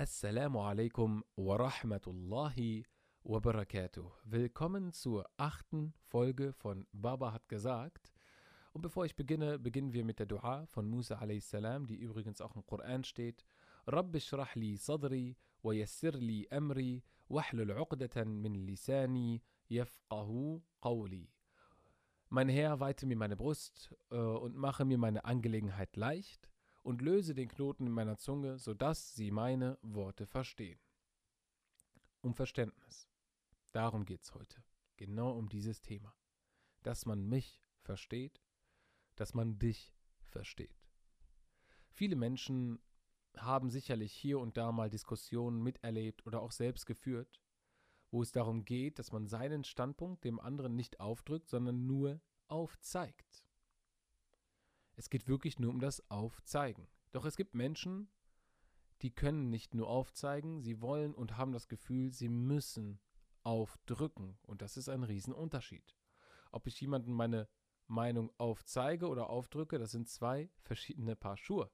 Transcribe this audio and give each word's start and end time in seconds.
Assalamu 0.00 0.60
alaikum 0.60 1.22
wa 1.34 1.56
rahmatullahi 1.56 2.84
wa 3.24 3.40
barakatuh. 3.40 4.08
Willkommen 4.22 4.92
zur 4.92 5.28
achten 5.36 5.92
Folge 6.06 6.52
von 6.52 6.86
Baba 6.92 7.32
hat 7.32 7.48
gesagt. 7.48 8.12
Und 8.72 8.82
bevor 8.82 9.06
ich 9.06 9.16
beginne, 9.16 9.58
beginnen 9.58 9.92
wir 9.92 10.04
mit 10.04 10.20
der 10.20 10.26
Dua 10.26 10.66
von 10.66 10.88
Musa 10.88 11.16
a.s., 11.16 11.50
die 11.88 11.96
übrigens 11.96 12.40
auch 12.40 12.54
im 12.54 12.64
Koran 12.64 13.02
steht. 13.02 13.44
Rabbi 13.88 14.20
shrah 14.20 14.46
sadri 14.76 15.36
wa 15.62 15.72
yassir 15.72 16.12
li 16.12 16.46
amri 16.48 17.02
wahlul 17.28 17.72
uqdatan 17.72 18.40
min 18.40 18.54
lisani 18.54 19.42
yafqahu 19.68 20.62
qawli. 20.80 21.28
Mein 22.28 22.48
Herr, 22.48 22.78
weite 22.78 23.04
mir 23.04 23.16
meine 23.16 23.36
Brust 23.36 23.92
äh, 24.12 24.14
und 24.14 24.54
mache 24.54 24.84
mir 24.84 24.96
meine 24.96 25.24
Angelegenheit 25.24 25.96
leicht 25.96 26.48
und 26.88 27.02
löse 27.02 27.34
den 27.34 27.50
Knoten 27.50 27.86
in 27.86 27.92
meiner 27.92 28.16
Zunge, 28.16 28.58
sodass 28.58 29.14
sie 29.14 29.30
meine 29.30 29.76
Worte 29.82 30.24
verstehen. 30.24 30.80
Um 32.22 32.32
Verständnis. 32.32 33.06
Darum 33.72 34.06
geht 34.06 34.22
es 34.22 34.32
heute. 34.32 34.64
Genau 34.96 35.36
um 35.36 35.50
dieses 35.50 35.82
Thema. 35.82 36.16
Dass 36.82 37.04
man 37.04 37.28
mich 37.28 37.62
versteht, 37.82 38.42
dass 39.16 39.34
man 39.34 39.58
dich 39.58 39.94
versteht. 40.30 40.88
Viele 41.90 42.16
Menschen 42.16 42.80
haben 43.36 43.68
sicherlich 43.68 44.14
hier 44.14 44.40
und 44.40 44.56
da 44.56 44.72
mal 44.72 44.88
Diskussionen 44.88 45.62
miterlebt 45.62 46.26
oder 46.26 46.40
auch 46.40 46.52
selbst 46.52 46.86
geführt, 46.86 47.38
wo 48.10 48.22
es 48.22 48.32
darum 48.32 48.64
geht, 48.64 48.98
dass 48.98 49.12
man 49.12 49.26
seinen 49.26 49.62
Standpunkt 49.62 50.24
dem 50.24 50.40
anderen 50.40 50.74
nicht 50.74 51.00
aufdrückt, 51.00 51.50
sondern 51.50 51.86
nur 51.86 52.22
aufzeigt. 52.46 53.44
Es 54.98 55.10
geht 55.10 55.28
wirklich 55.28 55.60
nur 55.60 55.70
um 55.70 55.78
das 55.78 56.10
Aufzeigen. 56.10 56.88
Doch 57.12 57.24
es 57.24 57.36
gibt 57.36 57.54
Menschen, 57.54 58.10
die 59.00 59.12
können 59.12 59.48
nicht 59.48 59.72
nur 59.72 59.88
aufzeigen, 59.88 60.60
sie 60.60 60.80
wollen 60.80 61.14
und 61.14 61.36
haben 61.36 61.52
das 61.52 61.68
Gefühl, 61.68 62.10
sie 62.12 62.28
müssen 62.28 62.98
aufdrücken. 63.44 64.36
Und 64.42 64.60
das 64.60 64.76
ist 64.76 64.88
ein 64.88 65.04
Riesenunterschied. 65.04 65.96
Ob 66.50 66.66
ich 66.66 66.80
jemandem 66.80 67.14
meine 67.14 67.48
Meinung 67.86 68.32
aufzeige 68.38 69.06
oder 69.06 69.30
aufdrücke, 69.30 69.78
das 69.78 69.92
sind 69.92 70.08
zwei 70.08 70.50
verschiedene 70.62 71.14
Paar 71.14 71.36
Schuhe. 71.36 71.70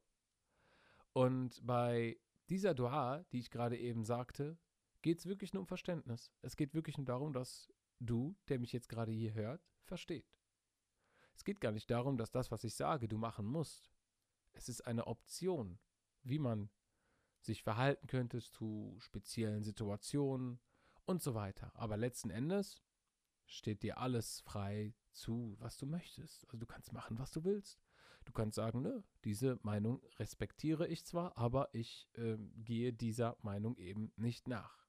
Und 1.14 1.66
bei 1.66 2.20
dieser 2.50 2.74
Dua, 2.74 3.24
die 3.32 3.38
ich 3.38 3.50
gerade 3.50 3.78
eben 3.78 4.04
sagte, 4.04 4.58
geht 5.00 5.20
es 5.20 5.26
wirklich 5.26 5.54
nur 5.54 5.62
um 5.62 5.66
Verständnis. 5.66 6.30
Es 6.42 6.56
geht 6.56 6.74
wirklich 6.74 6.98
nur 6.98 7.06
darum, 7.06 7.32
dass 7.32 7.72
du, 8.00 8.36
der 8.48 8.58
mich 8.58 8.74
jetzt 8.74 8.90
gerade 8.90 9.12
hier 9.12 9.32
hört, 9.32 9.66
versteht. 9.84 10.30
Es 11.34 11.44
geht 11.44 11.60
gar 11.60 11.72
nicht 11.72 11.90
darum, 11.90 12.16
dass 12.16 12.30
das, 12.30 12.50
was 12.50 12.64
ich 12.64 12.74
sage, 12.74 13.08
du 13.08 13.18
machen 13.18 13.46
musst. 13.46 13.90
Es 14.52 14.68
ist 14.68 14.86
eine 14.86 15.06
Option, 15.06 15.78
wie 16.22 16.38
man 16.38 16.70
sich 17.40 17.62
verhalten 17.62 18.06
könnte 18.06 18.40
zu 18.40 18.96
speziellen 18.98 19.62
Situationen 19.62 20.60
und 21.04 21.22
so 21.22 21.34
weiter. 21.34 21.72
Aber 21.74 21.96
letzten 21.96 22.30
Endes 22.30 22.82
steht 23.46 23.82
dir 23.82 23.98
alles 23.98 24.40
frei 24.40 24.94
zu, 25.12 25.56
was 25.58 25.76
du 25.76 25.86
möchtest. 25.86 26.44
Also 26.46 26.58
du 26.58 26.66
kannst 26.66 26.92
machen, 26.92 27.18
was 27.18 27.30
du 27.30 27.44
willst. 27.44 27.84
Du 28.24 28.32
kannst 28.32 28.56
sagen, 28.56 28.82
nö, 28.82 29.02
diese 29.24 29.58
Meinung 29.62 30.02
respektiere 30.18 30.88
ich 30.88 31.04
zwar, 31.04 31.36
aber 31.36 31.68
ich 31.72 32.08
äh, 32.14 32.38
gehe 32.56 32.92
dieser 32.92 33.36
Meinung 33.42 33.76
eben 33.76 34.12
nicht 34.16 34.48
nach. 34.48 34.84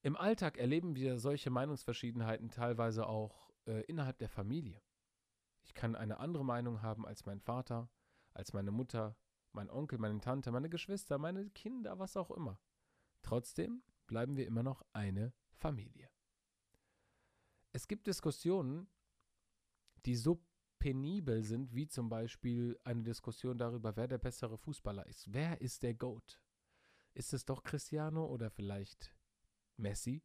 Im 0.00 0.16
Alltag 0.16 0.56
erleben 0.56 0.94
wir 0.94 1.18
solche 1.18 1.50
Meinungsverschiedenheiten 1.50 2.50
teilweise 2.50 3.06
auch 3.06 3.45
äh, 3.66 3.82
innerhalb 3.82 4.18
der 4.18 4.28
Familie. 4.28 4.82
Ich 5.62 5.74
kann 5.74 5.96
eine 5.96 6.20
andere 6.20 6.44
Meinung 6.44 6.82
haben 6.82 7.06
als 7.06 7.26
mein 7.26 7.40
Vater, 7.40 7.90
als 8.32 8.52
meine 8.52 8.70
Mutter, 8.70 9.16
mein 9.52 9.70
Onkel, 9.70 9.98
meine 9.98 10.20
Tante, 10.20 10.52
meine 10.52 10.68
Geschwister, 10.68 11.18
meine 11.18 11.50
Kinder, 11.50 11.98
was 11.98 12.16
auch 12.16 12.30
immer. 12.30 12.60
Trotzdem 13.22 13.82
bleiben 14.06 14.36
wir 14.36 14.46
immer 14.46 14.62
noch 14.62 14.82
eine 14.92 15.32
Familie. 15.50 16.10
Es 17.72 17.88
gibt 17.88 18.06
Diskussionen, 18.06 18.88
die 20.04 20.14
so 20.14 20.42
penibel 20.78 21.42
sind, 21.42 21.74
wie 21.74 21.88
zum 21.88 22.08
Beispiel 22.08 22.78
eine 22.84 23.02
Diskussion 23.02 23.58
darüber, 23.58 23.96
wer 23.96 24.06
der 24.06 24.18
bessere 24.18 24.56
Fußballer 24.56 25.06
ist. 25.06 25.32
Wer 25.32 25.60
ist 25.60 25.82
der 25.82 25.94
GOAT? 25.94 26.40
Ist 27.14 27.32
es 27.32 27.44
doch 27.44 27.62
Cristiano 27.62 28.26
oder 28.26 28.50
vielleicht 28.50 29.14
Messi? 29.76 30.22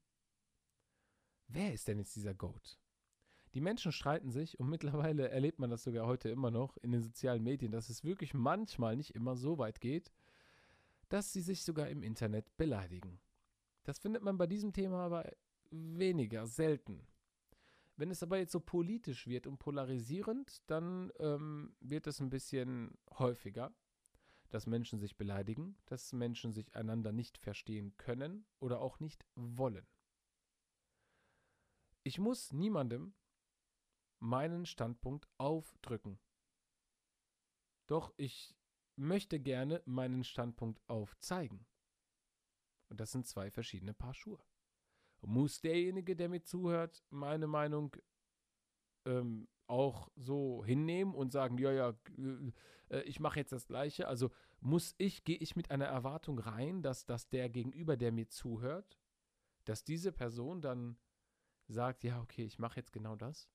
Wer 1.47 1.73
ist 1.73 1.87
denn 1.87 1.99
jetzt 1.99 2.15
dieser 2.15 2.33
GOAT? 2.33 2.80
Die 3.53 3.61
Menschen 3.61 3.91
streiten 3.91 4.31
sich 4.31 4.59
und 4.59 4.69
mittlerweile 4.69 5.29
erlebt 5.29 5.59
man 5.59 5.69
das 5.69 5.83
sogar 5.83 6.07
heute 6.07 6.29
immer 6.29 6.51
noch 6.51 6.77
in 6.77 6.91
den 6.91 7.01
sozialen 7.01 7.43
Medien, 7.43 7.71
dass 7.71 7.89
es 7.89 8.03
wirklich 8.03 8.33
manchmal 8.33 8.95
nicht 8.95 9.13
immer 9.13 9.35
so 9.35 9.57
weit 9.57 9.81
geht, 9.81 10.11
dass 11.09 11.33
sie 11.33 11.41
sich 11.41 11.63
sogar 11.63 11.89
im 11.89 12.03
Internet 12.03 12.55
beleidigen. 12.55 13.19
Das 13.83 13.99
findet 13.99 14.23
man 14.23 14.37
bei 14.37 14.47
diesem 14.47 14.71
Thema 14.71 15.05
aber 15.05 15.29
weniger, 15.69 16.47
selten. 16.47 17.05
Wenn 17.97 18.09
es 18.09 18.23
aber 18.23 18.37
jetzt 18.37 18.53
so 18.53 18.59
politisch 18.61 19.27
wird 19.27 19.47
und 19.47 19.57
polarisierend, 19.57 20.61
dann 20.67 21.11
ähm, 21.19 21.75
wird 21.81 22.07
es 22.07 22.21
ein 22.21 22.29
bisschen 22.29 22.97
häufiger, 23.19 23.73
dass 24.49 24.65
Menschen 24.65 24.99
sich 24.99 25.17
beleidigen, 25.17 25.77
dass 25.85 26.13
Menschen 26.13 26.53
sich 26.53 26.73
einander 26.75 27.11
nicht 27.11 27.37
verstehen 27.37 27.95
können 27.97 28.45
oder 28.59 28.79
auch 28.79 28.99
nicht 28.99 29.25
wollen. 29.35 29.85
Ich 32.03 32.17
muss 32.17 32.51
niemandem 32.53 33.13
meinen 34.21 34.65
Standpunkt 34.65 35.27
aufdrücken. 35.37 36.19
Doch 37.87 38.13
ich 38.17 38.55
möchte 38.95 39.39
gerne 39.39 39.81
meinen 39.85 40.23
Standpunkt 40.23 40.81
aufzeigen. 40.87 41.65
Und 42.89 42.99
das 42.99 43.11
sind 43.11 43.25
zwei 43.25 43.49
verschiedene 43.49 43.93
Paar 43.93 44.13
Schuhe. 44.13 44.39
Muss 45.21 45.61
derjenige, 45.61 46.15
der 46.15 46.29
mir 46.29 46.43
zuhört, 46.43 47.03
meine 47.09 47.47
Meinung 47.47 47.95
ähm, 49.05 49.47
auch 49.67 50.09
so 50.15 50.63
hinnehmen 50.65 51.13
und 51.13 51.31
sagen, 51.31 51.57
ja, 51.57 51.71
ja, 51.71 51.93
äh, 52.89 53.01
ich 53.03 53.19
mache 53.19 53.39
jetzt 53.39 53.51
das 53.51 53.67
Gleiche. 53.67 54.07
Also 54.07 54.31
muss 54.59 54.95
ich, 54.97 55.23
gehe 55.23 55.37
ich 55.37 55.55
mit 55.55 55.71
einer 55.71 55.85
Erwartung 55.85 56.39
rein, 56.39 56.81
dass, 56.81 57.05
dass 57.05 57.29
der 57.29 57.49
Gegenüber, 57.49 57.97
der 57.97 58.11
mir 58.11 58.27
zuhört, 58.27 58.97
dass 59.65 59.83
diese 59.83 60.11
Person 60.11 60.61
dann 60.61 60.97
sagt, 61.67 62.03
ja, 62.03 62.21
okay, 62.21 62.43
ich 62.43 62.59
mache 62.59 62.77
jetzt 62.79 62.91
genau 62.91 63.15
das. 63.15 63.49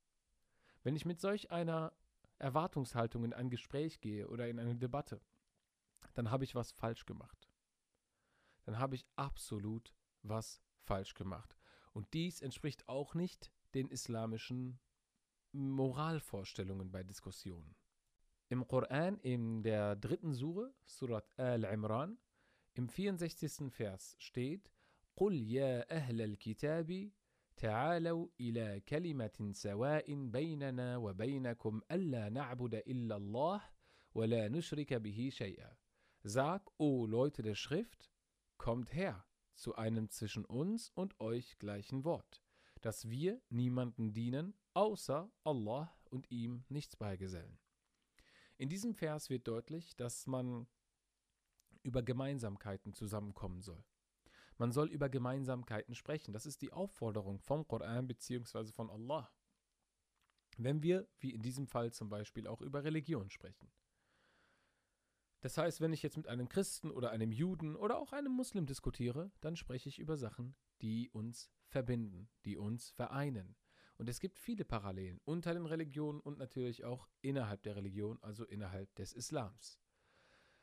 Wenn 0.86 0.96
ich 0.96 1.06
mit 1.06 1.20
solch 1.20 1.52
einer 1.52 1.94
Erwartungshaltung 2.40 3.24
in 3.24 3.34
ein 3.34 3.50
Gespräch 3.50 4.02
gehe 4.02 4.28
oder 4.28 4.48
in 4.48 4.60
eine 4.60 4.76
Debatte, 4.76 5.22
dann 6.14 6.32
habe 6.32 6.44
ich 6.44 6.56
was 6.56 6.72
falsch 6.72 7.06
gemacht. 7.06 7.48
Dann 8.66 8.80
habe 8.80 8.96
ich 8.96 9.06
absolut 9.16 9.94
was 10.24 10.62
falsch 10.84 11.14
gemacht. 11.14 11.56
Und 11.94 12.14
dies 12.14 12.42
entspricht 12.42 12.88
auch 12.88 13.14
nicht 13.14 13.52
den 13.74 13.90
islamischen 13.90 14.80
Moralvorstellungen 15.52 16.92
bei 16.92 17.04
Diskussionen. 17.04 17.76
Im 18.50 18.68
Koran, 18.68 19.18
in 19.20 19.64
der 19.64 19.96
dritten 19.96 20.34
Sure, 20.34 20.74
Surat 20.86 21.28
Al-Imran, 21.38 22.18
im 22.74 22.90
64. 22.90 23.72
Vers 23.72 24.16
steht: 24.20 24.72
قل 25.16 25.34
يا 25.34 25.96
أهل 25.96 26.22
الكتاب 26.22 27.12
تعالوا 27.56 28.28
الى 28.40 28.80
كلمه 28.80 29.52
سواء 29.52 30.16
بيننا 30.16 30.98
وبينكم 30.98 31.82
الا 31.92 32.30
نعبد 32.30 32.76
الا 32.76 33.16
الله 33.16 33.62
ولا 34.16 34.48
نشرك 34.48 34.94
به 34.94 35.30
شيئا 35.32 35.78
Sag, 36.24 36.62
o 36.78 37.08
Leute 37.08 37.42
der 37.42 37.56
Schrift, 37.56 38.12
kommt 38.58 38.94
her 38.94 39.26
zu 39.56 39.76
einem 39.76 40.10
zwischen 40.10 40.46
uns 40.46 40.92
und 40.94 41.20
euch 41.20 41.58
gleichen 41.58 42.04
Wort, 42.04 42.44
dass 42.82 43.10
wir 43.10 43.42
niemanden 43.50 44.14
dienen, 44.14 44.54
außer 44.74 45.32
Allah 45.44 45.92
und 46.12 46.30
ihm 46.30 46.64
nichts 46.70 46.96
beigesellen. 46.96 47.58
In 48.58 48.70
diesem 48.70 48.94
Vers 48.94 49.32
wird 49.32 49.48
deutlich, 49.48 49.96
dass 49.96 50.28
man 50.28 50.68
über 51.82 52.04
Gemeinsamkeiten 52.04 52.94
zusammenkommen 52.94 53.62
soll. 53.62 53.84
Man 54.59 54.73
soll 54.73 54.89
über 54.89 55.09
Gemeinsamkeiten 55.09 55.95
sprechen. 55.95 56.33
Das 56.33 56.47
ist 56.47 56.63
die 56.63 56.73
Aufforderung 56.73 57.39
vom 57.41 57.67
Koran 57.67 58.07
bzw. 58.07 58.73
von 58.73 58.91
Allah. 58.91 59.31
Wenn 60.57 60.83
wir, 60.83 61.07
wie 61.19 61.33
in 61.33 61.43
diesem 61.43 61.67
Fall 61.67 61.93
zum 61.93 62.09
Beispiel, 62.09 62.47
auch 62.47 62.63
über 62.63 62.83
Religion 62.83 63.29
sprechen. 63.29 63.71
Das 65.41 65.59
heißt, 65.59 65.81
wenn 65.81 65.93
ich 65.93 66.03
jetzt 66.03 66.17
mit 66.17 66.27
einem 66.27 66.49
Christen 66.49 66.91
oder 66.91 67.11
einem 67.11 67.31
Juden 67.31 67.77
oder 67.77 67.99
auch 67.99 68.13
einem 68.13 68.33
Muslim 68.33 68.67
diskutiere, 68.67 69.31
dann 69.43 69.57
spreche 69.57 69.89
ich 69.89 69.99
über 69.99 70.17
Sachen, 70.17 70.57
die 70.81 71.11
uns 71.11 71.51
verbinden, 71.67 72.29
die 72.45 72.57
uns 72.57 72.91
vereinen. 72.91 73.55
Und 73.99 74.09
es 74.09 74.21
gibt 74.21 74.39
viele 74.39 74.65
Parallelen 74.65 75.21
unter 75.25 75.55
den 75.55 75.67
Religionen 75.67 76.21
und 76.21 76.39
natürlich 76.39 76.85
auch 76.85 77.09
innerhalb 77.21 77.63
der 77.63 77.77
Religion, 77.77 78.19
also 78.23 78.45
innerhalb 78.45 78.95
des 78.95 79.13
Islams. 79.13 79.79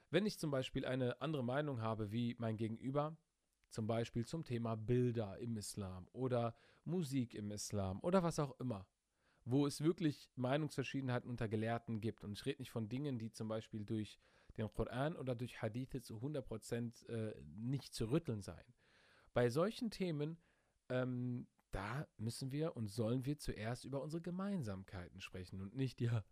Wenn 0.10 0.26
ich 0.26 0.38
zum 0.38 0.52
Beispiel 0.52 0.86
eine 0.86 1.22
andere 1.22 1.44
Meinung 1.44 1.82
habe 1.82 2.12
wie 2.12 2.36
mein 2.38 2.58
Gegenüber, 2.58 3.18
zum 3.74 3.88
Beispiel 3.88 4.26
zum 4.26 4.44
Thema 4.44 4.76
Bilder 4.76 5.38
im 5.40 5.58
Islam 5.58 6.08
oder 6.14 6.56
Musik 6.86 7.34
im 7.34 7.52
Islam 7.52 8.00
oder 8.02 8.24
was 8.24 8.40
auch 8.40 8.60
immer, 8.60 8.88
wo 9.46 9.66
es 9.66 9.82
wirklich 9.82 10.30
Meinungsverschiedenheiten 10.36 11.30
unter 11.30 11.48
Gelehrten 11.48 12.00
gibt. 12.00 12.24
Und 12.24 12.34
ich 12.34 12.46
rede 12.46 12.62
nicht 12.62 12.72
von 12.72 12.88
Dingen, 12.88 13.18
die 13.18 13.32
zum 13.32 13.48
Beispiel 13.48 13.84
durch 13.84 14.20
den 14.58 14.72
Koran 14.72 15.16
oder 15.16 15.36
durch 15.36 15.62
Hadithe 15.62 16.02
zu 16.02 16.18
100% 16.18 17.08
äh, 17.10 17.34
nicht 17.56 17.94
zu 17.94 18.12
rütteln 18.12 18.42
sein. 18.42 18.64
Bei 19.34 19.50
solchen 19.50 19.90
Themen, 19.90 20.38
ähm, 20.90 21.48
da 21.72 22.08
müssen 22.18 22.52
wir 22.52 22.78
und 22.78 22.88
sollen 22.88 23.26
wir 23.26 23.40
zuerst 23.40 23.86
über 23.86 24.04
unsere 24.04 24.22
Gemeinsamkeiten 24.22 25.20
sprechen 25.22 25.60
und 25.60 25.76
nicht, 25.76 26.00
ja, 26.00 26.24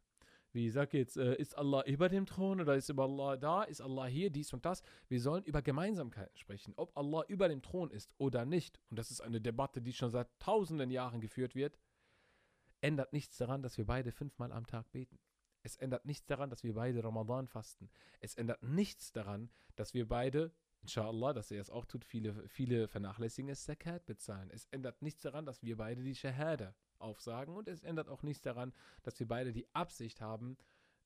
wie 0.53 0.69
sage 0.69 0.97
jetzt, 0.97 1.17
äh, 1.17 1.35
ist 1.35 1.57
Allah 1.57 1.83
über 1.85 2.09
dem 2.09 2.25
Thron 2.25 2.59
oder 2.59 2.75
ist 2.75 2.91
Allah 2.91 3.37
da? 3.37 3.63
Ist 3.63 3.81
Allah 3.81 4.05
hier, 4.05 4.29
dies 4.29 4.53
und 4.53 4.65
das? 4.65 4.83
Wir 5.07 5.21
sollen 5.21 5.43
über 5.45 5.61
Gemeinsamkeiten 5.61 6.37
sprechen. 6.37 6.73
Ob 6.75 6.95
Allah 6.97 7.23
über 7.27 7.47
dem 7.47 7.61
Thron 7.61 7.89
ist 7.89 8.13
oder 8.17 8.45
nicht, 8.45 8.79
und 8.89 8.99
das 8.99 9.11
ist 9.11 9.21
eine 9.21 9.39
Debatte, 9.39 9.81
die 9.81 9.93
schon 9.93 10.11
seit 10.11 10.27
tausenden 10.39 10.91
Jahren 10.91 11.21
geführt 11.21 11.55
wird, 11.55 11.77
ändert 12.81 13.13
nichts 13.13 13.37
daran, 13.37 13.61
dass 13.61 13.77
wir 13.77 13.85
beide 13.85 14.11
fünfmal 14.11 14.51
am 14.51 14.67
Tag 14.67 14.91
beten. 14.91 15.19
Es 15.63 15.75
ändert 15.77 16.05
nichts 16.05 16.25
daran, 16.25 16.49
dass 16.49 16.63
wir 16.63 16.73
beide 16.73 17.03
Ramadan 17.03 17.47
fasten. 17.47 17.89
Es 18.19 18.35
ändert 18.35 18.63
nichts 18.63 19.11
daran, 19.11 19.51
dass 19.75 19.93
wir 19.93 20.07
beide, 20.07 20.51
inshallah, 20.81 21.33
dass 21.33 21.51
er 21.51 21.61
es 21.61 21.69
auch 21.69 21.85
tut, 21.85 22.03
viele, 22.03 22.47
viele 22.49 22.87
vernachlässigen 22.87 23.49
es, 23.51 23.63
Zakat 23.63 24.05
bezahlen. 24.05 24.49
Es 24.51 24.65
ändert 24.71 25.01
nichts 25.01 25.21
daran, 25.21 25.45
dass 25.45 25.61
wir 25.61 25.77
beide 25.77 26.01
die 26.01 26.15
Shahada 26.15 26.73
aufsagen 27.01 27.55
und 27.55 27.67
es 27.67 27.83
ändert 27.83 28.09
auch 28.09 28.23
nichts 28.23 28.43
daran, 28.43 28.73
dass 29.03 29.19
wir 29.19 29.27
beide 29.27 29.51
die 29.51 29.67
Absicht 29.73 30.21
haben, 30.21 30.57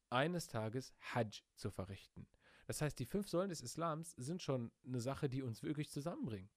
eines 0.10 0.48
Tages 0.48 0.94
Hajj 1.14 1.44
zu 1.56 1.72
verrichten. 1.72 2.28
Das 2.68 2.82
heißt, 2.82 2.98
die 3.00 3.06
fünf 3.06 3.28
Säulen 3.28 3.50
des 3.50 3.62
Islams 3.62 4.12
sind 4.12 4.42
schon 4.42 4.72
eine 4.86 5.02
Sache, 5.02 5.30
die 5.30 5.42
uns 5.42 5.64
wirklich 5.64 5.90
zusammenbringen. 5.90 6.50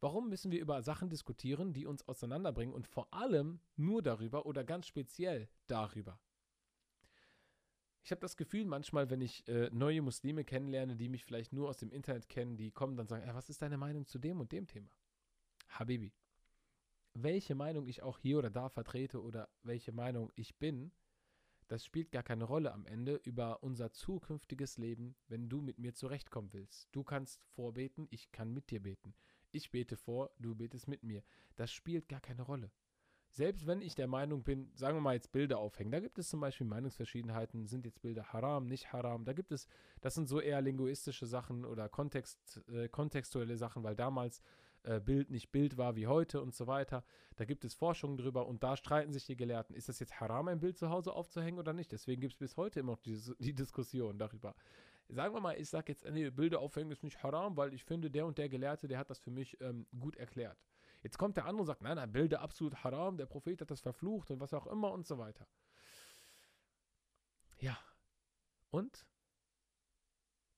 Warum 0.00 0.28
müssen 0.28 0.50
wir 0.50 0.60
über 0.60 0.82
Sachen 0.82 1.08
diskutieren, 1.08 1.72
die 1.72 1.86
uns 1.86 2.06
auseinanderbringen 2.06 2.74
und 2.74 2.86
vor 2.86 3.12
allem 3.12 3.60
nur 3.76 4.02
darüber 4.02 4.46
oder 4.46 4.64
ganz 4.64 4.86
speziell 4.86 5.48
darüber? 5.66 6.20
Ich 8.02 8.10
habe 8.10 8.20
das 8.20 8.36
Gefühl 8.36 8.66
manchmal, 8.66 9.08
wenn 9.08 9.22
ich 9.22 9.48
äh, 9.48 9.70
neue 9.72 10.02
Muslime 10.02 10.44
kennenlerne, 10.44 10.94
die 10.94 11.08
mich 11.08 11.24
vielleicht 11.24 11.54
nur 11.54 11.70
aus 11.70 11.78
dem 11.78 11.90
Internet 11.90 12.28
kennen, 12.28 12.56
die 12.56 12.70
kommen 12.70 12.96
dann 12.96 13.06
sagen, 13.06 13.26
was 13.34 13.48
ist 13.48 13.62
deine 13.62 13.78
Meinung 13.78 14.04
zu 14.06 14.18
dem 14.18 14.40
und 14.40 14.52
dem 14.52 14.66
Thema? 14.66 14.90
Habibi, 15.68 16.12
welche 17.14 17.54
Meinung 17.54 17.86
ich 17.86 18.02
auch 18.02 18.18
hier 18.18 18.38
oder 18.38 18.50
da 18.50 18.68
vertrete 18.68 19.22
oder 19.22 19.48
welche 19.62 19.92
Meinung 19.92 20.30
ich 20.34 20.58
bin, 20.58 20.92
das 21.68 21.84
spielt 21.84 22.12
gar 22.12 22.22
keine 22.22 22.44
Rolle 22.44 22.72
am 22.72 22.84
Ende 22.86 23.14
über 23.24 23.62
unser 23.62 23.92
zukünftiges 23.92 24.76
Leben, 24.76 25.16
wenn 25.28 25.48
du 25.48 25.62
mit 25.62 25.78
mir 25.78 25.94
zurechtkommen 25.94 26.52
willst. 26.52 26.88
Du 26.92 27.04
kannst 27.04 27.42
vorbeten, 27.54 28.06
ich 28.10 28.32
kann 28.32 28.52
mit 28.52 28.70
dir 28.70 28.82
beten. 28.82 29.14
Ich 29.50 29.70
bete 29.70 29.96
vor, 29.96 30.30
du 30.38 30.54
betest 30.54 30.88
mit 30.88 31.02
mir. 31.02 31.22
Das 31.56 31.72
spielt 31.72 32.08
gar 32.08 32.20
keine 32.20 32.42
Rolle. 32.42 32.70
Selbst 33.30 33.66
wenn 33.66 33.82
ich 33.82 33.96
der 33.96 34.06
Meinung 34.06 34.44
bin, 34.44 34.70
sagen 34.74 34.96
wir 34.96 35.00
mal 35.00 35.14
jetzt 35.14 35.32
Bilder 35.32 35.58
aufhängen, 35.58 35.90
da 35.90 35.98
gibt 35.98 36.18
es 36.18 36.28
zum 36.28 36.40
Beispiel 36.40 36.66
Meinungsverschiedenheiten, 36.66 37.66
sind 37.66 37.84
jetzt 37.84 38.00
Bilder 38.00 38.32
haram, 38.32 38.66
nicht 38.66 38.92
haram, 38.92 39.24
da 39.24 39.32
gibt 39.32 39.50
es, 39.50 39.66
das 40.00 40.14
sind 40.14 40.28
so 40.28 40.40
eher 40.40 40.60
linguistische 40.60 41.26
Sachen 41.26 41.64
oder 41.64 41.88
Kontext, 41.88 42.62
äh, 42.68 42.88
kontextuelle 42.88 43.56
Sachen, 43.56 43.82
weil 43.82 43.96
damals 43.96 44.40
äh, 44.84 45.00
Bild 45.00 45.30
nicht 45.30 45.50
Bild 45.50 45.76
war 45.76 45.96
wie 45.96 46.06
heute 46.06 46.40
und 46.40 46.54
so 46.54 46.66
weiter. 46.66 47.04
Da 47.36 47.44
gibt 47.44 47.64
es 47.64 47.74
Forschungen 47.74 48.16
drüber 48.16 48.46
und 48.46 48.62
da 48.62 48.76
streiten 48.76 49.12
sich 49.12 49.26
die 49.26 49.36
Gelehrten, 49.36 49.74
ist 49.74 49.88
das 49.88 49.98
jetzt 49.98 50.20
haram, 50.20 50.48
ein 50.48 50.60
Bild 50.60 50.78
zu 50.78 50.90
Hause 50.90 51.12
aufzuhängen 51.12 51.58
oder 51.58 51.72
nicht? 51.72 51.92
Deswegen 51.92 52.20
gibt 52.20 52.34
es 52.34 52.38
bis 52.38 52.56
heute 52.56 52.80
immer 52.80 52.92
noch 52.92 53.00
die, 53.00 53.18
die 53.38 53.54
Diskussion 53.54 54.18
darüber. 54.18 54.54
Sagen 55.08 55.34
wir 55.34 55.40
mal, 55.40 55.58
ich 55.60 55.68
sage 55.68 55.92
jetzt, 55.92 56.08
nee, 56.10 56.30
Bilder 56.30 56.60
aufhängen 56.60 56.90
ist 56.90 57.02
nicht 57.02 57.22
haram, 57.22 57.56
weil 57.56 57.74
ich 57.74 57.84
finde, 57.84 58.10
der 58.10 58.26
und 58.26 58.38
der 58.38 58.48
Gelehrte, 58.48 58.88
der 58.88 58.98
hat 58.98 59.10
das 59.10 59.18
für 59.18 59.30
mich 59.30 59.60
ähm, 59.60 59.86
gut 59.98 60.16
erklärt. 60.16 60.58
Jetzt 61.02 61.18
kommt 61.18 61.36
der 61.36 61.44
andere 61.44 61.60
und 61.60 61.66
sagt, 61.66 61.82
nein, 61.82 61.96
nein, 61.96 62.10
Bilder 62.10 62.40
absolut 62.40 62.82
haram, 62.82 63.18
der 63.18 63.26
Prophet 63.26 63.60
hat 63.60 63.70
das 63.70 63.82
verflucht 63.82 64.30
und 64.30 64.40
was 64.40 64.54
auch 64.54 64.66
immer 64.66 64.90
und 64.92 65.06
so 65.06 65.18
weiter. 65.18 65.46
Ja. 67.58 67.78
Und? 68.70 69.06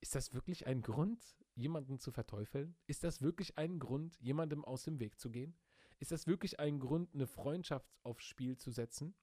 Ist 0.01 0.15
das 0.15 0.33
wirklich 0.33 0.69
ein 0.69 0.83
Grund, 0.83 1.21
jemanden 1.57 1.99
zu 1.99 2.13
verteufeln? 2.13 2.77
Ist 2.87 3.03
das 3.03 3.23
wirklich 3.23 3.59
ein 3.59 3.79
Grund, 3.79 4.17
jemandem 4.21 4.65
aus 4.65 4.85
dem 4.85 5.01
Weg 5.01 5.19
zu 5.19 5.31
gehen? 5.31 5.57
Ist 5.99 6.13
das 6.13 6.27
wirklich 6.27 6.61
ein 6.61 6.79
Grund, 6.79 7.13
eine 7.15 7.27
Freundschaft 7.27 7.91
aufs 8.03 8.25
Spiel 8.25 8.57
zu 8.57 8.71
setzen? 8.71 9.15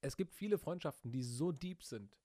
Es 0.00 0.16
gibt 0.16 0.32
viele 0.32 0.58
Freundschaften, 0.58 1.10
die 1.10 1.22
so 1.22 1.52
deep 1.52 1.82
sind, 1.82 2.16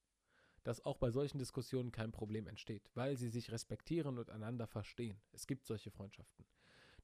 dass 0.63 0.85
auch 0.85 0.97
bei 0.97 1.11
solchen 1.11 1.39
Diskussionen 1.39 1.91
kein 1.91 2.11
Problem 2.11 2.47
entsteht, 2.47 2.89
weil 2.94 3.17
sie 3.17 3.29
sich 3.29 3.51
respektieren 3.51 4.17
und 4.17 4.29
einander 4.29 4.67
verstehen. 4.67 5.19
Es 5.31 5.47
gibt 5.47 5.65
solche 5.65 5.89
Freundschaften. 5.89 6.45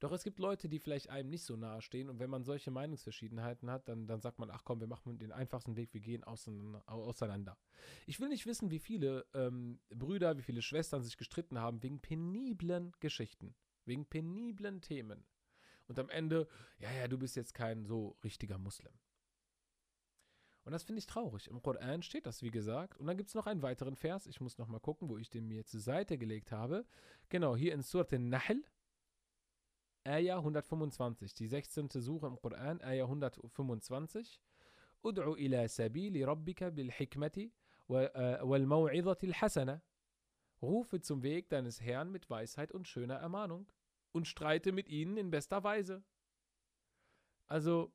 Doch 0.06 0.12
es 0.12 0.24
gibt 0.24 0.38
Leute, 0.38 0.70
die 0.70 0.78
vielleicht 0.78 1.10
einem 1.10 1.32
nicht 1.32 1.46
so 1.46 1.56
nahe 1.56 1.82
stehen 1.82 2.12
und 2.12 2.20
wenn 2.20 2.30
man 2.30 2.44
solche 2.44 2.70
Meinungsverschiedenheiten 2.70 3.72
hat, 3.72 3.90
dann, 3.90 4.06
dann 4.06 4.22
sagt 4.22 4.38
man, 4.38 4.52
ach 4.52 4.64
komm, 4.64 4.80
wir 4.80 4.86
machen 4.86 5.18
den 5.18 5.32
einfachsten 5.32 5.76
Weg, 5.78 5.96
wir 5.96 6.00
gehen 6.00 6.24
auseinander. 6.24 7.58
Ich 8.06 8.20
will 8.20 8.30
nicht 8.30 8.46
wissen, 8.46 8.70
wie 8.70 8.78
viele 8.78 9.26
ähm, 9.34 9.80
Brüder, 9.90 10.38
wie 10.38 10.44
viele 10.44 10.62
Schwestern 10.62 11.02
sich 11.02 11.18
gestritten 11.18 11.58
haben 11.58 11.82
wegen 11.82 12.02
peniblen 12.02 12.92
Geschichten, 13.00 13.56
wegen 13.86 14.06
peniblen 14.06 14.80
Themen. 14.80 15.26
Und 15.88 15.98
am 15.98 16.10
Ende, 16.10 16.48
ja, 16.78 16.92
ja, 16.92 17.08
du 17.08 17.18
bist 17.18 17.36
jetzt 17.36 17.56
kein 17.56 17.84
so 17.84 18.16
richtiger 18.24 18.60
Muslim. 18.60 18.94
Und 20.66 20.72
das 20.72 20.84
finde 20.84 21.00
ich 21.00 21.08
traurig. 21.08 21.48
Im 21.48 21.64
Koran 21.64 22.04
steht 22.04 22.28
das, 22.28 22.44
wie 22.44 22.52
gesagt. 22.52 23.00
Und 23.00 23.08
dann 23.08 23.18
gibt 23.18 23.30
es 23.30 23.36
noch 23.36 23.48
einen 23.48 23.64
weiteren 23.64 23.96
Vers. 23.96 24.28
Ich 24.28 24.40
muss 24.40 24.60
noch 24.60 24.68
mal 24.68 24.80
gucken, 24.80 25.10
wo 25.10 25.18
ich 25.18 25.32
den 25.32 25.48
mir 25.48 25.66
zur 25.66 25.80
Seite 25.80 26.20
gelegt 26.20 26.52
habe. 26.52 26.86
Genau, 27.30 27.56
hier 27.56 27.74
in 27.74 27.82
Surat 27.82 28.14
al-Nahl, 28.14 28.64
Ayah 30.08 30.38
125, 30.38 31.34
die 31.34 31.48
16. 31.48 31.90
Suche 31.90 32.28
im 32.28 32.40
Koran, 32.40 32.80
Ayah 32.82 33.06
125. 33.06 34.40
Ud'u 35.04 35.36
ila 35.38 35.68
sabili 35.68 36.24
rabbika 36.24 36.70
bil 36.70 36.92
hikmati 36.92 37.52
wal 37.88 38.66
maw'idhati 38.66 39.34
hasana. 39.34 39.82
Rufe 40.62 41.02
zum 41.02 41.24
Weg 41.24 41.50
deines 41.50 41.82
Herrn 41.82 42.12
mit 42.12 42.30
Weisheit 42.30 42.72
und 42.72 42.88
schöner 42.88 43.16
Ermahnung 43.16 43.72
und 44.12 44.28
streite 44.28 44.72
mit 44.72 44.90
ihnen 44.90 45.18
in 45.18 45.32
bester 45.32 45.64
Weise. 45.64 46.04
Also, 47.48 47.92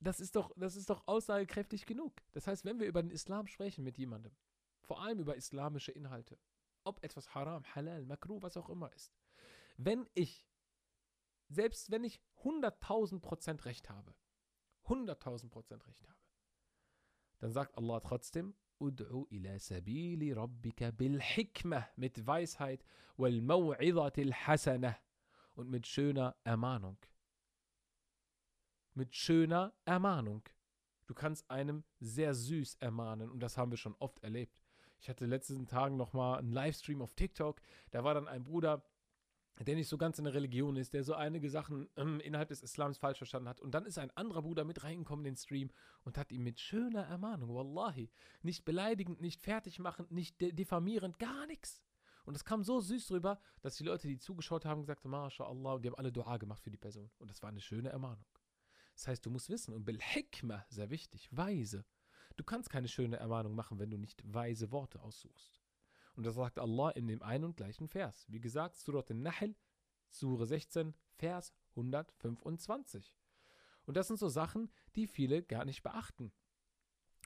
das 0.00 0.20
ist 0.20 0.36
doch, 0.36 0.52
das 0.56 0.76
ist 0.76 0.90
doch 0.90 1.06
aussagekräftig 1.06 1.86
genug. 1.86 2.12
Das 2.32 2.46
heißt, 2.46 2.64
wenn 2.64 2.78
wir 2.78 2.86
über 2.86 3.02
den 3.02 3.10
Islam 3.10 3.46
sprechen 3.46 3.84
mit 3.84 3.98
jemandem, 3.98 4.36
vor 4.82 5.02
allem 5.02 5.18
über 5.20 5.36
islamische 5.36 5.92
Inhalte, 5.92 6.38
ob 6.84 7.02
etwas 7.02 7.34
haram, 7.34 7.64
halal, 7.74 8.04
makruh, 8.04 8.42
was 8.42 8.56
auch 8.56 8.68
immer 8.68 8.92
ist, 8.92 9.12
wenn 9.76 10.08
ich 10.14 10.44
selbst 11.48 11.90
wenn 11.90 12.04
ich 12.04 12.20
100.000 12.42 13.20
Prozent 13.20 13.64
Recht 13.64 13.90
habe, 13.90 14.14
100.000 14.84 15.50
Prozent 15.50 15.86
Recht 15.86 16.08
habe, 16.08 16.18
dann 17.38 17.52
sagt 17.52 17.76
Allah 17.76 18.00
trotzdem, 18.00 18.54
Ud'u 18.80 19.26
ila 19.30 19.58
sabili 19.58 20.32
rabbika 20.32 20.90
bil 20.90 21.20
hikmah, 21.20 21.88
mit 21.96 22.26
Weisheit, 22.26 22.84
wal 23.16 23.40
maw'idatil 23.40 24.32
hasanah 24.32 24.96
und 25.54 25.70
mit 25.70 25.86
schöner 25.86 26.36
Ermahnung. 26.44 26.98
Mit 28.94 29.14
schöner 29.14 29.74
Ermahnung. 29.84 30.42
Du 31.06 31.14
kannst 31.14 31.50
einem 31.50 31.84
sehr 32.00 32.34
süß 32.34 32.76
ermahnen 32.76 33.30
und 33.30 33.40
das 33.40 33.56
haben 33.56 33.70
wir 33.70 33.78
schon 33.78 33.94
oft 33.98 34.22
erlebt. 34.22 34.60
Ich 34.98 35.08
hatte 35.08 35.26
letzten 35.26 35.66
Tagen 35.66 35.96
nochmal 35.96 36.38
einen 36.38 36.52
Livestream 36.52 37.02
auf 37.02 37.14
TikTok, 37.14 37.60
da 37.90 38.02
war 38.04 38.14
dann 38.14 38.28
ein 38.28 38.44
Bruder, 38.44 38.82
der 39.64 39.74
nicht 39.74 39.88
so 39.88 39.96
ganz 39.96 40.18
in 40.18 40.24
der 40.24 40.34
Religion 40.34 40.76
ist, 40.76 40.92
der 40.92 41.02
so 41.02 41.14
einige 41.14 41.48
Sachen 41.48 41.88
ähm, 41.96 42.20
innerhalb 42.20 42.48
des 42.48 42.62
Islams 42.62 42.98
falsch 42.98 43.18
verstanden 43.18 43.48
hat. 43.48 43.60
Und 43.60 43.72
dann 43.72 43.86
ist 43.86 43.98
ein 43.98 44.10
anderer 44.10 44.42
Bruder 44.42 44.64
mit 44.64 44.84
reingekommen 44.84 45.24
in 45.24 45.32
den 45.32 45.38
Stream 45.38 45.70
und 46.04 46.18
hat 46.18 46.30
ihm 46.30 46.42
mit 46.42 46.60
schöner 46.60 47.04
Ermahnung, 47.04 47.54
Wallahi, 47.54 48.10
nicht 48.42 48.64
beleidigend, 48.64 49.20
nicht 49.20 49.40
fertig 49.40 49.78
machend, 49.78 50.12
nicht 50.12 50.40
diffamierend, 50.40 51.18
gar 51.18 51.46
nichts. 51.46 51.82
Und 52.26 52.34
das 52.34 52.44
kam 52.44 52.64
so 52.64 52.80
süß 52.80 53.06
drüber, 53.06 53.40
dass 53.62 53.76
die 53.76 53.84
Leute, 53.84 54.08
die 54.08 54.18
zugeschaut 54.18 54.64
haben, 54.64 54.82
gesagt 54.82 55.04
haben, 55.04 55.12
MashaAllah, 55.12 55.74
und 55.74 55.82
die 55.82 55.88
haben 55.88 55.96
alle 55.96 56.12
Dua 56.12 56.36
gemacht 56.36 56.62
für 56.62 56.72
die 56.72 56.76
Person. 56.76 57.10
Und 57.18 57.30
das 57.30 57.40
war 57.40 57.48
eine 57.48 57.60
schöne 57.60 57.88
Ermahnung. 57.88 58.26
Das 58.94 59.06
heißt, 59.06 59.24
du 59.24 59.30
musst 59.30 59.48
wissen, 59.48 59.72
und 59.72 59.84
Bil 59.84 60.00
sehr 60.68 60.90
wichtig, 60.90 61.28
weise. 61.30 61.84
Du 62.36 62.44
kannst 62.44 62.68
keine 62.68 62.88
schöne 62.88 63.16
Ermahnung 63.16 63.54
machen, 63.54 63.78
wenn 63.78 63.90
du 63.90 63.96
nicht 63.96 64.22
weise 64.26 64.70
Worte 64.72 65.00
aussuchst. 65.02 65.62
Und 66.16 66.24
das 66.24 66.34
sagt 66.34 66.58
Allah 66.58 66.90
in 66.90 67.06
dem 67.06 67.22
einen 67.22 67.44
und 67.44 67.56
gleichen 67.56 67.88
Vers. 67.88 68.24
Wie 68.28 68.40
gesagt, 68.40 68.76
Surat 68.76 69.10
al-Nahl, 69.10 69.54
Sure 70.08 70.46
16, 70.46 70.94
Vers 71.16 71.52
125. 71.70 73.14
Und 73.84 73.96
das 73.96 74.08
sind 74.08 74.18
so 74.18 74.28
Sachen, 74.28 74.70
die 74.94 75.06
viele 75.06 75.42
gar 75.42 75.64
nicht 75.64 75.82
beachten. 75.82 76.32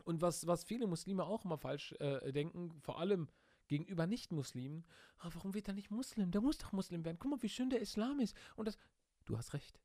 Und 0.05 0.23
was, 0.23 0.47
was 0.47 0.65
viele 0.65 0.87
Muslime 0.87 1.25
auch 1.25 1.45
immer 1.45 1.59
falsch 1.59 1.93
äh, 2.01 2.33
denken, 2.33 2.81
vor 2.81 2.99
allem 2.99 3.29
gegenüber 3.69 4.07
Nicht-Muslimen, 4.07 4.85
oh, 5.23 5.29
warum 5.33 5.55
wird 5.55 5.69
er 5.69 5.75
nicht 5.75 5.91
Muslim? 5.91 6.31
Der 6.31 6.41
muss 6.41 6.59
doch 6.59 6.73
Muslim 6.73 7.05
werden. 7.05 7.19
Guck 7.19 7.31
mal, 7.31 7.43
wie 7.43 7.49
schön 7.49 7.71
der 7.71 7.81
Islam 7.81 8.19
ist. 8.19 8.37
Und 8.57 8.67
das, 8.67 8.77
du 9.25 9.37
hast 9.37 9.53
recht. 9.53 9.81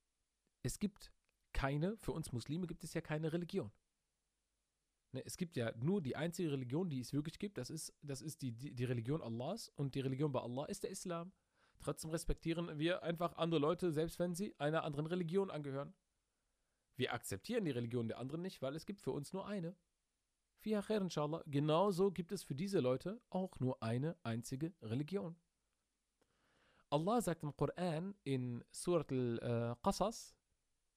Es 0.64 0.80
gibt 0.80 1.12
keine, 1.54 1.96
für 1.98 2.12
uns 2.12 2.32
Muslime 2.32 2.66
gibt 2.66 2.84
es 2.84 2.94
ja 2.94 3.02
keine 3.02 3.32
Religion. 3.32 3.72
Ne, 5.16 5.26
es 5.26 5.38
gibt 5.38 5.56
ja 5.56 5.72
nur 5.78 6.02
die 6.02 6.18
einzige 6.18 6.52
Religion, 6.52 6.90
die 6.90 7.00
es 7.00 7.14
wirklich 7.14 7.40
gibt, 7.40 7.58
das 7.58 7.70
ist, 7.70 7.94
das 8.02 8.22
ist 8.22 8.42
die, 8.42 8.52
die, 8.52 8.74
die 8.76 8.84
Religion 8.84 9.22
Allahs 9.22 9.70
und 9.78 9.96
die 9.96 10.02
Religion 10.02 10.34
bei 10.34 10.42
Allah 10.42 10.66
ist 10.66 10.84
der 10.84 10.90
Islam. 10.90 11.32
Trotzdem 11.80 12.12
respektieren 12.12 12.78
wir 12.78 13.02
einfach 13.02 13.38
andere 13.38 13.62
Leute, 13.62 13.94
selbst 13.94 14.20
wenn 14.20 14.36
sie 14.36 14.54
einer 14.60 14.84
anderen 14.84 15.06
Religion 15.06 15.50
angehören. 15.50 15.94
Wir 16.98 17.14
akzeptieren 17.14 17.64
die 17.64 17.72
Religion 17.72 18.10
der 18.10 18.20
anderen 18.20 18.42
nicht, 18.42 18.62
weil 18.62 18.76
es 18.76 18.86
gibt 18.86 19.02
für 19.02 19.12
uns 19.12 19.32
nur 19.32 19.48
eine. 19.48 19.78
fiha 20.58 20.82
khair 20.82 21.00
inshallah. 21.00 21.44
Genauso 21.46 22.12
gibt 22.12 22.34
es 22.34 22.44
für 22.44 22.56
diese 22.56 22.82
Leute 22.82 23.22
auch 23.30 23.58
nur 23.62 23.82
eine 23.82 24.18
einzige 24.24 24.74
Religion. 24.82 25.38
Allah 26.90 27.22
sagt 27.22 27.44
im 27.44 27.56
Koran 27.56 28.16
in 28.26 28.66
Surat 28.70 29.10
al-Qasas, 29.14 30.36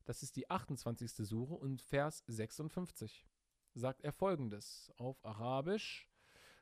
das 0.07 0.25
ist 0.25 0.35
die 0.35 0.51
28. 0.51 1.09
Sure 1.13 1.55
und 1.55 1.83
Vers 1.83 2.25
56, 2.27 3.28
sagt 3.78 4.02
er 4.02 4.12
folgendes 4.12 4.92
auf 4.98 5.24
Arabisch, 5.26 6.10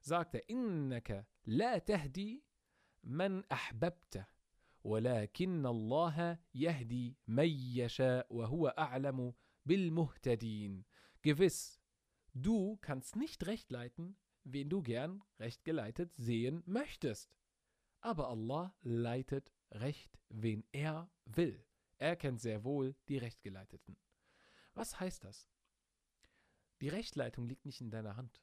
sagt 0.01 0.35
er, 0.35 0.49
Innaka 0.49 1.25
la 1.45 1.79
tahdi 1.79 2.43
man 3.01 3.43
ahbabta, 3.49 4.27
ولكن 4.83 5.65
الله 5.65 6.39
يهدي 6.53 7.17
من 7.27 7.49
يشاء 7.49 8.27
وهو 8.33 8.67
أعلم 8.67 9.33
بالمهتدين. 9.65 10.83
Gewiss, 11.21 11.79
du 12.33 12.77
kannst 12.81 13.15
nicht 13.15 13.45
recht 13.45 13.69
leiten, 13.69 14.17
wen 14.43 14.69
du 14.69 14.81
gern 14.81 15.23
recht 15.39 15.63
geleitet 15.63 16.11
sehen 16.17 16.63
möchtest. 16.65 17.35
Aber 17.99 18.29
Allah 18.29 18.75
leitet 18.81 19.51
recht, 19.71 20.17
wen 20.29 20.63
er 20.71 21.11
will. 21.25 21.63
Er 21.99 22.15
kennt 22.15 22.41
sehr 22.41 22.63
wohl 22.63 22.95
die 23.07 23.19
Rechtgeleiteten. 23.19 23.95
Was 24.73 24.99
heißt 24.99 25.23
das? 25.23 25.47
Die 26.80 26.88
Rechtleitung 26.88 27.48
liegt 27.48 27.64
nicht 27.64 27.80
in 27.80 27.90
deiner 27.90 28.16
Hand. 28.16 28.42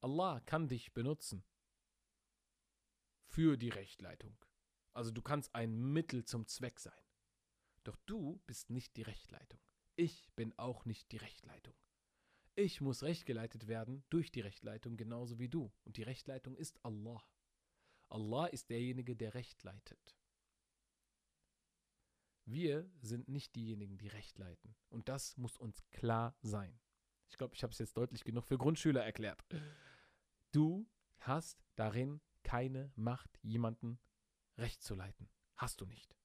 Allah 0.00 0.40
kann 0.40 0.68
dich 0.68 0.92
benutzen 0.92 1.44
für 3.26 3.56
die 3.56 3.68
Rechtleitung. 3.68 4.36
Also 4.92 5.10
du 5.10 5.22
kannst 5.22 5.54
ein 5.54 5.74
Mittel 5.92 6.24
zum 6.24 6.46
Zweck 6.46 6.78
sein. 6.78 6.92
Doch 7.82 7.96
du 8.06 8.40
bist 8.46 8.70
nicht 8.70 8.96
die 8.96 9.02
Rechtleitung. 9.02 9.60
Ich 9.96 10.30
bin 10.34 10.56
auch 10.58 10.84
nicht 10.84 11.12
die 11.12 11.18
Rechtleitung. 11.18 11.74
Ich 12.56 12.80
muss 12.80 13.02
rechtgeleitet 13.02 13.66
werden 13.66 14.04
durch 14.10 14.30
die 14.30 14.40
Rechtleitung 14.40 14.96
genauso 14.96 15.38
wie 15.38 15.48
du. 15.48 15.72
Und 15.84 15.96
die 15.96 16.04
Rechtleitung 16.04 16.56
ist 16.56 16.82
Allah. 16.84 17.22
Allah 18.08 18.46
ist 18.46 18.70
derjenige, 18.70 19.16
der 19.16 19.34
Recht 19.34 19.62
leitet. 19.64 20.16
Wir 22.46 22.88
sind 23.00 23.28
nicht 23.28 23.56
diejenigen, 23.56 23.98
die 23.98 24.08
Recht 24.08 24.38
leiten. 24.38 24.76
Und 24.88 25.08
das 25.08 25.36
muss 25.36 25.56
uns 25.56 25.82
klar 25.90 26.36
sein. 26.42 26.78
Ich 27.28 27.36
glaube, 27.36 27.54
ich 27.54 27.62
habe 27.62 27.72
es 27.72 27.78
jetzt 27.78 27.96
deutlich 27.96 28.24
genug 28.24 28.46
für 28.46 28.58
Grundschüler 28.58 29.04
erklärt. 29.04 29.44
Du 30.52 30.86
hast 31.18 31.64
darin 31.76 32.20
keine 32.42 32.92
Macht, 32.94 33.38
jemanden 33.42 33.98
Recht 34.56 34.82
zu 34.82 34.94
leiten. 34.94 35.28
Hast 35.56 35.80
du 35.80 35.86
nicht. 35.86 36.16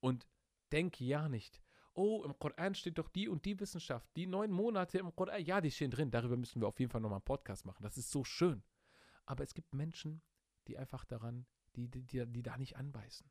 Und 0.00 0.26
denke 0.72 1.04
ja 1.04 1.28
nicht, 1.28 1.60
oh, 1.94 2.22
im 2.24 2.38
Koran 2.38 2.74
steht 2.74 2.98
doch 2.98 3.08
die 3.08 3.28
und 3.28 3.44
die 3.44 3.58
Wissenschaft, 3.60 4.08
die 4.16 4.26
neun 4.26 4.50
Monate 4.50 4.98
im 4.98 5.14
Koran, 5.14 5.44
ja, 5.44 5.60
die 5.60 5.70
stehen 5.70 5.90
drin, 5.90 6.10
darüber 6.10 6.36
müssen 6.36 6.60
wir 6.60 6.68
auf 6.68 6.78
jeden 6.78 6.90
Fall 6.90 7.00
nochmal 7.00 7.18
einen 7.18 7.24
Podcast 7.24 7.66
machen. 7.66 7.82
Das 7.82 7.98
ist 7.98 8.10
so 8.10 8.24
schön. 8.24 8.62
Aber 9.26 9.44
es 9.44 9.54
gibt 9.54 9.74
Menschen, 9.74 10.22
die 10.66 10.78
einfach 10.78 11.04
daran, 11.04 11.46
die, 11.76 11.88
die, 11.88 12.04
die, 12.04 12.26
die 12.26 12.42
da 12.42 12.56
nicht 12.56 12.76
anbeißen. 12.76 13.30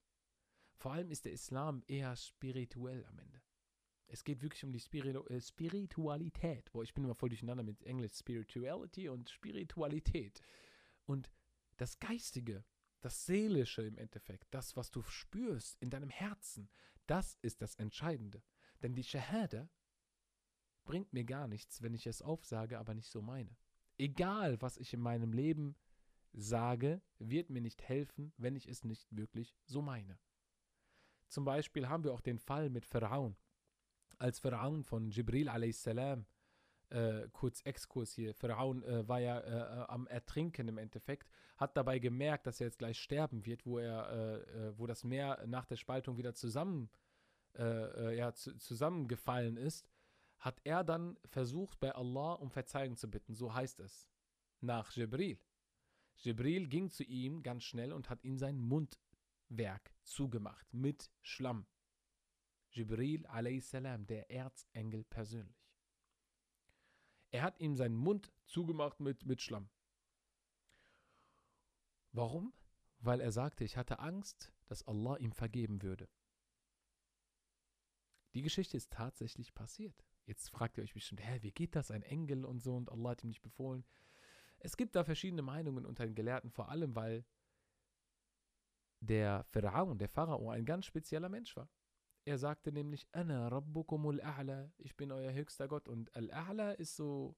Vor 0.78 0.94
allem 0.94 1.12
ist 1.12 1.26
der 1.26 1.34
Islam 1.34 1.84
eher 1.88 2.16
spirituell 2.16 3.06
am 3.06 3.20
Ende. 3.20 3.42
Es 4.12 4.24
geht 4.24 4.42
wirklich 4.42 4.64
um 4.64 4.72
die 4.72 4.80
Spiritu 4.80 5.24
äh, 5.28 5.40
Spiritualität. 5.40 6.72
Boah, 6.72 6.84
ich 6.84 6.94
bin 6.94 7.04
immer 7.04 7.16
voll 7.16 7.30
durcheinander 7.30 7.64
mit 7.64 7.84
Englisch 7.84 8.14
Spirituality 8.14 9.08
und 9.08 9.30
Spiritualität. 9.30 10.42
Und 11.06 11.32
das 11.78 12.00
Geistige, 12.00 12.66
das 13.02 13.26
Seelische 13.26 13.84
im 13.84 13.98
Endeffekt, 13.98 14.48
das, 14.52 14.76
was 14.76 14.90
du 14.90 15.04
spürst 15.04 15.78
in 15.80 15.92
deinem 15.92 16.10
Herzen, 16.10 16.70
das 17.06 17.38
ist 17.42 17.62
das 17.62 17.76
Entscheidende. 17.76 18.42
Denn 18.82 18.96
die 18.96 19.04
Shahada 19.04 19.70
bringt 20.86 21.14
mir 21.14 21.24
gar 21.24 21.48
nichts, 21.48 21.84
wenn 21.84 21.94
ich 21.94 22.08
es 22.08 22.24
aufsage, 22.24 22.80
aber 22.80 22.96
nicht 22.96 23.12
so 23.12 23.22
meine. 23.22 23.56
Egal, 23.98 24.60
was 24.60 24.78
ich 24.78 24.92
in 24.94 25.02
meinem 25.02 25.34
Leben 25.34 25.76
sage, 26.34 27.02
wird 27.20 27.52
mir 27.52 27.62
nicht 27.62 27.84
helfen, 27.84 28.34
wenn 28.38 28.56
ich 28.56 28.68
es 28.68 28.84
nicht 28.84 29.16
wirklich 29.16 29.56
so 29.66 29.84
meine. 29.84 30.18
Zum 31.28 31.46
Beispiel 31.46 31.88
haben 31.88 32.04
wir 32.04 32.14
auch 32.14 32.22
den 32.22 32.40
Fall 32.40 32.72
mit 32.72 32.88
Pharaon. 32.88 33.36
Als 34.20 34.40
Pharaon 34.40 34.84
von 34.84 35.10
Jibril 35.10 35.50
a.s. 35.50 35.88
Äh, 35.88 37.30
kurz 37.32 37.62
Exkurs 37.62 38.14
hier. 38.14 38.34
Pharaon 38.34 38.84
äh, 38.84 39.08
war 39.08 39.20
ja 39.20 39.40
äh, 39.40 39.86
am 39.88 40.08
Ertrinken 40.08 40.68
im 40.68 40.78
Endeffekt, 40.78 41.30
hat 41.56 41.78
dabei 41.78 42.00
gemerkt, 42.00 42.48
dass 42.48 42.60
er 42.60 42.68
jetzt 42.68 42.80
gleich 42.80 43.00
sterben 43.00 43.46
wird, 43.46 43.66
wo 43.66 43.78
er, 43.78 44.10
äh, 44.10 44.68
äh, 44.70 44.78
wo 44.78 44.88
das 44.88 45.04
Meer 45.04 45.44
nach 45.46 45.66
der 45.66 45.76
Spaltung 45.76 46.18
wieder 46.18 46.34
zusammen, 46.34 46.90
äh, 47.58 48.18
ja, 48.18 48.34
zu, 48.34 48.58
zusammengefallen 48.58 49.56
ist, 49.56 49.88
hat 50.40 50.60
er 50.64 50.84
dann 50.84 51.18
versucht, 51.26 51.80
bei 51.80 51.94
Allah 51.94 52.34
um 52.34 52.50
Verzeihung 52.50 52.98
zu 52.98 53.10
bitten. 53.10 53.36
So 53.36 53.54
heißt 53.54 53.80
es. 53.82 54.08
Nach 54.62 54.92
Jibril. 54.92 55.40
Jibril 56.16 56.68
ging 56.68 56.90
zu 56.90 57.04
ihm 57.04 57.44
ganz 57.44 57.64
schnell 57.64 57.94
und 57.94 58.10
hat 58.10 58.24
ihm 58.24 58.38
sein 58.38 58.60
Mundwerk 58.60 59.94
zugemacht 60.02 60.74
mit 60.74 61.10
Schlamm. 61.22 61.66
Jibril 62.72 63.26
a.s., 63.28 63.72
der 63.72 64.30
Erzengel 64.30 65.04
persönlich. 65.04 65.60
Er 67.32 67.44
hat 67.44 67.60
ihm 67.60 67.76
seinen 67.76 67.96
Mund 67.96 68.32
zugemacht 68.46 69.00
mit, 69.00 69.26
mit 69.26 69.42
Schlamm. 69.42 69.70
Warum? 72.12 72.54
Weil 73.00 73.22
er 73.22 73.32
sagte, 73.32 73.64
ich 73.64 73.78
hatte 73.78 74.00
Angst, 74.00 74.52
dass 74.66 74.88
Allah 74.88 75.18
ihm 75.18 75.32
vergeben 75.32 75.82
würde. 75.82 76.10
Die 78.34 78.42
Geschichte 78.42 78.78
ist 78.78 78.92
tatsächlich 78.92 79.54
passiert. 79.54 80.06
Jetzt 80.26 80.50
fragt 80.50 80.78
ihr 80.78 80.84
euch 80.84 80.94
bestimmt, 80.94 81.26
hä, 81.26 81.40
wie 81.42 81.52
geht 81.52 81.76
das? 81.76 81.92
Ein 81.92 82.04
Engel 82.04 82.46
und 82.46 82.62
so 82.62 82.76
und 82.76 82.92
Allah 82.92 83.12
hat 83.12 83.24
ihm 83.24 83.30
nicht 83.30 83.42
befohlen. 83.42 83.86
Es 84.60 84.78
gibt 84.78 84.96
da 84.96 85.04
verschiedene 85.04 85.42
Meinungen 85.42 85.86
unter 85.86 86.06
den 86.06 86.16
Gelehrten, 86.16 86.52
vor 86.52 86.70
allem 86.70 86.96
weil 86.96 87.26
der 89.00 89.46
Pharaon, 89.46 89.98
der 89.98 90.10
Pharao, 90.10 90.50
ein 90.50 90.66
ganz 90.66 90.86
spezieller 90.86 91.30
Mensch 91.30 91.56
war. 91.56 91.70
Er 92.30 92.38
sagte 92.38 92.72
nämlich, 92.72 93.08
Ana 93.12 93.48
Rabbukumul 93.48 94.22
A'la, 94.22 94.70
ich 94.78 94.96
bin 94.96 95.12
euer 95.12 95.34
höchster 95.34 95.68
Gott. 95.68 95.90
Und 95.90 96.16
Al-A'la 96.16 96.74
ist 96.74 96.96
so, 96.96 97.36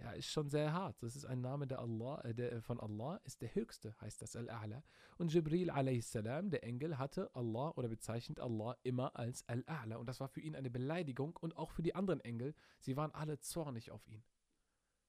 ja, 0.00 0.10
ist 0.10 0.26
schon 0.26 0.50
sehr 0.50 0.72
hart. 0.72 1.00
Das 1.04 1.14
ist 1.14 1.24
ein 1.24 1.40
Name 1.40 1.68
der 1.68 1.78
Allah, 1.78 2.20
äh, 2.22 2.34
der, 2.34 2.62
von 2.62 2.80
Allah, 2.80 3.20
ist 3.22 3.42
der 3.42 3.54
höchste, 3.54 3.94
heißt 4.00 4.20
das 4.20 4.34
Al-A'la. 4.34 4.82
Und 5.18 5.32
Jibril 5.32 5.70
a.s., 5.70 6.10
der 6.10 6.64
Engel, 6.64 6.98
hatte 6.98 7.32
Allah 7.32 7.70
oder 7.76 7.86
bezeichnet 7.86 8.40
Allah 8.40 8.76
immer 8.82 9.14
als 9.14 9.48
Al-A'la. 9.48 9.94
Und 9.98 10.06
das 10.08 10.18
war 10.18 10.26
für 10.26 10.40
ihn 10.40 10.56
eine 10.56 10.68
Beleidigung 10.68 11.36
und 11.36 11.56
auch 11.56 11.70
für 11.70 11.82
die 11.82 11.94
anderen 11.94 12.18
Engel. 12.22 12.56
Sie 12.80 12.96
waren 12.96 13.14
alle 13.14 13.38
zornig 13.38 13.92
auf 13.92 14.04
ihn. 14.08 14.24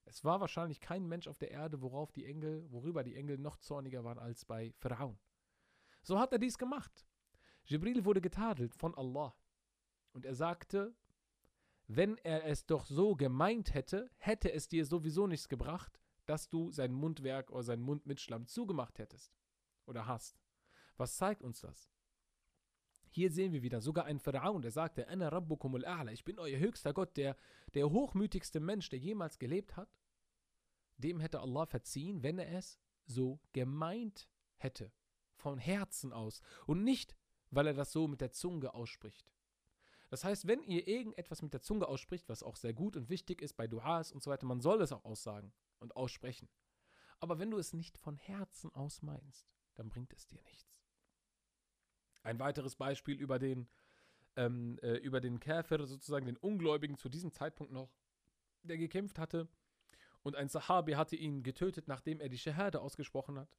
Es 0.06 0.24
war 0.24 0.40
wahrscheinlich 0.40 0.82
kein 0.82 1.08
Mensch 1.08 1.28
auf 1.28 1.40
der 1.40 1.50
Erde, 1.50 1.82
worauf 1.82 2.12
die 2.12 2.28
Engel, 2.28 2.72
worüber 2.72 3.04
die 3.04 3.16
Engel 3.16 3.40
noch 3.40 3.58
zorniger 3.58 4.04
waren 4.04 4.20
als 4.20 4.46
bei 4.46 4.72
Pharaon. 4.78 5.18
So 6.04 6.20
hat 6.20 6.32
er 6.32 6.38
dies 6.38 6.60
gemacht. 6.60 7.07
Jibril 7.68 8.06
wurde 8.06 8.22
getadelt 8.22 8.74
von 8.74 8.96
Allah. 8.96 9.36
Und 10.14 10.26
er 10.26 10.36
sagte, 10.36 10.96
wenn 11.88 12.18
er 12.18 12.46
es 12.46 12.66
doch 12.66 12.86
so 12.86 13.16
gemeint 13.16 13.74
hätte, 13.74 14.10
hätte 14.18 14.52
es 14.52 14.68
dir 14.68 14.86
sowieso 14.86 15.28
nichts 15.28 15.48
gebracht, 15.48 16.00
dass 16.26 16.50
du 16.50 16.72
sein 16.72 16.92
Mundwerk 16.92 17.52
oder 17.52 17.64
seinen 17.64 17.84
Mund 17.84 18.06
mit 18.06 18.20
Schlamm 18.20 18.48
zugemacht 18.48 19.00
hättest 19.00 19.34
oder 19.86 20.08
hast. 20.08 20.42
Was 20.98 21.16
zeigt 21.18 21.44
uns 21.44 21.62
das? 21.62 21.92
Hier 23.10 23.32
sehen 23.32 23.54
wir 23.54 23.64
wieder 23.64 23.82
sogar 23.82 24.06
einen 24.06 24.20
Pharaon, 24.20 24.62
der 24.62 24.72
sagte, 24.72 25.08
ich 26.12 26.26
bin 26.26 26.40
euer 26.40 26.60
höchster 26.60 26.94
Gott, 26.94 27.16
der, 27.16 27.38
der 27.74 27.90
hochmütigste 27.90 28.60
Mensch, 28.60 28.90
der 28.90 29.00
jemals 29.00 29.40
gelebt 29.40 29.78
hat. 29.78 29.98
Dem 30.98 31.20
hätte 31.20 31.40
Allah 31.40 31.66
verziehen, 31.66 32.24
wenn 32.24 32.38
er 32.38 32.58
es 32.58 32.80
so 33.06 33.40
gemeint 33.54 34.28
hätte, 34.58 34.92
von 35.36 35.58
Herzen 35.58 36.12
aus 36.12 36.42
und 36.66 36.84
nicht, 36.84 37.16
weil 37.52 37.68
er 37.68 37.74
das 37.74 37.92
so 37.92 38.08
mit 38.08 38.22
der 38.22 38.32
Zunge 38.32 38.74
ausspricht. 38.74 39.32
Das 40.10 40.24
heißt, 40.24 40.48
wenn 40.48 40.64
ihr 40.64 40.88
irgendetwas 40.88 41.42
mit 41.42 41.54
der 41.54 41.62
Zunge 41.62 41.88
ausspricht, 41.88 42.30
was 42.30 42.44
auch 42.44 42.56
sehr 42.56 42.74
gut 42.74 42.96
und 42.96 43.10
wichtig 43.10 43.42
ist 43.42 43.54
bei 43.54 43.68
Duas 43.68 44.12
und 44.12 44.24
so 44.24 44.32
weiter, 44.32 44.46
man 44.46 44.62
soll 44.62 44.82
es 44.82 44.92
auch 44.92 45.04
aussagen 45.04 45.52
und 45.80 45.96
aussprechen. 45.96 46.48
Aber 47.20 47.40
wenn 47.40 47.52
du 47.52 47.58
es 47.58 47.74
nicht 47.74 47.98
von 47.98 48.16
Herzen 48.16 48.74
aus 48.74 49.02
meinst, 49.02 49.50
dann 49.76 49.90
bringt 49.90 50.14
es 50.14 50.28
dir 50.28 50.42
nichts. 50.44 50.82
Ein 52.24 52.40
weiteres 52.40 52.76
Beispiel 52.76 53.20
über 53.20 53.40
den, 53.40 53.68
ähm, 54.36 54.80
äh, 54.82 54.96
über 54.98 55.20
den 55.20 55.40
Käfer, 55.40 55.86
sozusagen 55.86 56.26
den 56.26 56.38
Ungläubigen 56.38 56.98
zu 56.98 57.10
diesem 57.10 57.32
Zeitpunkt 57.32 57.74
noch, 57.74 57.92
der 58.64 58.78
gekämpft 58.78 59.20
hatte 59.20 59.48
und 60.24 60.36
ein 60.36 60.50
Sahabi 60.50 60.94
hatte 60.94 61.16
ihn 61.16 61.44
getötet, 61.44 61.88
nachdem 61.88 62.20
er 62.20 62.30
die 62.30 62.38
Shahada 62.38 62.80
ausgesprochen 62.80 63.40
hat. 63.40 63.50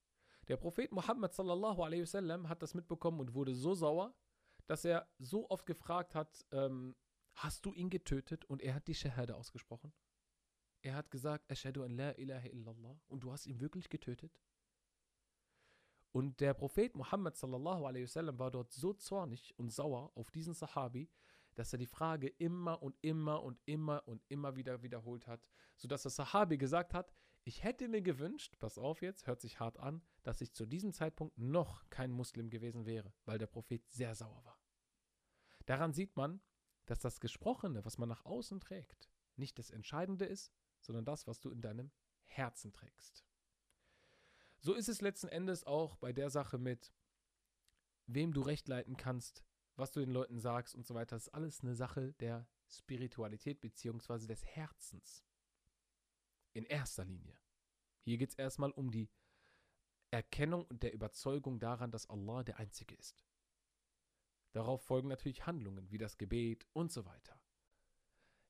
Der 0.48 0.56
Prophet 0.56 0.92
Muhammad 0.92 1.34
sallallahu 1.34 1.82
alaihi 1.82 2.02
wasallam 2.02 2.48
hat 2.48 2.62
das 2.62 2.74
mitbekommen 2.74 3.20
und 3.20 3.34
wurde 3.34 3.54
so 3.54 3.74
sauer, 3.74 4.14
dass 4.66 4.84
er 4.84 5.06
so 5.18 5.48
oft 5.50 5.66
gefragt 5.66 6.14
hat, 6.14 6.44
ähm, 6.52 6.96
hast 7.34 7.66
du 7.66 7.72
ihn 7.72 7.90
getötet? 7.90 8.44
Und 8.46 8.62
er 8.62 8.74
hat 8.74 8.88
die 8.88 8.94
Shahada 8.94 9.34
ausgesprochen. 9.34 9.92
Er 10.82 10.94
hat 10.94 11.10
gesagt, 11.10 11.50
Ashadu 11.50 11.82
an 11.82 11.96
la 11.96 12.12
ilaha 12.12 12.48
illallah. 12.48 13.00
Und 13.08 13.24
du 13.24 13.32
hast 13.32 13.46
ihn 13.46 13.60
wirklich 13.60 13.88
getötet? 13.88 14.40
Und 16.12 16.40
der 16.40 16.54
Prophet 16.54 16.94
Muhammad 16.94 17.36
sallallahu 17.36 17.84
alaihi 17.84 18.04
wasallam 18.04 18.38
war 18.38 18.50
dort 18.50 18.72
so 18.72 18.94
zornig 18.94 19.54
und 19.58 19.70
sauer 19.70 20.10
auf 20.14 20.30
diesen 20.30 20.54
Sahabi, 20.54 21.10
dass 21.54 21.72
er 21.72 21.78
die 21.78 21.86
Frage 21.86 22.28
immer 22.28 22.82
und 22.82 22.96
immer 23.02 23.42
und 23.42 23.60
immer 23.66 24.06
und 24.06 24.22
immer 24.28 24.56
wieder 24.56 24.82
wiederholt 24.82 25.26
hat, 25.26 25.46
sodass 25.76 26.02
der 26.02 26.10
Sahabi 26.10 26.56
gesagt 26.56 26.94
hat, 26.94 27.12
ich 27.48 27.64
hätte 27.64 27.88
mir 27.88 28.02
gewünscht, 28.02 28.56
pass 28.58 28.76
auf 28.76 29.00
jetzt, 29.00 29.26
hört 29.26 29.40
sich 29.40 29.58
hart 29.58 29.78
an, 29.78 30.02
dass 30.22 30.42
ich 30.42 30.52
zu 30.52 30.66
diesem 30.66 30.92
Zeitpunkt 30.92 31.38
noch 31.38 31.88
kein 31.88 32.12
Muslim 32.12 32.50
gewesen 32.50 32.84
wäre, 32.84 33.10
weil 33.24 33.38
der 33.38 33.46
Prophet 33.46 33.88
sehr 33.88 34.14
sauer 34.14 34.44
war. 34.44 34.60
Daran 35.64 35.94
sieht 35.94 36.14
man, 36.14 36.42
dass 36.84 36.98
das 36.98 37.20
Gesprochene, 37.20 37.86
was 37.86 37.96
man 37.96 38.10
nach 38.10 38.26
außen 38.26 38.60
trägt, 38.60 39.08
nicht 39.36 39.58
das 39.58 39.70
Entscheidende 39.70 40.26
ist, 40.26 40.52
sondern 40.82 41.06
das, 41.06 41.26
was 41.26 41.40
du 41.40 41.48
in 41.48 41.62
deinem 41.62 41.90
Herzen 42.26 42.74
trägst. 42.74 43.24
So 44.58 44.74
ist 44.74 44.90
es 44.90 45.00
letzten 45.00 45.28
Endes 45.28 45.64
auch 45.64 45.96
bei 45.96 46.12
der 46.12 46.28
Sache 46.28 46.58
mit, 46.58 46.92
wem 48.04 48.34
du 48.34 48.42
recht 48.42 48.68
leiten 48.68 48.98
kannst, 48.98 49.42
was 49.74 49.90
du 49.90 50.00
den 50.00 50.10
Leuten 50.10 50.38
sagst 50.38 50.74
und 50.74 50.86
so 50.86 50.94
weiter. 50.94 51.16
Das 51.16 51.28
ist 51.28 51.34
alles 51.34 51.62
eine 51.62 51.74
Sache 51.74 52.12
der 52.20 52.46
Spiritualität 52.66 53.62
bzw. 53.62 54.26
des 54.26 54.44
Herzens. 54.44 55.24
In 56.52 56.64
erster 56.64 57.04
Linie. 57.04 57.38
Hier 58.02 58.18
geht 58.18 58.30
es 58.30 58.34
erstmal 58.34 58.70
um 58.70 58.90
die 58.90 59.10
Erkennung 60.10 60.64
und 60.64 60.82
der 60.82 60.92
Überzeugung 60.92 61.60
daran, 61.60 61.90
dass 61.90 62.08
Allah 62.08 62.42
der 62.42 62.58
Einzige 62.58 62.94
ist. 62.94 63.24
Darauf 64.52 64.82
folgen 64.82 65.08
natürlich 65.08 65.46
Handlungen 65.46 65.90
wie 65.90 65.98
das 65.98 66.16
Gebet 66.16 66.66
und 66.72 66.90
so 66.90 67.04
weiter. 67.04 67.38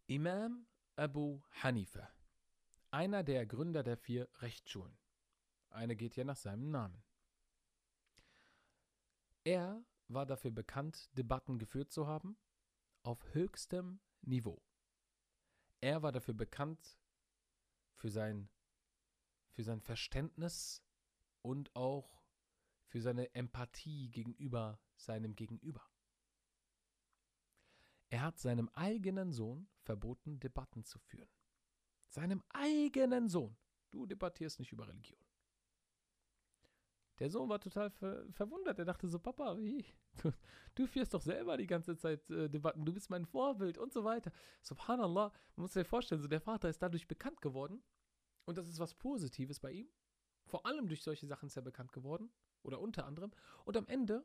Imam 0.07 0.67
Abu 0.97 1.43
Hanifa, 1.62 2.09
einer 2.90 3.23
der 3.23 3.47
Gründer 3.47 3.83
der 3.83 3.97
vier 3.97 4.28
Rechtsschulen. 4.40 4.97
Eine 5.71 5.97
geht 5.97 6.17
ja 6.17 6.25
nach 6.25 6.37
seinem 6.37 6.71
Namen. 6.71 7.02
Er 9.45 9.85
war 10.09 10.25
dafür 10.25 10.50
bekannt, 10.50 11.11
Debatten 11.17 11.59
geführt 11.59 11.93
zu 11.93 12.07
haben 12.07 12.37
auf 13.02 13.35
höchstem 13.35 14.00
Niveau. 14.23 14.62
Er 15.81 16.02
war 16.02 16.12
dafür 16.12 16.35
bekannt 16.35 16.99
für 17.99 18.11
sein, 18.11 18.49
für 19.50 19.62
sein 19.62 19.81
Verständnis 19.81 20.83
und 21.43 21.75
auch 21.76 22.23
für 22.87 23.00
seine 23.00 23.35
Empathie 23.35 24.11
gegenüber 24.11 24.81
seinem 24.99 25.35
Gegenüber. 25.35 25.83
Er 28.11 28.23
hat 28.23 28.38
seinem 28.38 28.69
eigenen 28.71 29.33
Sohn 29.33 29.69
verboten, 29.83 30.40
Debatten 30.40 30.85
zu 30.85 30.99
führen. 30.99 31.28
Seinem 32.09 32.43
eigenen 32.49 33.28
Sohn. 33.28 33.57
Du 33.90 34.07
debattierst 34.07 34.59
nicht 34.59 34.73
über 34.73 34.88
Religion. 34.88 35.21
Der 37.19 37.31
Sohn 37.31 37.49
war 37.49 37.61
total 37.61 37.91
ver 37.91 38.25
verwundert. 38.33 38.79
Er 38.79 38.85
dachte 38.85 39.09
so, 39.09 39.19
Papa, 39.19 39.59
wie? 39.59 39.85
Du, 40.23 40.33
du, 40.75 40.87
führst 40.87 41.15
doch 41.15 41.21
selber 41.21 41.57
die 41.57 41.67
ganze 41.67 41.97
Zeit 41.97 42.29
äh, 42.31 42.49
Debatten. 42.49 42.85
Du 42.85 42.93
bist 42.93 43.11
mein 43.11 43.27
Vorbild 43.27 43.79
und 43.79 43.93
so 43.93 44.05
weiter. 44.05 44.33
Subhanallah, 44.63 45.33
man 45.57 45.63
muss 45.63 45.73
sich 45.73 45.87
vorstellen, 45.87 46.21
so 46.21 46.29
der 46.29 46.41
Vater 46.41 46.69
ist 46.69 46.81
dadurch 46.83 47.07
bekannt 47.07 47.41
geworden. 47.41 47.83
Und 48.45 48.59
das 48.59 48.69
ist 48.69 48.79
was 48.79 48.95
Positives 48.95 49.61
bei 49.61 49.73
ihm. 49.73 49.89
Vor 50.47 50.65
allem 50.67 50.89
durch 50.89 51.03
solche 51.03 51.27
Sachen 51.27 51.47
ist 51.47 51.57
er 51.57 51.63
bekannt 51.63 51.93
geworden. 51.93 52.31
Oder 52.63 52.81
unter 52.81 53.07
anderem. 53.07 53.33
Und 53.65 53.77
am 53.77 53.87
Ende 53.87 54.25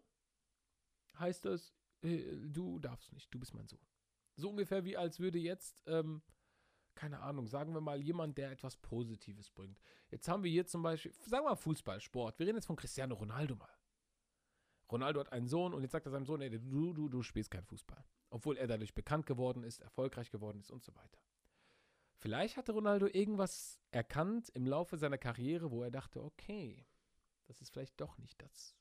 heißt 1.20 1.46
es, 1.46 1.74
äh, 2.02 2.36
du 2.48 2.80
darfst 2.80 3.12
nicht, 3.14 3.34
du 3.34 3.40
bist 3.40 3.54
mein 3.54 3.68
Sohn. 3.68 3.86
So 4.36 4.50
ungefähr 4.50 4.84
wie 4.84 4.98
als 4.98 5.20
würde 5.20 5.40
jetzt, 5.40 5.84
ähm, 5.86 6.22
keine 6.96 7.20
Ahnung, 7.20 7.48
sagen 7.48 7.74
wir 7.74 7.82
mal 7.82 8.02
jemand, 8.02 8.38
der 8.38 8.52
etwas 8.52 8.78
Positives 8.78 9.50
bringt. 9.50 9.80
Jetzt 10.10 10.28
haben 10.28 10.44
wir 10.44 10.52
hier 10.52 10.66
zum 10.66 10.84
Beispiel, 10.84 11.12
sagen 11.14 11.46
wir 11.46 11.52
mal 11.52 11.56
Fußball, 11.56 12.00
Sport. 12.00 12.40
Wir 12.40 12.48
reden 12.48 12.58
jetzt 12.58 12.68
von 12.68 12.76
Cristiano 12.76 13.16
Ronaldo 13.16 13.56
mal. 13.56 13.70
Ronaldo 14.92 15.20
hat 15.20 15.32
einen 15.32 15.48
Sohn 15.48 15.74
und 15.74 15.82
jetzt 15.82 15.92
sagt 15.92 16.06
er 16.06 16.12
seinem 16.12 16.26
Sohn, 16.26 16.42
ey, 16.42 16.50
du, 16.50 16.94
du, 16.94 17.10
du 17.10 17.24
spielst 17.24 17.50
kein 17.50 17.66
Fußball. 17.66 18.04
Obwohl 18.30 18.58
er 18.58 18.68
dadurch 18.68 18.94
bekannt 18.94 19.26
geworden 19.26 19.64
ist, 19.64 19.82
erfolgreich 19.82 20.30
geworden 20.30 20.60
ist 20.60 20.72
und 20.72 20.84
so 20.84 20.94
weiter. 20.96 21.20
Vielleicht 22.18 22.58
hatte 22.58 22.72
Ronaldo 22.72 23.08
irgendwas 23.08 23.82
erkannt 23.92 24.50
im 24.50 24.66
Laufe 24.66 24.98
seiner 24.98 25.18
Karriere, 25.18 25.72
wo 25.72 25.84
er 25.84 25.92
dachte, 25.92 26.24
okay, 26.24 26.86
das 27.48 27.62
ist 27.62 27.72
vielleicht 27.72 28.00
doch 28.00 28.18
nicht 28.18 28.42
das 28.42 28.76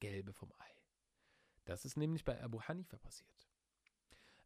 Gelbe 0.00 0.32
vom 0.32 0.52
Ei. 0.58 0.82
Das 1.64 1.84
ist 1.84 1.96
nämlich 1.96 2.24
bei 2.24 2.42
Abu 2.42 2.60
Hanifa 2.60 2.98
passiert. 2.98 3.45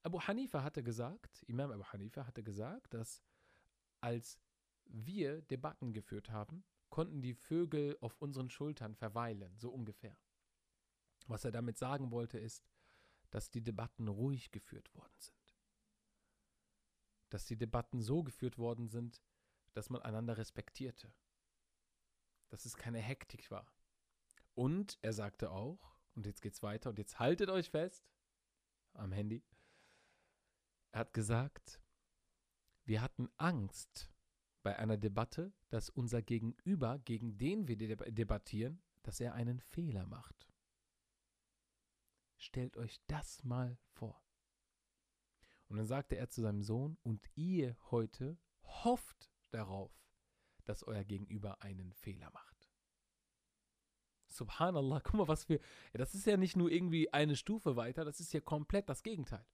Abu 0.03 0.21
Hanifa 0.21 0.63
hatte 0.63 0.83
gesagt, 0.83 1.43
Imam 1.47 1.71
Abu 1.71 1.85
Hanifa 1.85 2.27
hatte 2.27 2.43
gesagt, 2.43 2.95
dass 2.95 3.23
als 4.01 4.39
wir 4.87 5.43
Debatten 5.43 5.93
geführt 5.93 6.31
haben, 6.31 6.65
konnten 6.89 7.23
die 7.23 7.35
Vögel 7.35 7.97
auf 8.01 8.17
unseren 8.21 8.51
Schultern 8.51 8.95
verweilen, 8.95 9.57
so 9.59 9.71
ungefähr. 9.71 10.17
Was 11.27 11.45
er 11.45 11.53
damit 11.53 11.79
sagen 11.79 12.11
wollte, 12.11 12.39
ist, 12.39 12.69
dass 13.31 13.51
die 13.51 13.63
Debatten 13.63 14.09
ruhig 14.09 14.51
geführt 14.51 14.93
worden 14.95 15.15
sind. 15.19 15.57
Dass 17.29 17.47
die 17.47 17.57
Debatten 17.57 18.03
so 18.03 18.25
geführt 18.25 18.59
worden 18.59 18.89
sind, 18.89 19.23
dass 19.73 19.91
man 19.91 20.03
einander 20.03 20.37
respektierte. 20.37 21.15
Dass 22.49 22.65
es 22.65 22.77
keine 22.77 22.99
Hektik 22.99 23.51
war. 23.53 23.71
Und 24.55 24.99
er 25.03 25.13
sagte 25.13 25.53
auch, 25.53 25.95
und 26.17 26.27
jetzt 26.27 26.43
geht's 26.43 26.63
weiter 26.63 26.91
und 26.91 26.99
jetzt 26.99 27.21
haltet 27.21 27.51
euch 27.51 27.71
fest 27.71 28.11
am 28.95 29.13
Handy. 29.13 29.45
Er 30.93 31.01
hat 31.01 31.13
gesagt, 31.13 31.81
wir 32.85 33.03
hatten 33.03 33.29
Angst 33.37 34.11
bei 34.63 34.77
einer 34.79 34.97
Debatte, 34.97 35.53
dass 35.69 35.89
unser 35.89 36.23
Gegenüber, 36.23 36.99
gegen 36.99 37.39
den 37.39 37.69
wir 37.69 37.77
debattieren, 37.77 38.83
dass 39.03 39.21
er 39.21 39.35
einen 39.35 39.61
Fehler 39.61 40.07
macht. 40.07 40.49
Stellt 42.37 42.77
euch 42.77 43.01
das 43.07 43.45
mal 43.45 43.79
vor. 43.93 44.23
Und 45.69 45.77
dann 45.77 45.87
sagte 45.87 46.17
er 46.17 46.29
zu 46.29 46.43
seinem 46.43 46.63
Sohn, 46.63 46.99
und 47.03 47.31
ihr 47.37 47.77
heute 47.91 48.39
hofft 48.63 49.31
darauf, 49.51 49.93
dass 50.65 50.83
euer 50.83 51.05
Gegenüber 51.05 51.63
einen 51.63 51.93
Fehler 51.93 52.31
macht. 52.33 52.71
Subhanallah, 54.27 55.01
guck 55.01 55.15
mal, 55.15 55.29
was 55.29 55.49
wir. 55.49 55.61
Das 55.93 56.15
ist 56.15 56.27
ja 56.27 56.37
nicht 56.37 56.57
nur 56.57 56.71
irgendwie 56.71 57.13
eine 57.13 57.37
Stufe 57.37 57.77
weiter, 57.77 58.05
das 58.05 58.21
ist 58.21 58.33
ja 58.33 58.41
komplett 58.41 58.89
das 58.89 59.03
Gegenteil. 59.03 59.47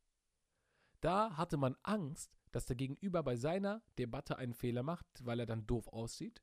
Da 1.00 1.36
hatte 1.36 1.56
man 1.56 1.76
Angst, 1.82 2.36
dass 2.52 2.66
der 2.66 2.76
Gegenüber 2.76 3.22
bei 3.22 3.36
seiner 3.36 3.82
Debatte 3.98 4.38
einen 4.38 4.54
Fehler 4.54 4.82
macht, 4.82 5.06
weil 5.24 5.40
er 5.40 5.46
dann 5.46 5.66
doof 5.66 5.88
aussieht. 5.88 6.42